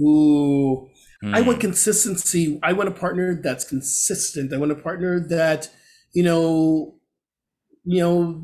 Ooh, 0.01 0.89
I 1.23 1.41
want 1.41 1.57
Hmm. 1.57 1.61
consistency. 1.69 2.59
I 2.63 2.73
want 2.73 2.89
a 2.89 2.93
partner 2.93 3.35
that's 3.41 3.65
consistent. 3.65 4.53
I 4.53 4.59
want 4.59 4.73
a 4.73 4.77
partner 4.77 5.21
that 5.29 5.71
you 6.13 6.23
know, 6.23 6.95
you 7.85 8.01
know, 8.01 8.43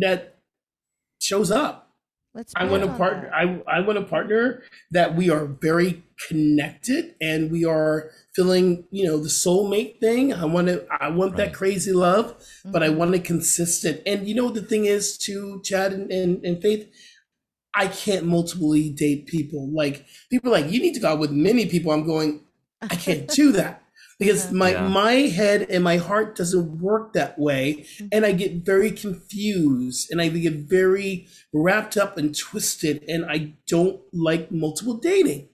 that 0.00 0.36
shows 1.20 1.50
up. 1.50 1.84
Let's. 2.34 2.52
I 2.56 2.64
want 2.64 2.84
a 2.84 2.88
partner. 2.88 3.30
that. 3.30 3.34
I 3.34 3.78
I 3.78 3.80
want 3.80 3.98
a 3.98 4.02
partner 4.02 4.62
that 4.90 5.16
we 5.16 5.30
are 5.30 5.46
very 5.46 6.04
connected 6.28 7.14
and 7.20 7.50
we 7.50 7.64
are 7.64 8.10
feeling, 8.34 8.84
you 8.90 9.06
know, 9.06 9.16
the 9.18 9.28
soulmate 9.28 10.00
thing. 10.00 10.32
I 10.34 10.44
want 10.44 10.68
to. 10.68 10.86
I 11.00 11.08
want 11.08 11.36
that 11.36 11.54
crazy 11.54 11.92
love, 11.92 12.36
but 12.64 12.82
I 12.82 12.88
Mhm. 12.88 12.96
want 12.96 13.14
it 13.14 13.24
consistent. 13.24 14.02
And 14.06 14.28
you 14.28 14.34
know, 14.34 14.50
the 14.50 14.62
thing 14.62 14.84
is, 14.84 15.16
to 15.18 15.60
Chad 15.64 15.92
and, 15.92 16.12
and, 16.12 16.44
and 16.44 16.60
Faith, 16.62 16.88
I 17.78 17.88
can't 17.88 18.26
multiply 18.26 18.88
date 18.94 19.26
people. 19.26 19.70
Like 19.72 20.04
people, 20.30 20.50
are 20.54 20.60
like 20.60 20.70
you 20.72 20.80
need 20.80 20.94
to 20.94 21.00
go 21.00 21.08
out 21.12 21.18
with 21.18 21.30
many 21.30 21.66
people. 21.66 21.92
I'm 21.92 22.04
going. 22.04 22.44
I 22.82 22.96
can't 22.96 23.28
do 23.28 23.52
that 23.60 23.82
because 24.18 24.52
my 24.52 24.70
Yeah. 24.72 24.88
my 24.88 25.12
head 25.38 25.62
and 25.70 25.82
my 25.84 25.96
heart 25.96 26.36
doesn't 26.36 26.80
work 26.80 27.12
that 27.14 27.38
way 27.38 27.86
and 28.12 28.24
I 28.26 28.32
get 28.32 28.64
very 28.64 28.90
confused 28.90 30.10
and 30.10 30.20
I 30.20 30.28
get 30.28 30.54
very 30.54 31.26
wrapped 31.52 31.96
up 31.96 32.18
and 32.18 32.36
twisted 32.36 33.04
and 33.08 33.24
I 33.24 33.54
don't 33.66 34.00
like 34.12 34.50
multiple 34.52 34.94
dating. 34.94 35.48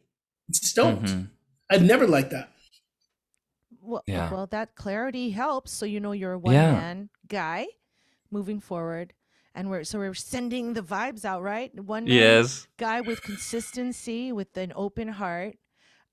I 0.48 0.52
just 0.52 0.76
don't. 0.76 1.02
Mhm. 1.02 1.30
I've 1.70 1.82
never 1.82 2.06
liked 2.06 2.30
that. 2.32 2.50
Well, 3.80 4.02
Yeah. 4.06 4.30
well, 4.30 4.46
that 4.48 4.74
clarity 4.74 5.30
helps. 5.30 5.72
So 5.72 5.86
you 5.86 6.00
know 6.00 6.12
you're 6.12 6.32
a 6.32 6.38
one 6.38 6.54
Yeah. 6.54 6.72
man 6.72 7.10
guy 7.28 7.66
moving 8.30 8.60
forward, 8.60 9.12
and 9.54 9.70
we're 9.70 9.84
so 9.84 9.98
we're 9.98 10.14
sending 10.14 10.72
the 10.74 10.82
vibes 10.82 11.24
out, 11.24 11.42
right? 11.42 11.72
One 11.82 12.06
Yes. 12.06 12.66
guy 12.78 13.00
with 13.00 13.22
consistency, 13.22 14.32
with 14.32 14.56
an 14.56 14.72
open 14.74 15.08
heart, 15.08 15.56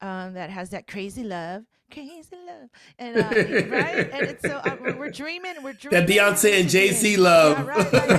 um, 0.02 0.34
that 0.34 0.50
has 0.50 0.70
that 0.72 0.88
crazy 0.88 1.24
love, 1.24 1.64
crazy 1.92 2.36
love, 2.48 2.70
and 2.98 3.18
uh, 3.18 3.30
right. 3.76 4.10
And 4.12 4.28
it's 4.28 4.44
so 4.44 4.58
uh, 4.58 4.78
we're, 4.82 4.96
we're 4.98 5.12
dreaming, 5.12 5.56
we're 5.64 5.74
dreaming. 5.74 6.06
That 6.06 6.10
Beyonce 6.16 6.60
and 6.60 6.70
Jay 6.70 6.92
Z 6.92 7.18
love. 7.18 7.58
Yeah, 7.58 7.66
right, 7.66 7.94
right, 7.94 8.10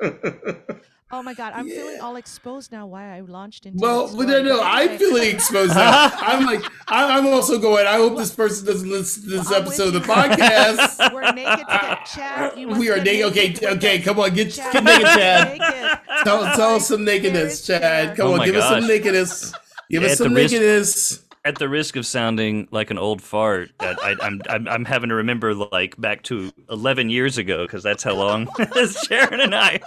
yeah. 0.00 0.64
Oh 1.10 1.22
my 1.22 1.32
God, 1.32 1.54
I'm 1.56 1.66
feeling 1.68 2.00
all 2.00 2.16
exposed 2.16 2.70
now. 2.70 2.86
Why 2.86 3.16
I 3.16 3.20
launched 3.20 3.64
into 3.64 3.78
well, 3.80 4.08
that 4.08 4.16
but 4.16 4.28
story. 4.28 4.42
no, 4.42 4.56
no, 4.56 4.62
I'm 4.62 4.88
anyway. 4.90 4.98
feeling 4.98 5.34
exposed 5.34 5.74
now. 5.74 6.10
I'm 6.18 6.44
like, 6.44 6.62
I- 6.86 7.16
I'm 7.16 7.26
also 7.26 7.58
going. 7.58 7.86
I 7.86 7.94
hope 7.96 8.16
this 8.18 8.30
person 8.34 8.66
doesn't 8.66 8.88
listen 8.90 9.22
to 9.24 9.28
this 9.30 9.48
Well, 9.50 9.62
episode 9.62 9.86
of 9.88 9.92
the 9.94 10.00
podcast. 10.12 11.14
We're 11.14 11.32
naked 11.32 11.60
together. 11.66 11.98
Chad, 12.14 12.56
we 12.56 12.90
are 12.90 12.96
get 12.96 13.04
naked. 13.04 13.24
Okay, 13.30 13.50
with 13.52 13.62
okay, 13.78 13.98
come 14.00 14.20
on, 14.20 14.34
get, 14.34 14.52
Chad, 14.52 14.72
get 14.72 14.84
naked, 14.84 15.06
Chad. 15.06 15.58
naked. 15.58 15.98
Tell, 16.24 16.42
tell 16.56 16.74
us 16.76 16.88
some 16.88 17.04
nakedness, 17.04 17.66
Chad. 17.66 17.80
Chad. 17.80 18.16
Come 18.16 18.26
Oh 18.28 18.32
on, 18.32 18.38
my 18.40 18.44
give 18.46 18.56
us 18.56 18.68
some 18.68 18.86
nakedness. 18.86 19.52
Give 19.90 20.02
us 20.02 20.12
At 20.12 20.18
the 20.18 20.24
some 20.24 20.34
risk- 20.34 20.52
nakedness. 20.52 21.24
At 21.44 21.54
the 21.58 21.68
risk 21.68 21.96
of 21.96 22.04
sounding 22.04 22.68
like 22.72 22.90
an 22.90 22.98
old 22.98 23.22
fart, 23.22 23.70
I, 23.80 23.94
I, 24.20 24.26
I'm, 24.26 24.42
I'm 24.50 24.68
I'm 24.68 24.84
having 24.84 25.08
to 25.08 25.14
remember 25.14 25.54
like 25.54 25.98
back 25.98 26.22
to 26.24 26.52
11 26.68 27.08
years 27.08 27.38
ago 27.38 27.64
because 27.64 27.82
that's 27.82 28.02
how 28.02 28.12
long 28.14 28.48
Sharon 29.08 29.40
and 29.40 29.54
I 29.54 29.80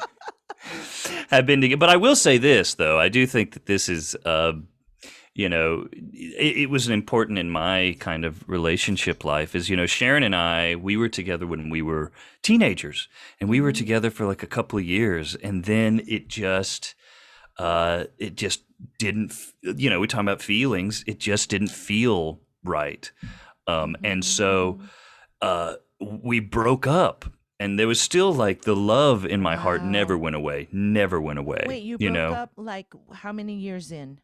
have 1.29 1.45
been 1.45 1.61
together. 1.61 1.79
But 1.79 1.89
I 1.89 1.97
will 1.97 2.15
say 2.15 2.37
this 2.37 2.75
though, 2.75 2.99
I 2.99 3.09
do 3.09 3.25
think 3.25 3.53
that 3.53 3.65
this 3.65 3.89
is, 3.89 4.15
uh, 4.25 4.53
you 5.33 5.47
know, 5.47 5.87
it, 5.91 6.57
it 6.57 6.69
was 6.69 6.89
important 6.89 7.39
in 7.39 7.49
my 7.49 7.95
kind 7.99 8.25
of 8.25 8.47
relationship 8.49 9.23
life. 9.23 9.55
Is 9.55 9.69
you 9.69 9.77
know, 9.77 9.85
Sharon 9.85 10.23
and 10.23 10.35
I, 10.35 10.75
we 10.75 10.97
were 10.97 11.09
together 11.09 11.47
when 11.47 11.69
we 11.69 11.81
were 11.81 12.11
teenagers, 12.41 13.07
and 13.39 13.49
we 13.49 13.61
were 13.61 13.71
together 13.71 14.09
for 14.09 14.25
like 14.25 14.43
a 14.43 14.47
couple 14.47 14.77
of 14.77 14.85
years, 14.85 15.35
and 15.35 15.63
then 15.63 16.01
it 16.07 16.27
just 16.27 16.95
uh, 17.57 18.05
it 18.17 18.35
just 18.35 18.63
didn't, 18.97 19.33
you 19.61 19.89
know, 19.89 19.99
we're 19.99 20.07
talking 20.07 20.27
about 20.27 20.41
feelings. 20.41 21.03
It 21.07 21.19
just 21.19 21.49
didn't 21.49 21.69
feel 21.69 22.39
right. 22.63 23.11
Um, 23.67 23.95
and 24.03 24.25
so 24.25 24.79
uh, 25.41 25.75
we 25.99 26.39
broke 26.39 26.87
up. 26.87 27.25
And 27.61 27.77
there 27.77 27.87
was 27.87 28.01
still 28.01 28.33
like 28.33 28.63
the 28.63 28.75
love 28.75 29.23
in 29.23 29.39
my 29.39 29.55
heart 29.55 29.83
never 29.83 30.17
went 30.17 30.35
away, 30.35 30.67
never 30.71 31.21
went 31.21 31.37
away. 31.37 31.63
Wait, 31.67 31.83
you 31.83 31.99
broke 31.99 32.11
know, 32.13 32.33
up 32.33 32.51
like 32.57 32.87
how 33.13 33.31
many 33.31 33.53
years 33.53 33.91
in? 33.91 34.19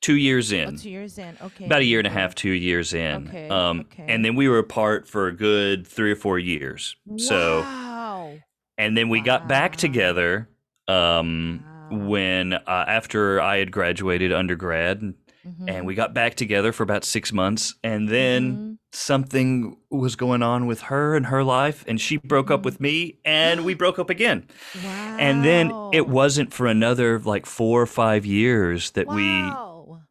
two 0.00 0.16
years 0.16 0.52
Oh, 0.52 0.56
in. 0.56 0.76
two 0.78 0.88
years 0.90 1.18
in. 1.18 1.36
Okay. 1.42 1.66
About 1.66 1.80
a 1.80 1.84
year 1.84 1.98
and 1.98 2.06
a 2.06 2.10
half, 2.10 2.34
two 2.34 2.50
years 2.50 2.94
in. 2.94 3.28
Okay, 3.28 3.48
Um, 3.50 3.80
okay. 3.80 4.06
And 4.08 4.24
then 4.24 4.36
we 4.36 4.48
were 4.48 4.58
apart 4.58 5.06
for 5.08 5.26
a 5.26 5.32
good 5.36 5.86
three 5.86 6.12
or 6.12 6.16
four 6.16 6.38
years. 6.38 6.96
So, 7.18 7.60
Wow. 7.60 8.34
and 8.78 8.96
then 8.96 9.08
we 9.10 9.20
got 9.20 9.48
back 9.48 9.76
together 9.76 10.48
um, 10.88 11.62
Wow. 11.90 11.98
when 12.06 12.52
uh, 12.54 12.60
after 12.66 13.40
I 13.40 13.58
had 13.58 13.70
graduated 13.72 14.32
undergrad, 14.32 15.02
and- 15.02 15.14
Mhm. 15.46 15.68
and 15.70 15.86
we 15.86 15.94
got 15.94 16.14
back 16.14 16.34
together 16.36 16.72
for 16.72 16.82
about 16.84 17.04
six 17.04 17.32
months, 17.32 17.74
and 17.82 18.08
then 18.08 18.42
Mhm. 18.56 18.78
Something 18.96 19.76
was 19.90 20.16
going 20.16 20.42
on 20.42 20.66
with 20.66 20.82
her 20.82 21.14
and 21.14 21.26
her 21.26 21.44
life, 21.44 21.84
and 21.86 22.00
she 22.00 22.16
broke 22.16 22.50
up 22.50 22.64
with 22.64 22.80
me, 22.80 23.18
and 23.24 23.64
we 23.64 23.74
broke 23.74 23.98
up 23.98 24.10
again. 24.10 24.46
Wow. 24.82 25.16
And 25.18 25.44
then 25.44 25.70
it 25.92 26.08
wasn't 26.08 26.52
for 26.52 26.66
another 26.66 27.18
like 27.20 27.46
four 27.46 27.82
or 27.82 27.86
five 27.86 28.24
years 28.24 28.90
that 28.92 29.06
we 29.08 29.50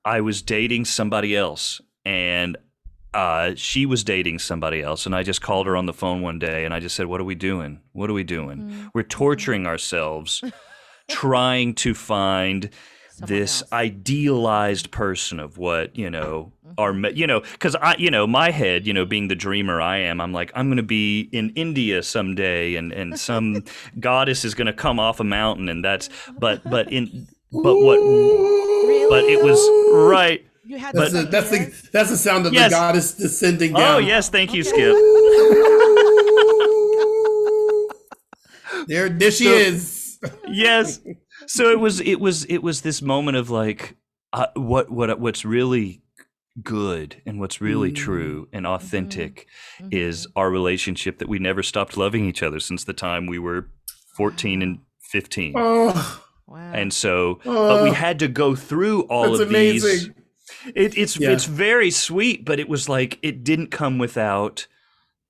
I 0.05 0.21
was 0.21 0.41
dating 0.43 0.86
somebody 0.86 1.36
else 1.36 1.81
and 2.05 2.57
uh, 3.15 3.53
she 3.55 3.86
was 3.88 4.03
dating 4.03 4.38
somebody 4.39 4.81
else. 4.81 5.05
And 5.07 5.15
I 5.15 5.23
just 5.23 5.41
called 5.41 5.65
her 5.65 5.75
on 5.75 5.88
the 5.88 5.93
phone 5.93 6.21
one 6.21 6.38
day 6.38 6.63
and 6.63 6.73
I 6.73 6.79
just 6.79 6.95
said, 6.95 7.07
What 7.07 7.19
are 7.19 7.23
we 7.23 7.33
doing? 7.33 7.81
What 7.93 8.09
are 8.09 8.13
we 8.13 8.23
doing? 8.23 8.59
Mhm. 8.59 8.89
We're 8.93 9.01
torturing 9.03 9.65
ourselves 9.65 10.43
trying 11.09 11.73
to 11.75 11.95
find 11.95 12.69
Someone 13.18 13.39
this 13.39 13.61
else. 13.61 13.72
idealized 13.72 14.91
person 14.91 15.39
of 15.39 15.57
what 15.57 15.95
you 15.95 16.09
know 16.09 16.51
our 16.78 16.91
Mm-hmm. 16.91 17.16
you 17.16 17.26
know 17.28 17.39
because 17.39 17.74
i 17.78 17.95
you 17.97 18.11
know 18.11 18.28
my 18.28 18.51
head 18.51 18.86
you 18.86 18.91
know 18.93 19.05
being 19.05 19.30
the 19.30 19.36
dreamer 19.36 19.80
i 19.80 19.95
am 19.97 20.20
i'm 20.20 20.34
like 20.34 20.51
i'm 20.55 20.68
going 20.68 20.76
to 20.78 20.84
be 20.84 21.30
in 21.32 21.51
india 21.51 22.03
someday 22.03 22.76
and 22.76 22.91
and 22.91 23.18
some 23.18 23.63
goddess 23.99 24.43
is 24.43 24.53
going 24.53 24.68
to 24.68 24.74
come 24.74 24.99
off 24.99 25.22
a 25.22 25.24
mountain 25.24 25.70
and 25.70 25.86
that's 25.86 26.09
but 26.38 26.61
but 26.70 26.91
in 26.91 27.28
but 27.51 27.78
what 27.78 27.99
but 29.09 29.24
it 29.24 29.41
was 29.41 29.57
right 29.93 30.45
You 30.66 30.78
had 30.80 30.93
That's 30.95 31.13
the 31.13 31.22
the 31.22 31.28
that's 31.30 31.49
the 31.51 31.74
that's 31.93 32.09
the 32.09 32.18
sound 32.18 32.45
of 32.47 32.53
Yes. 32.53 32.72
the 32.72 32.76
goddess 32.76 33.13
descending 33.13 33.72
down. 33.74 33.95
oh 33.95 33.99
yes 33.99 34.28
thank 34.30 34.53
you 34.53 34.61
Okay. 34.61 34.72
skip 34.72 34.95
There, 38.88 39.09
there 39.09 39.32
she 39.32 39.45
So- 39.45 39.51
is. 39.51 40.20
yes 40.47 40.99
so 41.47 41.69
it 41.71 41.79
was 41.79 41.99
it 42.01 42.19
was 42.19 42.45
it 42.45 42.59
was 42.63 42.81
this 42.81 43.01
moment 43.01 43.37
of 43.37 43.49
like 43.49 43.95
uh, 44.33 44.47
what 44.55 44.89
what 44.89 45.19
what's 45.19 45.45
really 45.45 46.01
good 46.63 47.21
and 47.25 47.39
what's 47.39 47.59
really 47.59 47.91
Mm. 47.91 47.95
true 47.95 48.47
and 48.53 48.65
authentic 48.65 49.47
Mhm. 49.81 49.93
is 49.93 50.27
our 50.35 50.49
relationship 50.49 51.19
that 51.19 51.27
we 51.27 51.37
never 51.39 51.61
stopped 51.61 51.97
loving 51.97 52.25
each 52.25 52.41
other 52.41 52.59
since 52.59 52.83
the 52.85 52.93
time 52.93 53.25
we 53.27 53.37
were 53.39 53.69
14 54.15 54.61
and 54.61 54.79
15 55.11 55.53
Oh, 55.57 56.21
Wow. 56.47 56.71
and 56.73 56.93
so 56.93 57.39
but 57.43 57.83
we 57.83 57.89
Oh. 57.89 57.93
had 57.93 58.19
to 58.19 58.27
go 58.29 58.55
through 58.55 59.01
all 59.03 59.31
that's 59.31 59.41
of 59.41 59.49
these 59.49 59.83
it, 60.75 60.97
it's 60.97 61.19
Yeah. 61.19 61.31
it's 61.31 61.45
very 61.45 61.91
sweet 61.91 62.45
but 62.45 62.59
it 62.59 62.69
was 62.69 62.87
like 62.87 63.19
it 63.21 63.43
didn't 63.43 63.71
come 63.71 63.97
without 63.97 64.67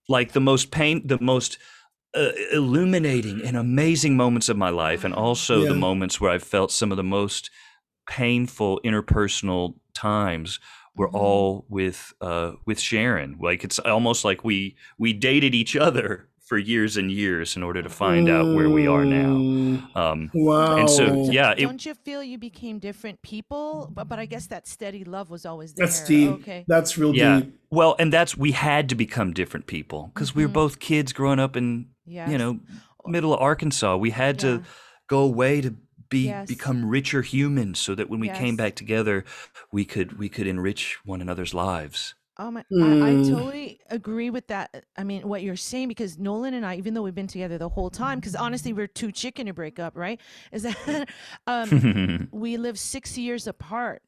like 0.07 0.33
the 0.33 0.41
most 0.41 0.69
pain 0.69 1.01
the 1.07 1.17
most 1.19 1.57
uh, 2.15 2.31
illuminating 2.53 3.41
and 3.45 3.57
amazing 3.57 4.15
moments 4.15 4.49
of 4.49 4.57
my 4.57 4.69
life 4.69 5.03
and 5.03 5.13
also 5.13 5.61
Yeah. 5.61 5.69
the 5.69 5.75
moments 5.75 6.19
where 6.21 6.31
i 6.31 6.37
felt 6.39 6.71
some 6.71 6.91
of 6.91 6.97
the 6.97 7.03
most 7.03 7.49
painful 8.07 8.79
interpersonal 8.85 9.75
times 9.93 10.59
were 10.95 11.09
Mhm. 11.09 11.15
all 11.19 11.65
with 11.69 12.13
uh 12.21 12.51
with 12.65 12.79
sharon 12.79 13.35
like 13.39 13.63
it's 13.63 13.79
almost 13.79 14.23
like 14.23 14.43
we 14.43 14.75
we 14.97 15.11
dated 15.13 15.53
each 15.55 15.75
other 15.75 16.29
for 16.47 16.57
years 16.59 16.95
and 16.95 17.11
years 17.11 17.55
in 17.57 17.63
order 17.63 17.81
to 17.81 17.89
find 17.89 18.29
out 18.29 18.53
where 18.53 18.69
we 18.69 18.85
are 18.87 19.03
now 19.05 19.33
Mm, 19.35 19.95
um 19.97 20.29
Wow. 20.33 20.75
and 20.77 20.89
so 20.89 21.03
yeah 21.31 21.51
it, 21.57 21.63
Don't 21.65 21.83
you 21.85 21.95
feel 21.95 22.21
you 22.23 22.37
became 22.37 22.77
different 22.79 23.19
people? 23.23 23.89
But 23.91 24.07
but 24.07 24.19
I 24.19 24.25
guess 24.27 24.47
that 24.47 24.67
steady 24.67 25.03
love 25.03 25.29
was 25.31 25.45
always 25.45 25.73
there. 25.73 25.87
that's 25.87 26.05
deep. 26.07 26.29
Okay. 26.41 26.63
That's 26.67 26.97
real 26.99 27.13
yeah 27.15 27.39
deep. 27.41 27.59
well 27.71 27.95
and 27.99 28.13
that's 28.13 28.37
we 28.37 28.51
had 28.51 28.87
to 28.89 28.95
become 28.95 29.33
different 29.33 29.65
people 29.65 30.11
because 30.13 30.35
we 30.35 30.43
were 30.45 30.49
Mhm. 30.49 30.61
both 30.63 30.79
kids 30.79 31.13
growing 31.13 31.39
up 31.39 31.57
in 31.57 31.87
Yes. 32.05 32.31
you 32.31 32.37
know 32.37 32.59
middle 33.05 33.33
of 33.33 33.39
arkansas 33.41 33.95
we 33.97 34.11
had 34.11 34.37
Yeah. 34.37 34.41
to 34.59 34.63
go 35.07 35.19
away 35.19 35.61
to 35.61 35.75
be 36.09 36.27
Yes. 36.27 36.47
become 36.47 36.85
richer 36.85 37.21
humans 37.21 37.79
so 37.79 37.95
that 37.95 38.09
when 38.09 38.19
we 38.19 38.29
came 38.29 38.55
back 38.55 38.75
together 38.75 39.23
we 39.71 39.85
could 39.85 40.17
we 40.19 40.29
could 40.29 40.47
enrich 40.47 40.97
one 41.05 41.21
another's 41.21 41.53
lives 41.53 42.15
Oh 42.37 42.51
my! 42.51 42.65
I, 42.81 42.97
I 42.99 43.15
Mm. 43.15 43.29
totally 43.29 43.79
agree 43.89 44.29
with 44.29 44.47
that. 44.47 44.83
I 44.97 45.05
mean, 45.05 45.25
what 45.25 45.41
you're 45.41 45.55
saying 45.55 45.87
because 45.87 46.17
Nolan 46.17 46.53
and 46.53 46.65
I, 46.65 46.75
even 46.75 46.93
though 46.93 47.01
we've 47.01 47.15
been 47.15 47.27
together 47.27 47.57
the 47.57 47.69
whole 47.69 47.89
time, 47.89 48.19
because 48.19 48.35
honestly, 48.35 48.73
we're 48.73 48.87
too 48.87 49.11
chicken 49.13 49.45
to 49.45 49.53
break 49.53 49.79
up, 49.79 49.95
right? 49.95 50.19
Is 50.51 50.63
that 50.63 51.07
um, 51.47 51.71
we 52.31 52.57
live 52.57 52.77
six 52.77 53.17
years 53.17 53.47
apart, 53.47 54.03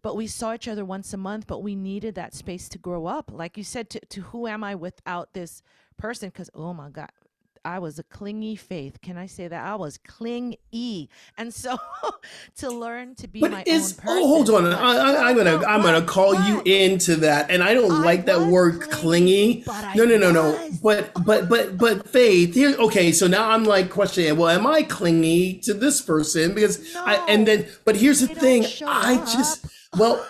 but 0.00 0.16
we 0.16 0.26
saw 0.26 0.54
each 0.54 0.68
other 0.68 0.86
once 0.86 1.12
a 1.12 1.18
month. 1.18 1.46
But 1.46 1.62
we 1.62 1.74
needed 1.76 2.14
that 2.14 2.34
space 2.34 2.66
to 2.70 2.78
grow 2.78 3.04
up, 3.04 3.30
like 3.30 3.58
you 3.58 3.64
said. 3.64 3.90
To, 3.90 4.00
to 4.00 4.22
who 4.22 4.46
am 4.46 4.64
I 4.64 4.74
without 4.74 5.34
this 5.34 5.62
person? 5.98 6.30
Because 6.30 6.48
oh 6.54 6.72
my 6.72 6.88
god, 6.88 7.10
I 7.66 7.78
was 7.80 7.98
a 7.98 8.04
clingy 8.04 8.54
faith. 8.56 9.00
Can 9.02 9.18
I 9.18 9.26
say 9.26 9.48
that 9.48 9.66
I 9.66 9.74
was 9.74 9.98
clingy? 9.98 11.10
And 11.36 11.52
so 11.52 11.76
to 12.58 12.70
learn 12.70 13.14
to 13.16 13.28
be 13.28 13.40
my 13.40 13.64
is 13.66 13.92
own 13.92 13.98
person. 13.98 14.18
oh 14.22 14.26
hold 14.28 14.50
on, 14.50 14.64
What? 14.64 14.72
I, 14.74 14.96
I, 14.96 15.30
I'm 15.30 15.36
gonna 15.36 15.56
What? 15.56 15.68
I'm 15.68 15.82
gonna 15.82 15.98
What? 16.00 16.06
call 16.06 16.34
you 16.48 16.62
into 16.64 17.16
that, 17.16 17.50
and 17.50 17.62
I 17.62 17.74
don't 17.74 17.90
I 17.90 17.98
like 18.04 18.26
that 18.26 18.48
word 18.48 18.80
clingy, 18.82 19.62
clingy. 19.62 19.62
but 19.66 19.96
No, 19.96 20.04
no, 20.04 20.16
no, 20.16 20.30
no. 20.32 20.52
was. 20.52 20.78
But 20.80 21.10
but 21.26 21.48
but 21.48 21.76
but 21.76 22.08
Faith 22.08 22.54
here. 22.54 22.76
Okay, 22.78 23.10
so 23.12 23.26
now 23.26 23.50
I'm 23.50 23.64
like 23.64 23.90
questioning. 23.90 24.36
Well, 24.36 24.48
am 24.50 24.66
I 24.66 24.82
clingy 24.84 25.58
to 25.64 25.74
this 25.74 26.00
person? 26.00 26.54
Because 26.54 26.94
I 26.96 27.16
and 27.28 27.46
then 27.46 27.66
but 27.84 27.96
here's 27.96 28.20
the 28.20 28.28
thing. 28.28 28.64
I 28.86 29.16
up. 29.16 29.26
just 29.26 29.66
well, 29.98 30.24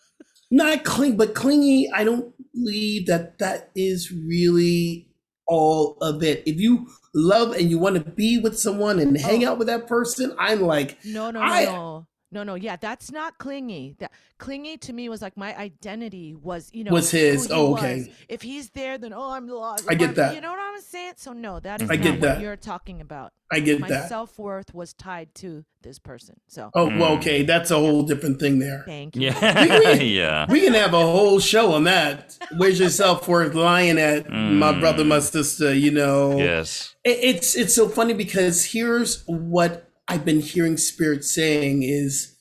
not 0.50 0.84
cling, 0.84 1.16
but 1.16 1.34
clingy. 1.34 1.90
I 1.94 2.04
don't 2.04 2.34
believe 2.52 3.06
that 3.06 3.38
that 3.38 3.70
is 3.76 4.10
really 4.12 5.06
all 5.50 5.96
of 6.00 6.22
it. 6.22 6.42
If 6.46 6.60
you 6.60 6.86
love 7.14 7.52
and 7.52 7.68
you 7.68 7.78
want 7.78 7.96
to 7.96 8.10
be 8.12 8.38
with 8.38 8.58
someone 8.58 8.98
and 9.00 9.16
hang 9.18 9.44
Oh. 9.44 9.50
out 9.52 9.58
with 9.58 9.66
that 9.66 9.86
person, 9.88 10.34
I'm 10.38 10.60
like. 10.62 10.96
No, 11.04 11.30
no, 11.30 11.40
I- 11.40 11.64
no. 11.64 12.06
No, 12.32 12.44
no, 12.44 12.54
yeah, 12.54 12.76
that's 12.76 13.10
not 13.10 13.38
clingy. 13.38 13.96
That 13.98 14.12
clingy 14.38 14.76
to 14.78 14.92
me 14.92 15.08
was 15.08 15.20
like 15.20 15.36
my 15.36 15.56
identity 15.56 16.36
was, 16.40 16.70
you 16.72 16.84
know, 16.84 16.92
Was 16.92 17.10
his. 17.10 17.50
Oh, 17.50 17.74
okay. 17.76 17.96
was. 18.06 18.08
If 18.28 18.42
he's 18.42 18.70
there, 18.70 18.98
then 18.98 19.12
oh, 19.12 19.30
I'm 19.32 19.48
lost. 19.48 19.84
I 19.88 19.94
get 19.94 20.06
I'm- 20.10 20.14
that. 20.14 20.34
You 20.36 20.40
know 20.40 20.50
what 20.50 20.60
I'm 20.60 20.80
saying? 20.80 21.14
So 21.16 21.32
no, 21.32 21.58
that 21.60 21.82
is 21.82 21.90
I 21.90 21.96
not 21.96 22.02
get 22.04 22.10
what 22.12 22.20
that. 22.20 22.40
you're 22.40 22.56
talking 22.56 23.00
about. 23.00 23.32
I 23.52 23.58
get 23.58 23.80
My 23.80 23.88
that. 23.88 24.02
My 24.02 24.08
self 24.08 24.38
worth 24.38 24.72
was 24.72 24.92
tied 24.92 25.34
to 25.36 25.64
this 25.82 25.98
person. 25.98 26.36
So 26.46 26.70
Oh, 26.72 26.86
well, 26.86 27.16
Mm. 27.16 27.18
okay, 27.18 27.42
that's 27.42 27.72
a 27.72 27.76
whole 27.76 28.04
different 28.04 28.38
thing 28.38 28.60
there. 28.60 28.84
thank 28.86 29.16
you. 29.16 29.22
yeah 29.22 29.94
yeah 29.94 30.46
We 30.48 30.60
can 30.60 30.74
have 30.74 30.94
a 30.94 31.00
whole 31.00 31.40
show 31.40 31.72
on 31.72 31.82
that. 31.84 32.38
Where's 32.58 32.78
your 32.78 32.90
self 32.90 33.26
worth 33.26 33.54
lying 33.54 33.98
at, 33.98 34.30
my 34.30 34.72
Mm. 34.72 34.80
brother, 34.80 35.04
my 35.04 35.18
sister? 35.18 35.74
You 35.74 35.90
know, 35.90 36.38
yes 36.38 36.94
It- 37.02 37.18
it's 37.22 37.56
it's 37.56 37.74
so 37.74 37.88
funny 37.88 38.14
because 38.14 38.66
here's 38.66 39.24
what 39.26 39.89
I've 40.10 40.24
been 40.24 40.40
hearing 40.40 40.76
Spirit 40.76 41.24
saying 41.24 41.84
is, 41.84 42.36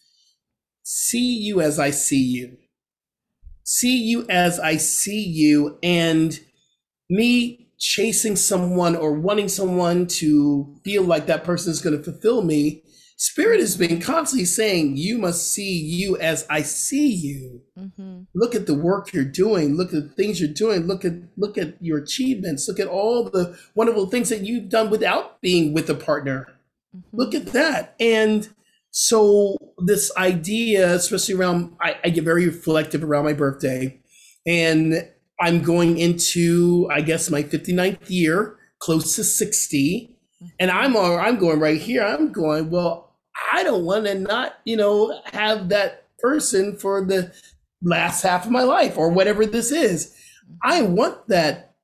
see 0.82 1.38
you 1.38 1.61
as 1.61 1.78
I 1.78 1.91
see 1.91 2.24
you, 2.24 2.57
see 3.63 3.95
you 3.95 4.26
as 4.28 4.59
I 4.59 4.78
see 4.78 5.24
you, 5.24 5.78
and 5.84 6.39
me 7.11 7.70
chasing 7.78 8.36
someone 8.36 8.95
or 8.95 9.13
wanting 9.13 9.49
someone 9.49 10.07
to 10.07 10.80
feel 10.84 11.03
like 11.03 11.28
that 11.28 11.43
person 11.43 11.72
is 11.72 11.80
going 11.80 11.95
to 11.95 12.03
fulfill 12.03 12.41
me. 12.41 12.82
Spirit 13.17 13.59
has 13.59 13.78
been 13.78 14.01
constantly 14.01 14.45
saying, 14.45 14.97
You 14.97 15.20
must 15.20 15.53
see 15.53 15.78
you 15.78 16.17
as 16.17 16.47
I 16.49 16.63
see 16.63 17.11
you. 17.11 17.61
Mm-hmm. 17.78 18.22
look 18.34 18.55
at 18.55 18.65
the 18.65 18.74
work 18.74 19.13
you're 19.13 19.24
doing. 19.24 19.76
Look 19.76 19.93
at 19.93 20.01
the 20.01 20.15
things 20.15 20.41
you're 20.41 20.51
doing. 20.51 20.88
Look 20.88 21.05
at 21.05 21.13
look 21.38 21.55
at 21.55 21.76
your 21.80 21.99
achievements. 21.99 22.67
Look 22.67 22.80
at 22.80 22.88
all 22.88 23.30
the 23.30 23.59
wonderful 23.76 24.07
things 24.07 24.30
that 24.30 24.41
you've 24.41 24.70
done 24.70 24.89
without 24.89 25.39
being 25.39 25.72
with 25.72 25.88
a 25.88 25.93
partner 25.93 26.47
Mm-hmm. 26.95 27.17
look 27.17 27.35
at 27.35 27.47
that. 27.47 27.95
And 27.99 28.49
so 28.91 29.55
this 29.77 30.11
idea 30.17 30.93
especially 30.95 31.35
around 31.35 31.75
I, 31.79 31.97
I 32.03 32.09
get 32.09 32.23
very 32.23 32.45
reflective 32.45 33.03
around 33.03 33.25
my 33.25 33.33
birthday. 33.33 33.99
And 34.47 35.07
i'm 35.41 35.61
going 35.61 35.97
into 35.99 36.89
i 36.91 36.99
guess 36.99 37.29
my 37.29 37.43
59th 37.43 38.09
year 38.09 38.57
close 38.79 39.15
to 39.15 39.23
60 39.23 40.17
and 40.59 40.71
i'm 40.71 40.97
all, 40.97 41.17
i'm 41.17 41.37
going 41.37 41.59
right 41.59 41.79
here. 41.79 42.03
I'm 42.03 42.31
going 42.31 42.71
well 42.71 43.15
i 43.53 43.63
don't 43.63 43.85
want 43.85 44.05
to 44.05 44.15
not 44.15 44.55
you 44.65 44.75
know 44.75 45.21
have 45.31 45.69
that 45.69 46.07
person 46.19 46.75
for 46.75 47.05
the 47.05 47.31
last 47.81 48.23
half 48.23 48.45
of 48.45 48.51
my 48.51 48.63
life 48.63 48.97
or 48.97 49.09
whatever 49.09 49.45
this 49.45 49.71
is. 49.71 50.15
I 50.63 50.81
want 50.81 51.27
that 51.27 51.75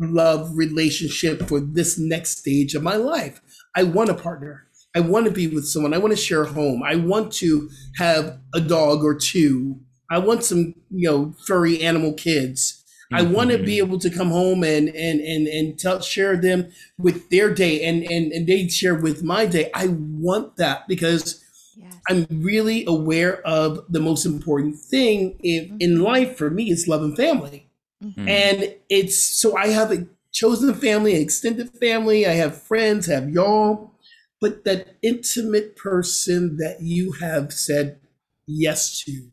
love 0.00 0.56
relationship 0.56 1.48
for 1.48 1.60
this 1.60 1.98
next 1.98 2.38
stage 2.38 2.74
of 2.74 2.82
my 2.82 2.96
life 2.96 3.40
I 3.78 3.84
want 3.84 4.10
a 4.10 4.14
partner. 4.14 4.66
I 4.96 5.00
want 5.00 5.26
to 5.26 5.30
be 5.30 5.46
with 5.46 5.66
someone. 5.68 5.94
I 5.94 5.98
want 5.98 6.12
to 6.12 6.16
share 6.16 6.42
a 6.42 6.52
home. 6.52 6.82
I 6.82 6.96
want 6.96 7.32
to 7.34 7.70
have 7.96 8.40
a 8.52 8.60
dog 8.60 9.04
or 9.04 9.14
two. 9.14 9.78
I 10.10 10.18
want 10.18 10.42
some, 10.42 10.74
you 10.90 11.08
know, 11.08 11.34
furry 11.46 11.80
animal 11.80 12.12
kids. 12.14 12.82
I 13.12 13.22
want 13.22 13.50
to 13.52 13.58
be 13.58 13.78
able 13.78 13.98
to 14.00 14.10
come 14.10 14.30
home 14.30 14.64
and 14.64 14.88
and 14.88 15.20
and 15.20 15.46
and 15.46 15.78
tell, 15.78 16.00
share 16.00 16.36
them 16.36 16.70
with 16.98 17.30
their 17.30 17.54
day 17.54 17.82
and 17.84 18.02
and 18.02 18.32
and 18.32 18.46
they 18.46 18.68
share 18.68 18.96
with 18.96 19.22
my 19.22 19.46
day. 19.46 19.70
I 19.74 19.86
want 19.88 20.56
that 20.56 20.88
because 20.88 21.42
Yes. 21.80 21.94
I'm 22.10 22.26
really 22.30 22.84
aware 22.86 23.40
of 23.46 23.84
the 23.88 24.00
most 24.00 24.26
important 24.26 24.74
thing 24.80 25.38
in, 25.44 25.64
Mm-hmm. 25.64 25.76
in 25.80 26.00
life 26.02 26.36
for 26.36 26.50
me 26.50 26.70
is 26.72 26.88
love 26.88 27.02
and 27.02 27.16
family. 27.16 27.70
Mm. 28.02 28.28
And 28.28 28.74
it's 28.88 29.16
so 29.40 29.56
I 29.56 29.68
have 29.68 29.92
a 29.92 30.06
chosen 30.32 30.74
family, 30.74 31.14
extended 31.14 31.70
family, 31.70 32.26
I 32.26 32.32
have 32.34 32.60
friends, 32.62 33.08
I 33.08 33.14
have 33.14 33.30
y'all, 33.30 33.92
but 34.40 34.64
that 34.64 34.96
intimate 35.02 35.76
person 35.76 36.56
that 36.58 36.78
you 36.82 37.12
have 37.12 37.52
said 37.52 38.00
yes 38.46 39.02
to. 39.04 39.30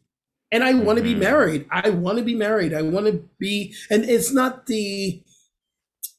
And 0.52 0.64
I 0.64 0.74
want 0.74 0.98
to 0.98 1.04
be 1.04 1.16
Mhm. 1.16 1.20
married. 1.20 1.66
I 1.72 1.89
want 1.89 2.18
to 2.20 2.24
be 2.24 2.36
married. 2.36 2.74
I 2.74 2.82
want 2.82 3.08
to 3.08 3.24
be, 3.39 3.76
and 3.89 4.06
it's 4.06 4.32
not 4.32 4.68
the, 4.68 5.22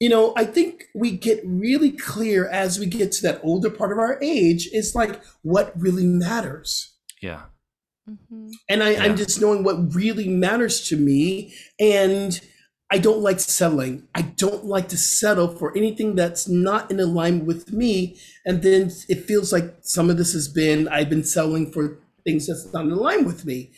you 0.01 0.09
know, 0.09 0.35
I 0.37 0.45
think 0.45 0.85
we 0.95 1.13
get 1.13 1.41
really 1.45 1.91
clear 1.93 2.49
as 2.49 2.79
we 2.79 2.87
get 2.87 3.13
to 3.13 3.23
that 3.23 3.41
older 3.43 3.71
part 3.71 3.93
of 3.93 3.99
our 3.99 4.19
age. 4.23 4.69
It's 4.73 4.95
like 4.95 5.23
what 5.43 5.73
really 5.81 6.07
matters 6.07 6.93
Yeah. 7.23 7.45
Mm-hmm. 8.09 8.51
and 8.69 8.83
I, 8.83 8.91
Yeah. 8.91 9.03
I'm 9.03 9.17
just 9.17 9.41
knowing 9.41 9.65
what 9.65 9.95
really 9.95 10.29
matters 10.29 10.87
to 10.89 10.97
me. 10.97 11.55
And 11.81 12.41
I 12.91 12.99
don't 12.99 13.21
like 13.21 13.41
settling. 13.41 14.07
I 14.15 14.23
don't 14.23 14.65
like 14.65 14.89
to 14.89 14.97
settle 14.97 15.49
for 15.49 15.77
anything 15.77 16.15
that's 16.15 16.49
not 16.49 16.91
in 16.91 17.01
alignment 17.01 17.47
with 17.47 17.73
me. 17.73 18.17
And 18.45 18.63
then 18.63 18.93
it 19.09 19.25
feels 19.25 19.53
like 19.53 19.75
some 19.81 20.09
of 20.09 20.17
this 20.17 20.33
has 20.35 20.47
been 20.47 20.87
I've 20.89 21.11
been 21.11 21.25
settling 21.25 21.73
for 21.73 21.99
things 22.25 22.47
that's 22.47 22.73
not 22.73 22.85
in 22.85 22.95
line 22.95 23.25
with 23.25 23.45
me. 23.45 23.71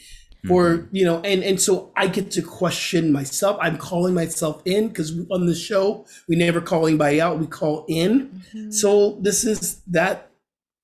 Or 0.49 0.79
mm-hmm. 0.79 0.97
you 0.97 1.05
know, 1.05 1.21
and 1.23 1.43
and 1.43 1.61
so 1.61 1.91
I 1.97 2.07
get 2.07 2.31
to 2.33 2.43
question 2.43 3.11
myself. 3.11 3.59
I'm 3.61 3.77
calling 3.77 4.15
myself 4.15 4.63
in 4.65 4.89
because 4.89 5.19
on 5.31 5.47
the 5.47 5.55
show 5.55 6.07
we 6.29 6.37
never 6.37 6.61
call 6.61 6.87
anybody 6.87 7.21
out. 7.21 7.39
We 7.39 7.47
call 7.47 7.87
in. 7.89 8.43
Mm-hmm. 8.55 8.71
So 8.71 9.19
this 9.21 9.45
is 9.45 9.81
that 9.89 10.31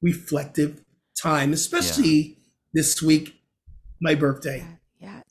reflective 0.02 0.82
time, 1.20 1.52
especially 1.52 2.36
this 2.72 3.00
week, 3.00 3.40
my 4.00 4.14
birthday. 4.14 4.66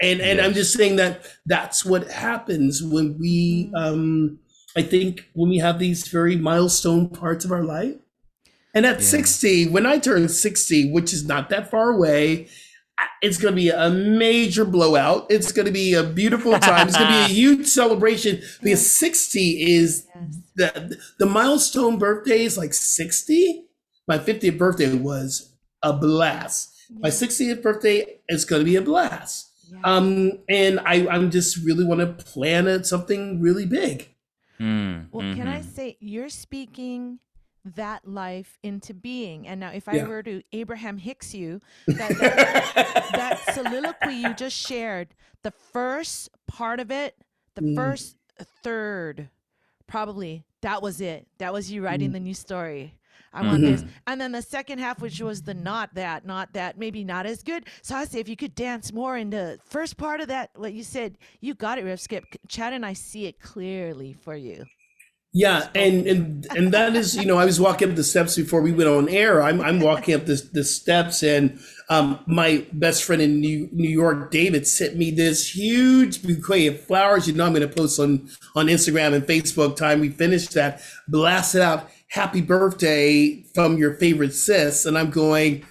Yeah. 0.03 0.11
And 0.11 0.21
and 0.21 0.41
I'm 0.41 0.53
just 0.53 0.73
saying 0.73 0.97
that 0.97 1.25
that's 1.45 1.85
what 1.85 2.09
happens 2.11 2.83
when 2.83 3.17
we 3.19 3.71
um 3.75 4.39
I 4.75 4.81
think 4.81 5.29
when 5.33 5.49
we 5.49 5.57
have 5.59 5.79
these 5.79 6.07
very 6.07 6.35
milestone 6.35 7.09
parts 7.09 7.45
of 7.45 7.51
our 7.51 7.63
life. 7.63 7.95
And 8.75 8.85
at 8.87 9.01
Yeah. 9.01 9.05
60, 9.05 9.67
when 9.67 9.85
I 9.85 9.99
turn 9.99 10.27
60, 10.27 10.91
which 10.91 11.13
is 11.13 11.25
not 11.27 11.49
that 11.49 11.69
far 11.69 11.91
away, 11.91 12.47
it's 13.21 13.37
going 13.37 13.53
to 13.53 13.55
be 13.55 13.69
a 13.69 13.89
major 13.89 14.65
blowout. 14.65 15.27
It's 15.29 15.51
going 15.51 15.67
to 15.67 15.71
be 15.71 15.93
a 15.93 16.03
beautiful 16.03 16.57
time. 16.59 16.87
It's 16.87 16.97
going 16.97 17.11
to 17.11 17.27
be 17.27 17.31
a 17.31 17.35
huge 17.41 17.67
celebration 17.67 18.41
because 18.63 18.89
60 18.91 19.73
is 19.73 20.07
the 20.55 20.97
the 21.19 21.25
milestone 21.25 21.97
birthday 21.97 22.43
is 22.43 22.57
like 22.57 22.73
60 22.73 23.65
my 24.07 24.17
50th 24.17 24.57
birthday 24.57 24.93
was 24.93 25.53
a 25.81 25.93
blast 25.93 26.69
my 26.99 27.09
60th 27.09 27.61
birthday 27.61 28.19
is 28.29 28.45
going 28.45 28.59
to 28.61 28.65
be 28.65 28.75
a 28.75 28.81
blast 28.81 29.49
Yeah. 29.70 29.80
um 29.84 30.39
and 30.49 30.80
i 30.82 31.07
i'm 31.07 31.32
just 31.32 31.57
really 31.66 31.84
want 31.86 31.99
to 32.01 32.24
plan 32.26 32.68
it 32.68 32.86
something 32.86 33.41
really 33.41 33.66
big 33.66 34.09
Mm, 34.61 35.09
Well, 35.11 35.24
can 35.32 35.47
I 35.47 35.61
mhm. 35.61 35.64
say 35.64 35.97
you're 35.99 36.30
speaking 36.30 37.20
that 37.66 38.07
life 38.07 38.57
into 38.64 38.93
being? 38.93 39.47
And 39.47 39.59
now, 39.59 39.72
if 39.72 39.88
I 39.88 39.97
Yeah. 39.97 40.07
were 40.07 40.24
to 40.24 40.41
Abraham 40.51 40.97
Hicks 40.97 41.34
you, 41.34 41.61
that, 41.97 42.18
that, 42.18 42.36
that 43.09 43.38
soliloquy 43.39 44.14
you 44.14 44.34
just 44.34 44.55
shared, 44.55 45.16
the 45.43 45.51
first 45.51 46.30
part 46.47 46.80
of 46.80 46.91
it, 46.91 47.16
the 47.55 47.61
Mm. 47.61 47.76
first 47.76 48.18
third, 48.64 49.30
probably 49.88 50.45
that 50.61 50.82
was 50.82 51.01
it. 51.01 51.28
That 51.39 51.53
was 51.53 51.72
you 51.72 51.84
writing 51.84 52.11
Mm. 52.11 52.14
the 52.14 52.20
new 52.20 52.34
story. 52.34 52.95
I 53.34 53.41
want 53.41 53.63
this. 53.65 53.84
Mhm. 53.84 53.89
And 54.07 54.21
then 54.21 54.31
the 54.31 54.41
second 54.41 54.79
half, 54.79 55.01
which 55.01 55.19
was 55.21 55.41
the 55.41 55.53
not 55.55 55.95
that, 55.95 56.25
not 56.25 56.53
that, 56.53 56.77
maybe 56.77 57.03
not 57.03 57.25
as 57.25 57.43
good. 57.43 57.65
So 57.81 57.95
I 57.95 58.05
say 58.05 58.19
if 58.19 58.29
you 58.29 58.36
could 58.36 58.55
dance 58.55 58.93
more 58.93 59.17
in 59.17 59.29
the 59.31 59.59
first 59.65 59.97
part 59.97 60.21
of 60.21 60.27
that, 60.29 60.51
what 60.55 60.73
you 60.73 60.84
said, 60.84 61.17
you 61.41 61.53
got 61.55 61.77
it, 61.79 61.86
Rev 61.86 61.99
Skip. 61.99 62.25
Chad 62.47 62.73
and 62.73 62.86
I 62.86 62.93
see 62.93 63.25
it 63.25 63.39
clearly 63.39 64.13
for 64.13 64.36
you. 64.36 64.65
yeah 65.36 65.69
and 65.73 66.05
and 66.05 66.45
and 66.55 66.71
that 66.71 66.95
is 66.95 67.15
you 67.15 67.25
know 67.25 67.38
i 67.39 67.45
was 67.45 67.59
walking 67.59 67.89
up 67.89 67.95
the 67.95 68.03
steps 68.03 68.36
before 68.36 68.61
we 68.61 68.71
went 68.71 68.88
on 68.88 69.09
air 69.09 69.41
i'm, 69.41 69.59
I'm 69.61 69.79
walking 69.79 70.13
up 70.13 70.27
the, 70.27 70.39
the 70.53 70.63
steps 70.63 71.23
and 71.23 71.59
um, 71.89 72.19
my 72.27 72.65
best 72.71 73.03
friend 73.03 73.19
in 73.19 73.39
new, 73.41 73.67
new 73.71 73.89
york 73.89 74.29
david 74.29 74.67
sent 74.67 74.95
me 74.95 75.09
this 75.09 75.55
huge 75.55 76.21
bouquet 76.21 76.67
of 76.67 76.79
flowers 76.81 77.27
you 77.27 77.34
know 77.34 77.45
i'm 77.47 77.53
going 77.53 77.67
to 77.67 77.75
post 77.75 77.99
on 77.99 78.29
on 78.55 78.67
instagram 78.67 79.13
and 79.15 79.25
facebook 79.25 79.75
time 79.75 80.01
we 80.01 80.09
finish 80.09 80.45
that 80.49 80.81
blast 81.07 81.55
it 81.55 81.61
out 81.63 81.89
happy 82.14 82.41
birthday 82.41 83.43
from 83.55 83.78
your 83.78 83.95
favorite 83.95 84.34
sis 84.34 84.86
and 84.86 84.97
i'm 84.97 85.09
going 85.09 85.64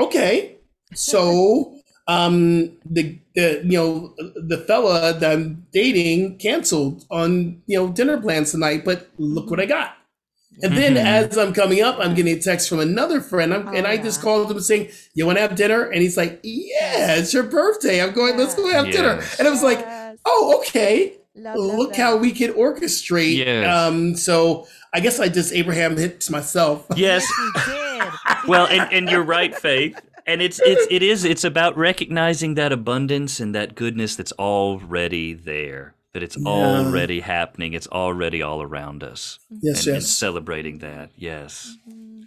okay. 0.00 0.56
So 0.94 1.76
um 2.08 2.72
the, 2.84 3.18
the 3.36 3.60
you 3.64 3.78
know 3.78 4.14
the 4.34 4.64
fella 4.66 5.12
that 5.18 5.30
i'm 5.32 5.64
dating 5.72 6.38
canceled 6.38 7.04
on 7.10 7.60
you 7.66 7.76
know 7.78 7.88
dinner 7.92 8.20
plans 8.20 8.50
tonight 8.50 8.84
but 8.84 9.08
look 9.18 9.50
what 9.50 9.60
i 9.60 9.66
got. 9.66 9.96
And 10.62 10.76
then 10.76 10.94
Mhm. 10.94 11.04
as 11.04 11.38
i'm 11.38 11.52
coming 11.52 11.80
up 11.82 11.98
i'm 12.00 12.14
getting 12.14 12.36
a 12.36 12.40
text 12.40 12.68
from 12.68 12.80
another 12.80 13.20
friend. 13.20 13.52
I'm, 13.54 13.68
Oh, 13.68 13.72
and 13.72 13.86
i 13.86 13.96
just 13.96 14.20
called 14.22 14.50
him 14.50 14.60
saying 14.60 14.90
you 15.14 15.26
want 15.26 15.36
to 15.38 15.42
have 15.42 15.54
dinner? 15.54 15.82
And 15.92 16.02
he's 16.02 16.16
like 16.16 16.40
yeah 16.42 17.16
it's 17.16 17.32
your 17.34 17.44
birthday. 17.44 18.02
I'm 18.02 18.12
going 18.12 18.36
let's 18.38 18.54
go 18.54 18.68
have 18.70 18.90
dinner. 18.90 19.20
And 19.38 19.46
i 19.46 19.50
was 19.50 19.62
like 19.62 19.78
Yes. 19.80 20.18
oh 20.26 20.56
okay. 20.60 21.16
Love, 21.36 21.56
love, 21.56 21.78
look 21.78 21.88
love. 21.90 21.96
how 21.96 22.16
we 22.16 22.32
can 22.32 22.52
orchestrate 22.54 23.36
Yes. 23.36 23.64
um 23.76 24.16
so 24.16 24.66
i 24.92 25.00
guess 25.00 25.18
i 25.20 25.28
just 25.28 25.52
Abraham 25.52 25.96
Hicks 25.96 26.30
myself 26.30 26.86
Yes. 26.96 27.26
Yes, 27.28 27.30
you 27.38 27.52
did. 27.72 28.48
well 28.48 28.66
and, 28.66 28.92
and 28.92 29.08
you're 29.10 29.22
right 29.22 29.54
faith 29.54 29.98
and 30.26 30.40
it's 30.42 30.60
it's 30.60 30.86
it 30.90 31.02
is 31.02 31.24
it's 31.24 31.44
about 31.44 31.76
recognizing 31.76 32.54
that 32.54 32.72
abundance 32.72 33.40
and 33.40 33.54
that 33.54 33.74
goodness 33.74 34.16
that's 34.16 34.32
already 34.32 35.32
there 35.34 35.94
that 36.12 36.22
it's 36.22 36.36
Yeah. 36.36 36.48
already 36.48 37.20
happening 37.20 37.72
it's 37.72 37.86
already 37.88 38.42
all 38.42 38.62
around 38.62 39.02
us 39.04 39.38
yes 39.50 39.86
and, 39.86 39.94
and 39.96 40.02
yes 40.02 40.10
celebrating 40.10 40.78
that 40.78 41.10
yes 41.16 41.76
Mhm. 41.88 42.22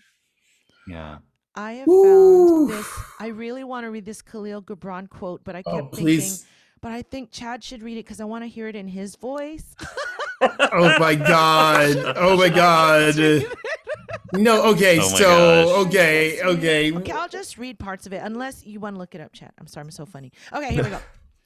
yeah 0.88 1.18
I 1.56 1.74
have 1.74 1.88
Woo. 1.88 2.68
found 2.68 2.80
this. 2.80 2.88
I 3.20 3.28
really 3.28 3.64
want 3.64 3.84
to 3.84 3.92
read 3.92 4.06
this 4.06 4.24
Khalil 4.24 4.64
Gibran 4.64 5.08
quote, 5.08 5.44
but 5.44 5.56
I 5.56 5.62
Oh, 5.68 5.72
kept 5.76 5.96
thinking, 5.98 6.18
please. 6.18 6.48
but 6.82 6.92
I 6.92 7.04
think 7.04 7.30
Chad 7.30 7.64
should 7.64 7.84
read 7.84 7.94
it 8.00 8.06
because 8.06 8.20
I 8.20 8.26
want 8.26 8.44
to 8.44 8.48
hear 8.48 8.68
it 8.68 8.76
in 8.76 8.88
his 8.88 9.16
voice. 9.16 9.76
oh 10.72 10.98
my 11.00 11.16
god 11.16 11.96
oh 12.18 12.38
my 12.38 12.50
god 12.50 13.16
no 14.34 14.64
okay 14.72 15.00
Oh 15.00 15.08
so 15.08 15.26
gosh. 15.26 15.88
okay 15.88 16.42
okay 16.42 16.92
Okay, 16.92 17.12
I'll 17.12 17.30
just 17.30 17.58
read 17.58 17.78
parts 17.80 18.06
of 18.06 18.14
it, 18.14 18.22
unless 18.24 18.66
you 18.66 18.80
want 18.80 18.96
to 18.96 19.00
look 19.00 19.14
it 19.16 19.22
up, 19.22 19.32
Chad. 19.34 19.52
I'm 19.60 19.68
sorry, 19.68 19.84
I'm 19.86 19.92
so 19.92 20.06
funny. 20.06 20.32
Okay, 20.52 20.74
here 20.74 20.84
we 20.84 20.90
go. 20.90 21.00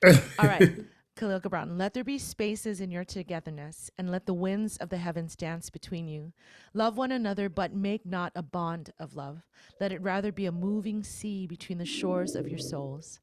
All 0.39 0.45
right. 0.47 0.71
Khalil 1.17 1.41
Gibran, 1.41 1.77
let 1.79 1.93
there 1.95 2.03
be 2.03 2.19
spaces 2.19 2.79
in 2.79 2.91
your 2.91 3.03
togetherness, 3.03 3.89
and 3.97 4.11
let 4.11 4.25
the 4.27 4.33
winds 4.35 4.77
of 4.77 4.89
the 4.89 4.97
heavens 4.97 5.35
dance 5.35 5.69
between 5.71 6.07
you. 6.07 6.31
Love 6.75 6.95
one 6.95 7.11
another, 7.11 7.49
but 7.49 7.73
make 7.73 8.05
not 8.05 8.31
a 8.35 8.43
bond 8.43 8.91
of 8.99 9.15
love. 9.15 9.41
Let 9.81 9.91
it 9.91 10.01
rather 10.01 10.31
be 10.31 10.45
a 10.45 10.51
moving 10.51 11.03
sea 11.03 11.47
between 11.47 11.79
the 11.79 11.85
shores 11.85 12.35
of 12.35 12.47
your 12.47 12.59
souls. 12.59 13.19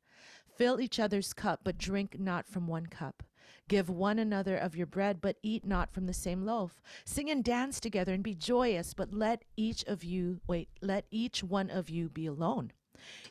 Fill 0.59 0.81
each 0.81 0.99
other's 1.01 1.33
cup, 1.33 1.61
but 1.65 1.79
drink 1.79 2.17
not 2.19 2.47
from 2.49 2.67
one 2.67 2.87
cup. 2.87 3.23
Give 3.69 3.89
one 3.89 4.19
another 4.19 4.57
of 4.57 4.77
your 4.77 4.87
bread, 4.87 5.21
but 5.21 5.37
eat 5.43 5.65
not 5.65 5.93
from 5.93 6.07
the 6.07 6.13
same 6.13 6.45
loaf. 6.45 6.83
Sing 7.05 7.31
and 7.31 7.43
dance 7.43 7.81
together 7.81 8.13
and 8.13 8.23
be 8.23 8.35
joyous, 8.35 8.95
but 8.95 9.13
let 9.13 9.45
each 9.57 9.85
of 9.85 10.05
you, 10.05 10.41
wait, 10.47 10.69
let 10.81 11.07
each 11.11 11.43
one 11.43 11.71
of 11.71 11.89
you 11.89 12.09
be 12.09 12.27
alone. 12.27 12.73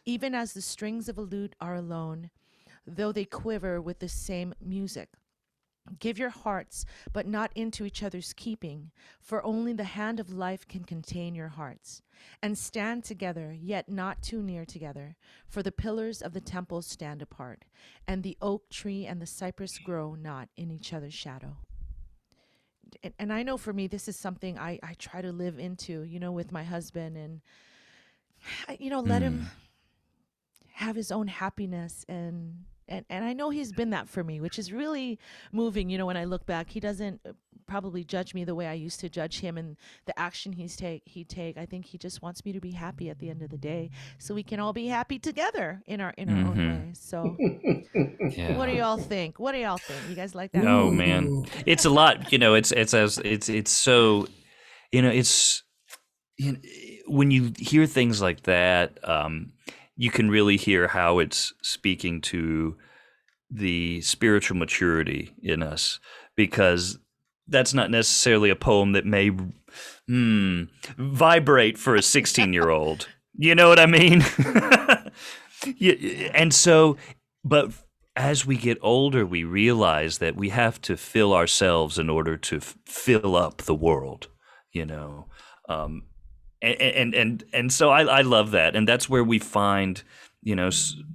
Even 0.05 0.35
as 0.35 0.53
the 0.53 0.61
strings 0.61 1.07
of 1.09 1.17
a 1.17 1.21
lute 1.21 1.55
are 1.59 1.75
alone, 1.75 2.29
though 2.85 3.11
they 3.11 3.25
quiver 3.25 3.81
with 3.81 3.99
the 3.99 4.09
same 4.09 4.53
music. 4.61 5.09
Give 5.99 6.17
your 6.17 6.29
hearts, 6.29 6.85
but 7.11 7.27
not 7.27 7.51
into 7.55 7.85
each 7.85 8.03
other's 8.03 8.31
keeping, 8.33 8.91
for 9.19 9.45
only 9.45 9.73
the 9.73 9.83
hand 9.83 10.19
of 10.19 10.31
life 10.31 10.65
can 10.65 10.85
contain 10.85 11.35
your 11.35 11.49
hearts. 11.49 12.01
And 12.41 12.57
stand 12.57 13.03
together, 13.03 13.53
yet 13.59 13.89
not 13.89 14.21
too 14.21 14.41
near 14.41 14.63
together, 14.63 15.17
for 15.45 15.61
the 15.61 15.73
pillars 15.73 16.21
of 16.21 16.31
the 16.31 16.39
temple 16.39 16.81
stand 16.81 17.21
apart, 17.21 17.65
and 18.07 18.23
the 18.23 18.37
oak 18.41 18.69
tree 18.69 19.05
and 19.05 19.21
the 19.21 19.25
cypress 19.25 19.77
grow 19.77 20.15
not 20.15 20.47
in 20.55 20.71
each 20.71 20.93
other's 20.93 21.13
shadow. 21.13 21.57
And, 23.03 23.13
and 23.19 23.33
I 23.33 23.43
know 23.43 23.57
for 23.57 23.73
me, 23.73 23.87
this 23.87 24.07
is 24.07 24.15
something 24.15 24.57
I, 24.57 24.79
I 24.81 24.93
try 24.93 25.21
to 25.21 25.33
live 25.33 25.59
into, 25.59 26.03
you 26.03 26.19
know, 26.19 26.31
with 26.31 26.53
my 26.53 26.63
husband, 26.63 27.17
and, 27.17 27.41
you 28.79 28.89
know, 28.89 29.01
let 29.01 29.21
him 29.21 29.47
mm. 29.49 30.67
have 30.75 30.95
his 30.95 31.11
own 31.11 31.27
happiness 31.27 32.05
and 32.07 32.63
and 32.87 33.05
and 33.09 33.23
I 33.25 33.33
know 33.33 33.49
he's 33.49 33.71
been 33.71 33.89
that 33.91 34.07
for 34.09 34.23
me, 34.23 34.39
which 34.41 34.57
is 34.59 34.71
really 34.71 35.19
moving. 35.51 35.89
You 35.89 35.97
know, 35.97 36.05
when 36.05 36.17
I 36.17 36.25
look 36.25 36.45
back, 36.45 36.69
he 36.69 36.79
doesn't 36.79 37.21
uh, 37.27 37.33
probably 37.65 38.03
judge 38.03 38.33
me 38.33 38.43
the 38.43 38.55
way 38.55 38.67
I 38.67 38.73
used 38.73 38.99
to 39.01 39.09
judge 39.09 39.39
him 39.39 39.57
and 39.57 39.77
the 40.05 40.17
action 40.19 40.53
he's 40.53 40.75
take 40.75 41.03
he 41.05 41.23
take. 41.23 41.57
I 41.57 41.65
think 41.65 41.85
he 41.85 41.97
just 41.97 42.21
wants 42.21 42.43
me 42.45 42.51
to 42.53 42.59
be 42.59 42.71
happy 42.71 43.09
at 43.09 43.19
the 43.19 43.29
end 43.29 43.41
of 43.41 43.49
the 43.49 43.57
day, 43.57 43.89
so 44.17 44.33
we 44.35 44.43
can 44.43 44.59
all 44.59 44.73
be 44.73 44.87
happy 44.87 45.19
together 45.19 45.81
in 45.87 46.01
our 46.01 46.13
in 46.17 46.29
our 46.29 46.35
own 46.49 46.55
Mhm. 46.57 46.87
way. 46.87 46.93
So, 46.93 47.37
yeah 48.37 48.57
what 48.57 48.65
do 48.67 48.73
y'all 48.73 48.97
think? 48.97 49.39
What 49.39 49.53
do 49.53 49.59
y'all 49.59 49.77
think? 49.77 50.07
You 50.09 50.15
guys 50.15 50.35
like 50.35 50.51
that? 50.53 50.65
Oh 50.65 50.91
man, 50.91 51.45
it's 51.65 51.85
a 51.85 51.89
lot. 51.89 52.31
You 52.31 52.37
know, 52.39 52.53
it's 52.55 52.71
it's 52.71 52.93
as 52.93 53.17
it's 53.19 53.49
it's 53.49 53.71
so, 53.71 54.27
you 54.91 55.01
know, 55.01 55.09
it's 55.09 55.63
you 56.37 56.53
know, 56.53 56.59
when 57.07 57.31
you 57.31 57.53
hear 57.57 57.85
things 57.85 58.21
like 58.21 58.43
that, 58.43 58.97
um, 59.07 59.52
you 59.95 60.11
can 60.11 60.29
really 60.29 60.57
hear 60.57 60.87
how 60.89 61.19
it's 61.19 61.53
speaking 61.61 62.21
to 62.21 62.75
the 63.49 64.01
spiritual 64.01 64.57
maturity 64.57 65.33
in 65.41 65.61
us 65.61 65.99
because 66.35 66.97
that's 67.47 67.73
not 67.73 67.91
necessarily 67.91 68.49
a 68.49 68.55
poem 68.55 68.93
that 68.93 69.05
may 69.05 69.31
hmm, 70.07 70.63
vibrate 70.97 71.77
for 71.77 71.95
a 71.95 72.01
16 72.01 72.53
year 72.53 72.69
old. 72.69 73.07
You 73.35 73.55
know 73.55 73.67
what 73.67 73.79
I 73.79 73.87
mean? 73.87 74.23
and 76.35 76.53
so, 76.53 76.97
but 77.43 77.71
as 78.15 78.45
we 78.45 78.57
get 78.57 78.77
older, 78.83 79.25
we 79.25 79.43
realize 79.43 80.19
that 80.19 80.35
we 80.35 80.49
have 80.49 80.79
to 80.83 80.95
fill 80.95 81.33
ourselves 81.33 81.97
in 81.97 82.11
order 82.11 82.37
to 82.37 82.57
f- 82.57 82.77
fill 82.85 83.35
up 83.35 83.63
the 83.63 83.73
world, 83.73 84.27
you 84.71 84.85
know. 84.85 85.25
Um, 85.67 86.03
and, 86.63 86.81
and 86.81 87.13
and 87.15 87.43
and 87.53 87.71
so 87.73 87.89
I, 87.89 88.03
I 88.19 88.21
love 88.21 88.51
that, 88.51 88.75
and 88.75 88.87
that's 88.87 89.09
where 89.09 89.23
we 89.23 89.39
find 89.39 90.01
you 90.41 90.55
know 90.55 90.69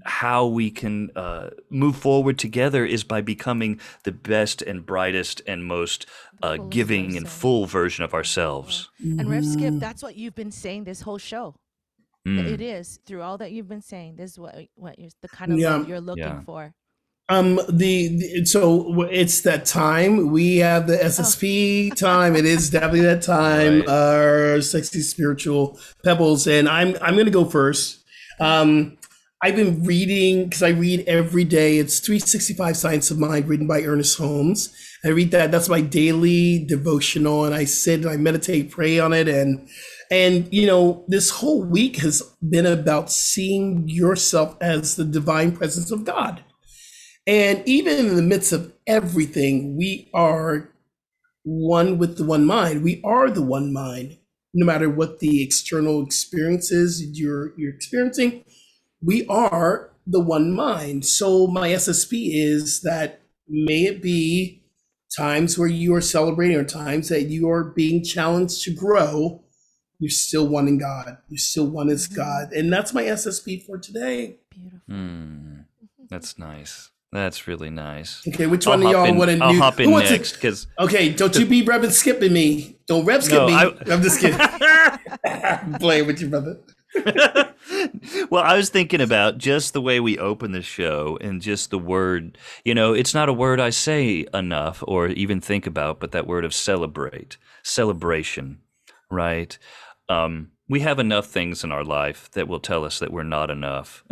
how 0.05 0.46
we 0.46 0.70
can 0.70 1.11
uh, 1.16 1.51
move 1.70 1.96
forward 1.96 2.38
together 2.38 2.84
is 2.86 3.05
by 3.05 3.20
becoming 3.20 3.80
the 4.05 4.12
best 4.12 4.62
and 4.62 4.86
brightest 4.86 5.42
and 5.46 5.64
most 5.64 6.07
uh, 6.42 6.57
giving 6.70 7.16
and 7.16 7.28
full 7.28 7.66
version 7.66 8.05
of 8.05 8.14
ourselves 8.14 8.88
And 9.01 9.28
Rev 9.28 9.44
Skip, 9.44 9.61
Mm-hmm. 9.64 9.78
that's 9.80 10.03
what 10.03 10.16
you've 10.16 10.34
been 10.34 10.53
saying 10.53 10.84
this 10.84 11.03
whole 11.03 11.18
show. 11.18 11.55
Mm. 12.26 12.46
It 12.55 12.61
is 12.61 12.99
through 13.07 13.22
all 13.22 13.38
that 13.38 13.53
you've 13.53 13.68
been 13.68 13.82
saying. 13.82 14.16
This 14.16 14.32
is 14.32 14.38
what 14.38 14.55
what 14.76 14.99
you're, 14.99 15.11
the 15.22 15.28
kind 15.28 15.53
of 15.53 15.59
Yeah. 15.59 15.76
love 15.76 15.88
you're 15.88 16.01
looking 16.01 16.24
Yeah. 16.24 16.40
for. 16.42 16.72
Um, 17.31 17.57
the, 17.68 18.09
the 18.09 18.47
so 18.47 19.03
it's 19.03 19.43
that 19.43 19.66
time 19.66 20.31
we 20.31 20.57
have 20.59 20.87
the 20.87 20.97
SSP 20.97 21.95
time. 21.95 22.35
It 22.35 22.47
is 22.47 22.70
definitely 22.70 23.03
that 23.03 23.20
time. 23.20 23.81
Right. 23.81 23.89
Our 23.89 24.62
sexy 24.62 25.03
spiritual 25.03 25.79
pebbles, 26.03 26.47
and 26.47 26.68
I'm 26.68 26.97
I'm 27.03 27.16
gonna 27.16 27.31
go 27.31 27.45
first. 27.45 28.03
Um, 28.41 28.97
I've 29.43 29.57
been 29.57 29.85
reading 29.85 30.45
because 30.45 30.62
I 30.62 30.70
read 30.70 31.07
every 31.07 31.45
day. 31.45 31.79
It's 31.79 32.01
365 32.01 32.76
Science 32.76 33.11
of 33.11 33.18
Mind, 33.18 33.47
written 33.47 33.68
by 33.68 33.83
Ernest 33.83 34.18
Holmes. 34.18 34.74
I 35.05 35.09
read 35.09 35.31
that. 35.31 35.53
That's 35.53 35.68
my 35.68 35.81
daily 35.81 36.64
devotional, 36.64 37.45
and 37.45 37.55
I 37.55 37.64
sit 37.64 38.01
and 38.01 38.11
I 38.11 38.16
meditate, 38.16 38.70
pray 38.70 38.99
on 38.99 39.12
it, 39.12 39.29
and 39.29 39.68
and 40.11 40.49
you 40.53 40.66
know 40.66 41.05
this 41.09 41.29
whole 41.29 41.62
week 41.62 41.97
has 41.97 42.22
been 42.49 42.66
about 42.66 43.12
seeing 43.12 43.87
yourself 43.87 44.57
as 44.62 44.97
the 44.97 45.05
divine 45.05 45.53
presence 45.53 45.91
of 45.91 46.05
God. 46.05 46.43
And 47.29 47.62
even 47.66 47.99
in 47.99 48.16
the 48.16 48.22
midst 48.22 48.53
of 48.55 48.72
everything, 48.87 49.76
we 49.76 50.09
are 50.14 50.70
one 51.45 51.99
with 51.99 52.16
the 52.16 52.24
one 52.24 52.47
mind. 52.47 52.83
We 52.83 53.03
are 53.05 53.29
the 53.29 53.43
one 53.43 53.70
mind, 53.70 54.16
no 54.55 54.64
matter 54.64 54.89
what 54.89 55.18
the 55.18 55.43
external 55.43 56.03
experiences 56.03 57.05
you're 57.18 57.53
you're 57.59 57.74
experiencing. 57.74 58.47
We 59.03 59.26
are 59.26 59.91
the 60.07 60.20
one 60.20 60.53
mind. 60.53 61.05
So 61.05 61.47
my 61.47 61.68
SSP 61.68 62.31
is 62.33 62.81
that 62.81 63.20
may 63.47 63.85
it 63.85 64.01
be 64.01 64.64
times 65.14 65.59
where 65.59 65.68
you 65.68 65.95
are 65.95 66.01
celebrating 66.01 66.57
or 66.57 66.64
times 66.64 67.11
that 67.11 67.24
you 67.24 67.51
are 67.51 67.64
being 67.64 68.03
challenged 68.03 68.62
to 68.64 68.74
grow. 68.74 69.45
You're 69.99 70.09
still 70.09 70.49
one 70.49 70.66
in 70.66 70.79
God. 70.79 71.18
You're 71.29 71.37
still 71.37 71.66
one 71.66 71.91
as 71.91 72.07
God. 72.07 72.53
And 72.53 72.72
that's 72.72 72.95
my 72.95 73.03
SSP 73.03 73.66
for 73.66 73.76
today. 73.76 74.39
Beautiful. 74.51 74.81
Mm. 74.89 75.64
That's 76.09 76.39
nice. 76.39 76.91
That's 77.11 77.46
really 77.48 77.70
nice. 77.70 78.22
Okay, 78.28 78.46
which 78.46 78.66
I'll 78.66 78.74
one 78.78 78.82
of 78.86 78.92
y'all 78.92 79.04
in- 79.06 79.16
want 79.16 79.30
to 79.30 79.38
I'll 79.42 79.52
do? 79.52 79.59
hop 79.59 79.76
who 79.76 79.84
in 79.84 79.90
wants 79.92 80.11
next 80.11 80.32
because 80.34 80.66
Okay, 80.78 81.09
don't 81.11 81.34
you 81.36 81.46
be 81.46 81.62
rev 81.62 81.82
and 81.84 81.92
skipping 81.92 82.32
me. 82.32 82.76
Don't 82.86 83.04
rev 83.06 83.24
skip 83.24 83.38
No, 83.38 83.46
me. 83.46 83.54
I- 83.54 83.74
I'm 83.92 84.02
just 84.02 84.20
kidding. 84.20 84.38
I'm 85.24 85.74
playing 85.80 86.06
with 86.06 86.20
you, 86.20 86.28
brother. 86.28 86.59
well, 88.30 88.42
I 88.44 88.56
was 88.56 88.70
thinking 88.70 89.00
about 89.00 89.38
just 89.38 89.72
the 89.72 89.80
way 89.80 90.00
we 90.00 90.18
open 90.18 90.52
the 90.52 90.62
show 90.62 91.18
and 91.20 91.40
just 91.40 91.70
the 91.70 91.78
word. 91.78 92.36
You 92.64 92.74
know, 92.74 92.92
it's 92.92 93.14
not 93.14 93.28
a 93.28 93.32
word 93.32 93.61
I 93.61 93.70
say 93.70 94.26
enough 94.34 94.82
or 94.86 95.09
even 95.09 95.40
think 95.40 95.66
about, 95.66 96.00
but 96.00 96.12
that 96.12 96.26
word 96.26 96.44
of 96.44 96.54
celebrate, 96.54 97.36
celebration, 97.62 98.59
right? 99.11 99.59
Um, 100.09 100.50
we 100.68 100.80
have 100.80 100.98
enough 100.98 101.26
things 101.26 101.64
in 101.64 101.72
our 101.72 101.84
life 101.84 102.30
that 102.32 102.48
will 102.48 102.61
tell 102.61 102.84
us 102.84 102.98
that 102.98 103.12
we're 103.12 103.22
not 103.22 103.50
enough, 103.50 104.04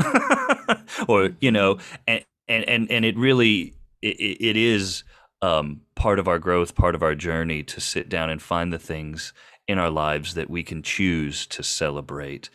or 1.08 1.30
you 1.40 1.50
know, 1.50 1.78
and 2.06 2.24
and 2.48 2.64
and, 2.68 2.90
and 2.90 3.04
it 3.04 3.16
really 3.16 3.74
it, 4.02 4.16
it 4.40 4.56
is 4.56 5.04
um, 5.42 5.82
part 5.94 6.18
of 6.18 6.28
our 6.28 6.38
growth, 6.38 6.74
part 6.74 6.94
of 6.94 7.02
our 7.02 7.14
journey 7.14 7.62
to 7.62 7.80
sit 7.80 8.08
down 8.08 8.30
and 8.30 8.40
find 8.40 8.72
the 8.72 8.78
things 8.78 9.32
in 9.68 9.78
our 9.78 9.90
lives 9.90 10.34
that 10.34 10.48
we 10.48 10.62
can 10.62 10.82
choose 10.82 11.46
to 11.48 11.62
celebrate. 11.62 12.50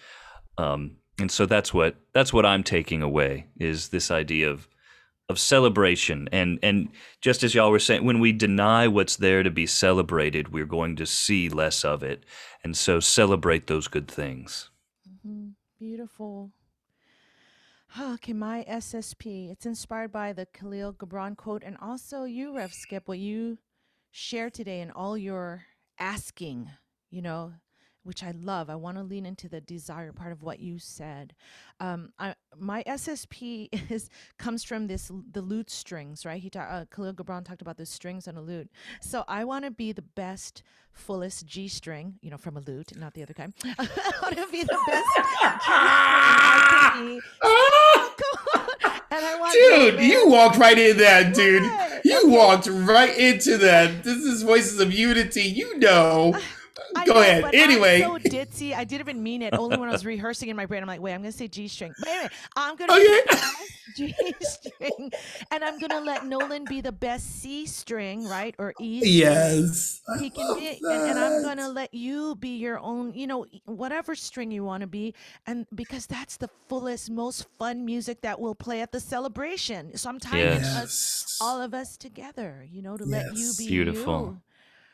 Um, 0.58 0.98
and 1.20 1.32
so 1.32 1.46
that's 1.46 1.74
what 1.74 1.96
that's 2.14 2.34
what 2.34 2.46
I'm 2.46 2.64
taking 2.64 3.02
away 3.02 3.48
is 3.60 3.90
this 3.90 4.10
idea 4.12 4.50
of 4.50 4.68
of 5.30 5.40
celebration 5.40 6.28
and 6.32 6.60
and 6.62 6.90
just 7.22 7.42
as 7.44 7.56
y'all 7.56 7.72
were 7.72 7.80
saying 7.80 8.04
when 8.04 8.20
we 8.20 8.34
deny 8.34 8.88
what's 8.88 9.16
there 9.16 9.44
to 9.44 9.52
be 9.52 9.66
celebrated 9.66 10.52
we're 10.52 10.66
going 10.66 10.98
to 10.98 11.06
see 11.06 11.48
less 11.48 11.86
of 11.86 12.04
it 12.04 12.26
and 12.66 12.76
so 12.76 13.00
celebrate 13.00 13.68
those 13.68 13.88
good 13.88 14.10
things 14.10 14.72
mm-hmm. 15.08 15.52
Beautiful. 15.82 16.52
Okay, 18.00 18.32
my 18.32 18.64
SSP. 18.70 19.52
It's 19.52 19.66
inspired 19.66 20.14
by 20.14 20.32
the 20.32 20.46
Khalil 20.46 20.94
Gibran 20.94 21.36
quote 21.36 21.62
and 21.62 21.76
also 21.82 22.24
you, 22.24 22.56
Rev 22.56 22.74
Skip, 22.74 23.06
what 23.06 23.20
you 23.20 23.58
share 24.12 24.50
today 24.50 24.80
and 24.80 24.94
all 24.94 25.18
your 25.18 25.66
asking, 26.00 26.70
you 27.10 27.22
know, 27.22 27.52
which 28.04 28.24
I 28.24 28.32
love. 28.32 28.70
I 28.70 28.76
want 28.76 28.98
to 28.98 29.04
lean 29.04 29.26
into 29.26 29.48
the 29.50 29.62
desire 29.62 30.12
part 30.12 30.32
of 30.32 30.42
what 30.44 30.60
you 30.60 30.80
said. 30.80 31.34
Um, 31.80 32.12
I, 32.20 32.36
my 32.58 32.84
SSP 32.84 33.70
is 33.92 34.10
comes 34.38 34.64
from 34.64 34.88
this 34.88 35.12
the 35.32 35.42
lute 35.42 35.70
strings, 35.70 36.26
right? 36.26 36.42
He 36.42 36.50
ta- 36.50 36.62
uh, 36.70 36.86
Khalil 36.94 37.14
Gibran 37.14 37.46
talked 37.46 37.62
about 37.62 37.78
the 37.78 37.86
strings 37.86 38.28
on 38.28 38.38
a 38.38 38.42
lute. 38.42 38.70
So 39.02 39.24
I 39.28 39.44
want 39.44 39.66
to 39.66 39.72
be 39.72 39.92
the 39.92 40.02
best, 40.02 40.64
fullest 40.92 41.46
G 41.46 41.68
string, 41.68 42.16
you 42.22 42.30
know, 42.30 42.38
from 42.38 42.58
a 42.58 42.62
lute, 42.62 42.96
not 42.98 43.14
the 43.14 43.24
other 43.24 43.34
kind. 43.34 43.54
I 43.80 43.88
want 44.22 44.38
to 44.38 44.48
be 44.52 44.64
the 44.64 44.78
best 44.88 45.08
G 45.16 45.24
string 45.24 45.60
I 45.64 46.92
can 46.96 47.06
be. 47.08 47.22
And 49.14 49.26
I 49.26 49.38
want 49.38 49.54
Dude, 49.54 50.00
the 50.00 50.06
you 50.06 50.30
walked 50.30 50.58
right 50.58 50.78
in 50.78 50.96
that, 51.00 51.34
dude. 51.36 51.64
You 52.06 52.20
Okay. 52.20 52.28
walked 52.30 52.68
right 52.68 53.14
into 53.18 53.58
that. 53.58 54.06
This 54.06 54.20
is 54.20 54.42
Voices 54.42 54.80
of 54.80 54.94
Unity. 54.94 55.42
You 55.44 55.78
know. 55.80 56.34
I 56.96 57.06
Go 57.06 57.14
know, 57.14 57.20
ahead. 57.22 57.56
Anyway. 57.56 58.02
I'm 58.04 58.20
so 58.22 58.36
ditzy. 58.36 58.74
I 58.74 58.84
didn't 58.84 59.02
even 59.08 59.24
mean 59.24 59.42
it. 59.42 59.54
Only 59.56 59.78
when 59.78 59.90
I 59.90 59.92
was 59.92 60.06
rehearsing 60.06 60.50
in 60.50 60.56
my 60.56 60.66
brain, 60.66 60.82
I'm 60.82 60.88
like, 60.88 61.02
wait, 61.02 61.14
I'm 61.14 61.22
gonna 61.22 61.32
say 61.32 61.48
G 61.48 61.68
string. 61.68 61.96
But 61.98 62.10
anyway, 62.10 62.30
I'm 62.56 62.76
gonna 62.76 62.94
Okay. 62.94 63.04
be 63.06 63.22
the 63.30 63.38
best 63.38 63.80
G 63.92 64.16
string, 64.42 65.12
and 65.52 65.64
I'm 65.64 65.80
gonna 65.80 66.02
let 66.02 66.24
Nolan 66.24 66.68
be 66.68 66.82
the 66.82 66.92
best 66.92 67.42
C 67.42 67.66
string, 67.66 68.28
right, 68.28 68.56
or 68.60 68.74
E. 68.78 69.04
string. 69.04 69.20
Yes. 69.20 70.02
He 70.14 70.30
can 70.30 70.48
love 70.50 70.58
be, 70.58 70.82
and, 70.90 71.04
and 71.06 71.20
I'm 71.20 71.40
gonna 71.40 71.70
let 71.70 71.94
you 71.94 72.36
be 72.36 72.58
your 72.58 72.80
own, 72.80 73.14
you 73.14 73.28
know, 73.28 73.46
whatever 73.66 74.14
string 74.16 74.52
you 74.52 74.64
want 74.64 74.82
to 74.82 74.88
be, 74.88 75.14
and 75.48 75.66
because 75.74 76.06
that's 76.06 76.38
the 76.38 76.50
fullest, 76.70 77.10
most 77.10 77.48
fun 77.58 77.86
music 77.86 78.22
that 78.22 78.40
we'll 78.40 78.56
play 78.56 78.82
at 78.82 78.92
the 78.92 79.00
celebration. 79.00 79.96
So 79.98 80.10
I'm 80.10 80.20
tying 80.20 80.64
Yes. 80.64 80.76
us, 80.76 81.38
all 81.40 81.62
of 81.62 81.74
us 81.74 81.98
together, 81.98 82.68
you 82.70 82.82
know, 82.82 82.98
to 82.98 83.06
let 83.06 83.28
you 83.30 83.54
be 83.54 83.66
Beautiful. 83.66 84.14
you 84.26 84.42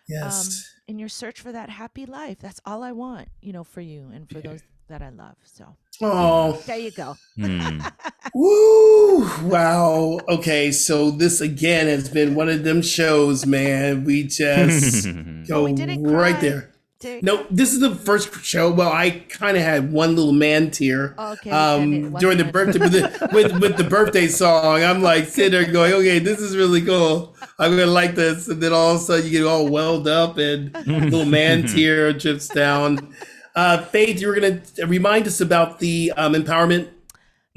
um, 0.10 0.16
Yes. 0.24 0.74
in 0.88 0.99
your 0.99 1.10
search 1.10 1.41
for 1.41 1.51
that 1.51 1.70
happy 1.70 2.05
life. 2.05 2.38
That's 2.39 2.62
all 2.66 2.84
I 2.84 2.91
want, 2.93 3.28
you 3.41 3.53
know, 3.53 3.64
for 3.64 3.82
you 3.82 4.10
and 4.14 4.30
for 4.30 4.39
those 4.41 4.62
that 4.88 5.01
I 5.01 5.10
love. 5.10 5.36
So 5.43 5.76
Oh. 6.01 6.62
there 6.66 6.78
you 6.78 6.91
go. 6.91 7.18
Hmm. 7.36 7.80
Woo! 8.34 9.28
Wow. 9.47 10.20
Okay, 10.30 10.72
so 10.72 11.12
this 11.12 11.41
again 11.41 11.88
has 11.88 12.08
been 12.10 12.36
one 12.36 12.49
of 12.49 12.64
them 12.64 12.82
shows, 12.82 13.45
man. 13.45 14.03
We 14.03 14.24
just 14.24 15.05
go 15.47 15.64
we 15.66 15.74
right 15.97 16.34
cry. 16.36 16.41
there. 16.41 16.72
There- 16.99 17.19
No, 17.21 17.45
this 17.51 17.73
is 17.73 17.79
the 17.79 17.93
first 17.93 18.33
show. 18.43 18.71
Well, 18.71 18.91
I 18.91 19.11
kind 19.29 19.55
of 19.55 19.63
had 19.63 19.91
one 19.91 20.15
little 20.15 20.31
man 20.33 20.71
tear 20.71 21.15
Okay, 21.17 21.51
um, 21.51 21.81
and 21.81 21.93
it 21.93 21.99
wasn't 22.09 22.19
during 22.19 22.37
the 22.39 22.45
birthday 22.45 22.79
with 22.79 22.91
the, 22.91 23.29
with, 23.33 23.59
with 23.61 23.77
the 23.77 23.83
birthday 23.83 24.27
song. 24.27 24.83
I'm 24.83 25.01
like 25.03 25.25
sitting 25.27 25.51
there 25.51 25.71
going, 25.71 25.93
okay, 25.93 26.19
this 26.19 26.39
is 26.39 26.57
really 26.57 26.81
cool. 26.81 27.35
I'm 27.59 27.71
gonna 27.71 27.85
like 27.87 28.15
this, 28.15 28.47
and 28.47 28.61
then 28.61 28.73
all 28.73 28.95
of 28.95 29.01
a 29.01 29.03
sudden 29.03 29.25
you 29.25 29.31
get 29.31 29.45
all 29.45 29.67
welled 29.69 30.07
up, 30.07 30.37
and 30.37 30.73
little 30.87 31.25
man 31.25 31.67
tear 31.67 32.13
drips 32.13 32.47
down. 32.47 33.13
Uh, 33.55 33.83
Faith, 33.85 34.19
you 34.21 34.27
were 34.27 34.35
gonna 34.35 34.61
remind 34.85 35.27
us 35.27 35.41
about 35.41 35.79
the 35.79 36.11
um, 36.17 36.33
empowerment 36.33 36.89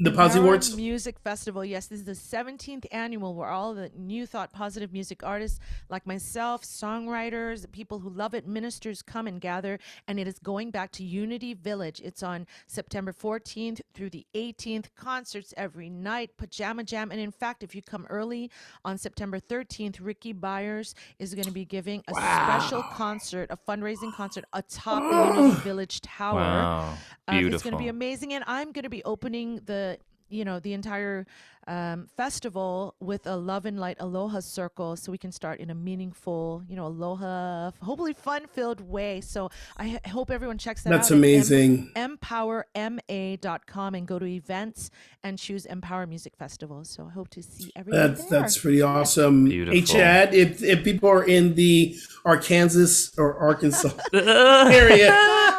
The 0.03 0.09
Posi 0.09 0.29
Empower 0.29 0.41
Awards? 0.45 0.75
Music 0.75 1.19
Festival. 1.19 1.63
Yes, 1.63 1.85
this 1.85 1.99
is 1.99 2.05
the 2.05 2.13
17th 2.13 2.87
annual 2.91 3.35
where 3.35 3.49
all 3.49 3.75
the 3.75 3.91
new 3.95 4.25
thought 4.25 4.51
positive 4.51 4.91
music 4.91 5.23
artists 5.23 5.59
like 5.89 6.07
myself, 6.07 6.63
songwriters, 6.63 7.71
people 7.71 7.99
who 7.99 8.09
love 8.09 8.33
it, 8.33 8.47
ministers 8.47 9.03
come 9.03 9.27
and 9.27 9.39
gather. 9.39 9.77
And 10.07 10.19
it 10.19 10.27
is 10.27 10.39
going 10.39 10.71
back 10.71 10.91
to 10.93 11.03
Unity 11.03 11.53
Village. 11.53 12.01
It's 12.03 12.23
on 12.23 12.47
September 12.65 13.13
14th 13.13 13.81
through 13.93 14.09
the 14.09 14.25
18th. 14.33 14.87
Concerts 14.95 15.53
every 15.55 15.91
night, 15.91 16.31
pajama 16.35 16.83
jam. 16.83 17.11
And 17.11 17.21
in 17.21 17.31
fact, 17.31 17.61
if 17.61 17.75
you 17.75 17.83
come 17.83 18.07
early 18.09 18.49
on 18.83 18.97
September 18.97 19.39
13th, 19.39 19.99
Rickie 20.01 20.33
Byars 20.33 20.95
is 21.19 21.35
going 21.35 21.45
to 21.45 21.51
be 21.51 21.63
giving 21.65 22.01
a 22.07 22.15
special 22.15 22.81
concert, 22.81 23.51
a 23.51 23.57
fundraising 23.69 24.11
concert 24.15 24.45
atop 24.53 25.03
the 25.35 25.41
Unity 25.41 25.61
Village 25.61 26.01
Tower. 26.01 26.37
Wow. 26.37 26.97
Um, 27.27 27.53
it's 27.53 27.61
going 27.61 27.73
to 27.73 27.79
be 27.79 27.87
amazing, 27.87 28.33
and 28.33 28.43
I'm 28.47 28.71
going 28.71 28.83
to 28.83 28.89
be 28.89 29.03
opening 29.03 29.61
the 29.67 29.90
you 30.31 30.45
know 30.45 30.59
the 30.59 30.73
entire 30.73 31.25
um, 31.67 32.07
festival 32.17 32.95
with 32.99 33.27
a 33.27 33.35
love 33.35 33.65
and 33.65 33.79
light 33.79 33.97
aloha 33.99 34.39
circle, 34.39 34.95
so 34.95 35.11
we 35.11 35.17
can 35.17 35.31
start 35.31 35.59
in 35.59 35.69
a 35.69 35.75
meaningful, 35.75 36.63
you 36.67 36.75
know, 36.75 36.87
aloha, 36.87 37.71
hopefully 37.81 38.13
fun-filled 38.13 38.81
way. 38.81 39.21
So 39.21 39.49
I 39.77 39.99
h- 40.03 40.11
hope 40.11 40.31
everyone 40.31 40.57
checks 40.57 40.83
that 40.83 40.89
That's 40.89 41.11
out. 41.11 41.15
at 41.15 41.17
amazing. 41.17 41.91
empowerma.com 41.95 43.95
and 43.95 44.07
go 44.07 44.19
to 44.19 44.25
events 44.25 44.89
and 45.23 45.37
choose 45.37 45.65
Empower 45.65 46.07
Music 46.07 46.35
Festival. 46.35 46.83
So 46.83 47.05
I 47.07 47.11
hope 47.11 47.29
to 47.29 47.43
see 47.43 47.71
everyone 47.75 48.01
That's 48.07 48.25
there. 48.25 48.41
that's 48.41 48.57
pretty 48.57 48.81
awesome. 48.81 49.45
Beautiful. 49.45 49.79
Hey 49.79 49.85
Chad, 49.85 50.33
if 50.33 50.63
if 50.63 50.83
people 50.83 51.09
are 51.09 51.23
in 51.23 51.55
the 51.55 51.95
Arkansas 52.25 53.11
or 53.17 53.35
Arkansas 53.37 53.89
area, 54.13 55.11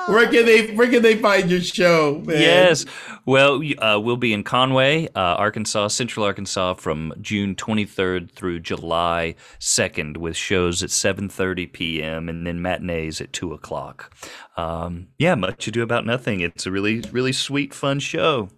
where 0.09 0.27
can 0.29 0.45
they 0.47 0.75
where 0.75 0.89
can 0.91 1.03
they 1.03 1.17
find 1.17 1.51
your 1.51 1.61
show? 1.61 2.23
Man? 2.27 2.41
Yes. 2.41 2.85
Well, 3.25 3.63
uh, 3.79 4.01
we'll 4.03 4.17
be 4.17 4.33
in 4.33 4.43
Conway, 4.43 5.07
uh, 5.15 5.21
Arkansas, 5.21 5.87
Central 5.93 6.25
Arkansas, 6.25 6.75
from 6.75 7.13
June 7.21 7.55
23rd 7.55 8.31
through 8.33 8.61
July 8.61 9.35
2nd, 9.61 10.17
with 10.17 10.37
shows 10.37 10.83
at 10.83 10.91
7:30 10.91 11.73
p.m. 11.73 12.29
and 12.29 12.47
then 12.47 12.61
matinees 12.63 13.21
at 13.21 13.33
two 13.33 13.53
o'clock. 13.53 14.15
Um, 14.57 15.09
yeah, 15.19 15.35
much 15.35 15.67
ado 15.69 15.83
about 15.83 16.05
nothing. 16.07 16.41
It's 16.41 16.67
a 16.67 16.71
really, 16.71 17.01
really 17.13 17.33
sweet, 17.33 17.73
fun 17.75 18.01
show. 18.01 18.49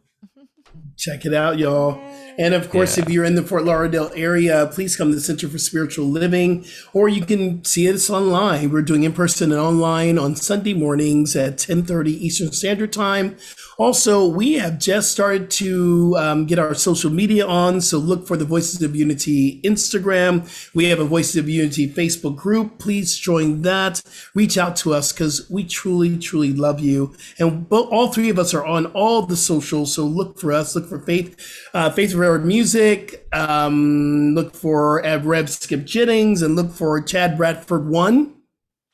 Check 0.97 1.25
it 1.27 1.35
out, 1.35 1.59
y'all. 1.59 2.01
And 2.39 2.55
of 2.55 2.71
course, 2.71 2.97
Yeah. 2.97 3.05
if 3.05 3.11
you're 3.11 3.25
in 3.25 3.35
the 3.35 3.43
Fort 3.43 3.65
Lauderdale 3.65 4.13
area, 4.15 4.69
please 4.73 4.97
come 4.97 5.11
to 5.11 5.17
the 5.17 5.21
Center 5.21 5.49
for 5.49 5.59
Spiritual 5.59 6.07
Living, 6.07 6.65
or 6.93 7.09
you 7.09 7.25
can 7.25 7.65
see 7.65 7.91
us 7.93 8.09
online. 8.11 8.71
We're 8.71 8.83
doing 8.83 9.03
in 9.03 9.13
person 9.13 9.51
and 9.51 9.61
online 9.61 10.19
on 10.19 10.37
Sunday 10.37 10.73
mornings 10.75 11.35
at 11.35 11.59
10:30 11.59 12.13
Eastern 12.13 12.53
Standard 12.53 12.93
Time. 12.93 13.37
Also, 13.77 14.27
we 14.27 14.55
have 14.55 14.79
just 14.79 15.11
started 15.11 15.51
to 15.51 16.17
um, 16.17 16.47
get 16.47 16.59
our 16.59 16.75
social 16.75 17.11
media 17.11 17.47
on, 17.47 17.81
so 17.81 17.99
look 17.99 18.27
for 18.27 18.37
the 18.37 18.45
Voices 18.45 18.83
of 18.83 18.95
Unity 18.95 19.61
Instagram. 19.63 20.49
We 20.75 20.87
have 20.91 21.01
a 21.01 21.05
Voices 21.05 21.37
of 21.37 21.49
Unity 21.49 21.89
Facebook 21.89 22.37
group. 22.37 22.79
Please 22.79 23.19
join 23.19 23.63
that. 23.63 24.03
Reach 24.35 24.57
out 24.57 24.77
to 24.77 24.95
us 24.95 25.13
because 25.13 25.49
we 25.51 25.65
truly, 25.65 26.17
truly 26.19 26.53
love 26.53 26.79
you. 26.81 27.15
And 27.39 27.69
bo- 27.69 27.89
all 27.89 28.13
three 28.13 28.31
of 28.31 28.39
us 28.39 28.55
are 28.55 28.65
on 28.65 28.87
all 28.87 29.23
the 29.23 29.37
socials, 29.37 29.95
so 29.95 30.05
look 30.05 30.39
for 30.39 30.53
us. 30.53 30.75
Look 30.75 30.89
for 30.89 31.01
Faith, 31.01 31.37
uh, 31.75 31.91
Faith 31.91 32.15
Rivera 32.15 32.39
Music. 32.39 33.27
Um, 33.33 34.35
look 34.35 34.55
for 34.55 35.05
uh, 35.05 35.19
Rev 35.19 35.51
Skip 35.51 35.85
Jennings, 35.85 36.43
and 36.43 36.55
look 36.55 36.71
for 36.71 37.01
Chad 37.01 37.37
Bradford 37.37 37.89
One. 37.89 38.34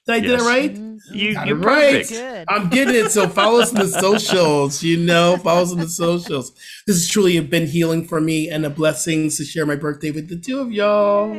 Did 0.07 0.13
I 0.15 0.21
get 0.21 0.31
Yes. 0.31 0.41
it 0.43 0.45
right? 0.47 0.79
You, 1.13 1.35
Got 1.35 1.47
you're 1.47 1.57
right. 1.57 2.09
Good. 2.09 2.45
I'm 2.49 2.69
getting 2.69 2.95
it. 2.95 3.11
So 3.11 3.29
follow 3.29 3.61
us 3.61 3.71
on 3.75 3.81
the 3.81 3.89
socials, 3.89 4.83
you 4.83 4.97
know, 4.97 5.37
follow 5.39 5.63
us 5.63 5.73
on 5.73 5.79
the 5.79 5.89
socials. 5.89 6.53
This 6.87 6.97
has 6.97 7.09
truly 7.09 7.39
been 7.41 7.67
healing 7.67 8.07
for 8.07 8.21
me 8.21 8.49
and 8.49 8.65
a 8.67 8.71
blessing 8.71 9.31
to 9.31 9.45
share 9.45 9.67
my 9.67 9.77
birthday 9.77 10.11
with 10.11 10.29
the 10.29 10.39
two 10.39 10.59
of 10.61 10.71
y'all. 10.73 11.31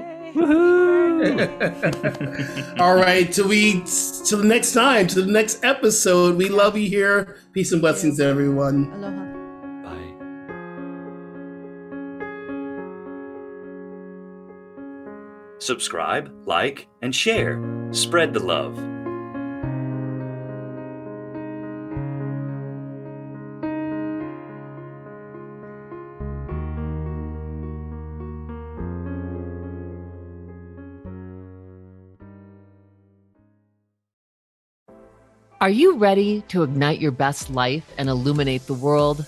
All 2.80 2.96
right, 2.96 3.32
till 3.32 3.48
we 3.48 3.84
till 4.26 4.40
the 4.40 4.46
next 4.46 4.74
time, 4.74 5.08
to 5.08 5.22
the 5.22 5.32
next 5.32 5.64
episode. 5.64 6.36
We 6.38 6.50
love 6.50 6.78
you 6.78 6.88
here. 6.90 7.38
Peace 7.54 7.72
and 7.72 7.82
blessings, 7.82 8.20
everyone. 8.20 8.92
Aloha. 8.94 9.31
Subscribe, 15.62 16.34
like, 16.48 16.88
and 17.04 17.16
share. 17.16 17.62
Spread 17.92 18.34
the 18.34 18.40
love. 18.40 18.80
Are 35.62 35.70
you 35.70 35.98
ready 35.98 36.42
to 36.48 36.64
ignite 36.64 37.00
your 37.00 37.12
best 37.12 37.52
life 37.52 37.86
and 38.00 38.10
illuminate 38.10 38.66
the 38.66 38.74
world? 38.74 39.28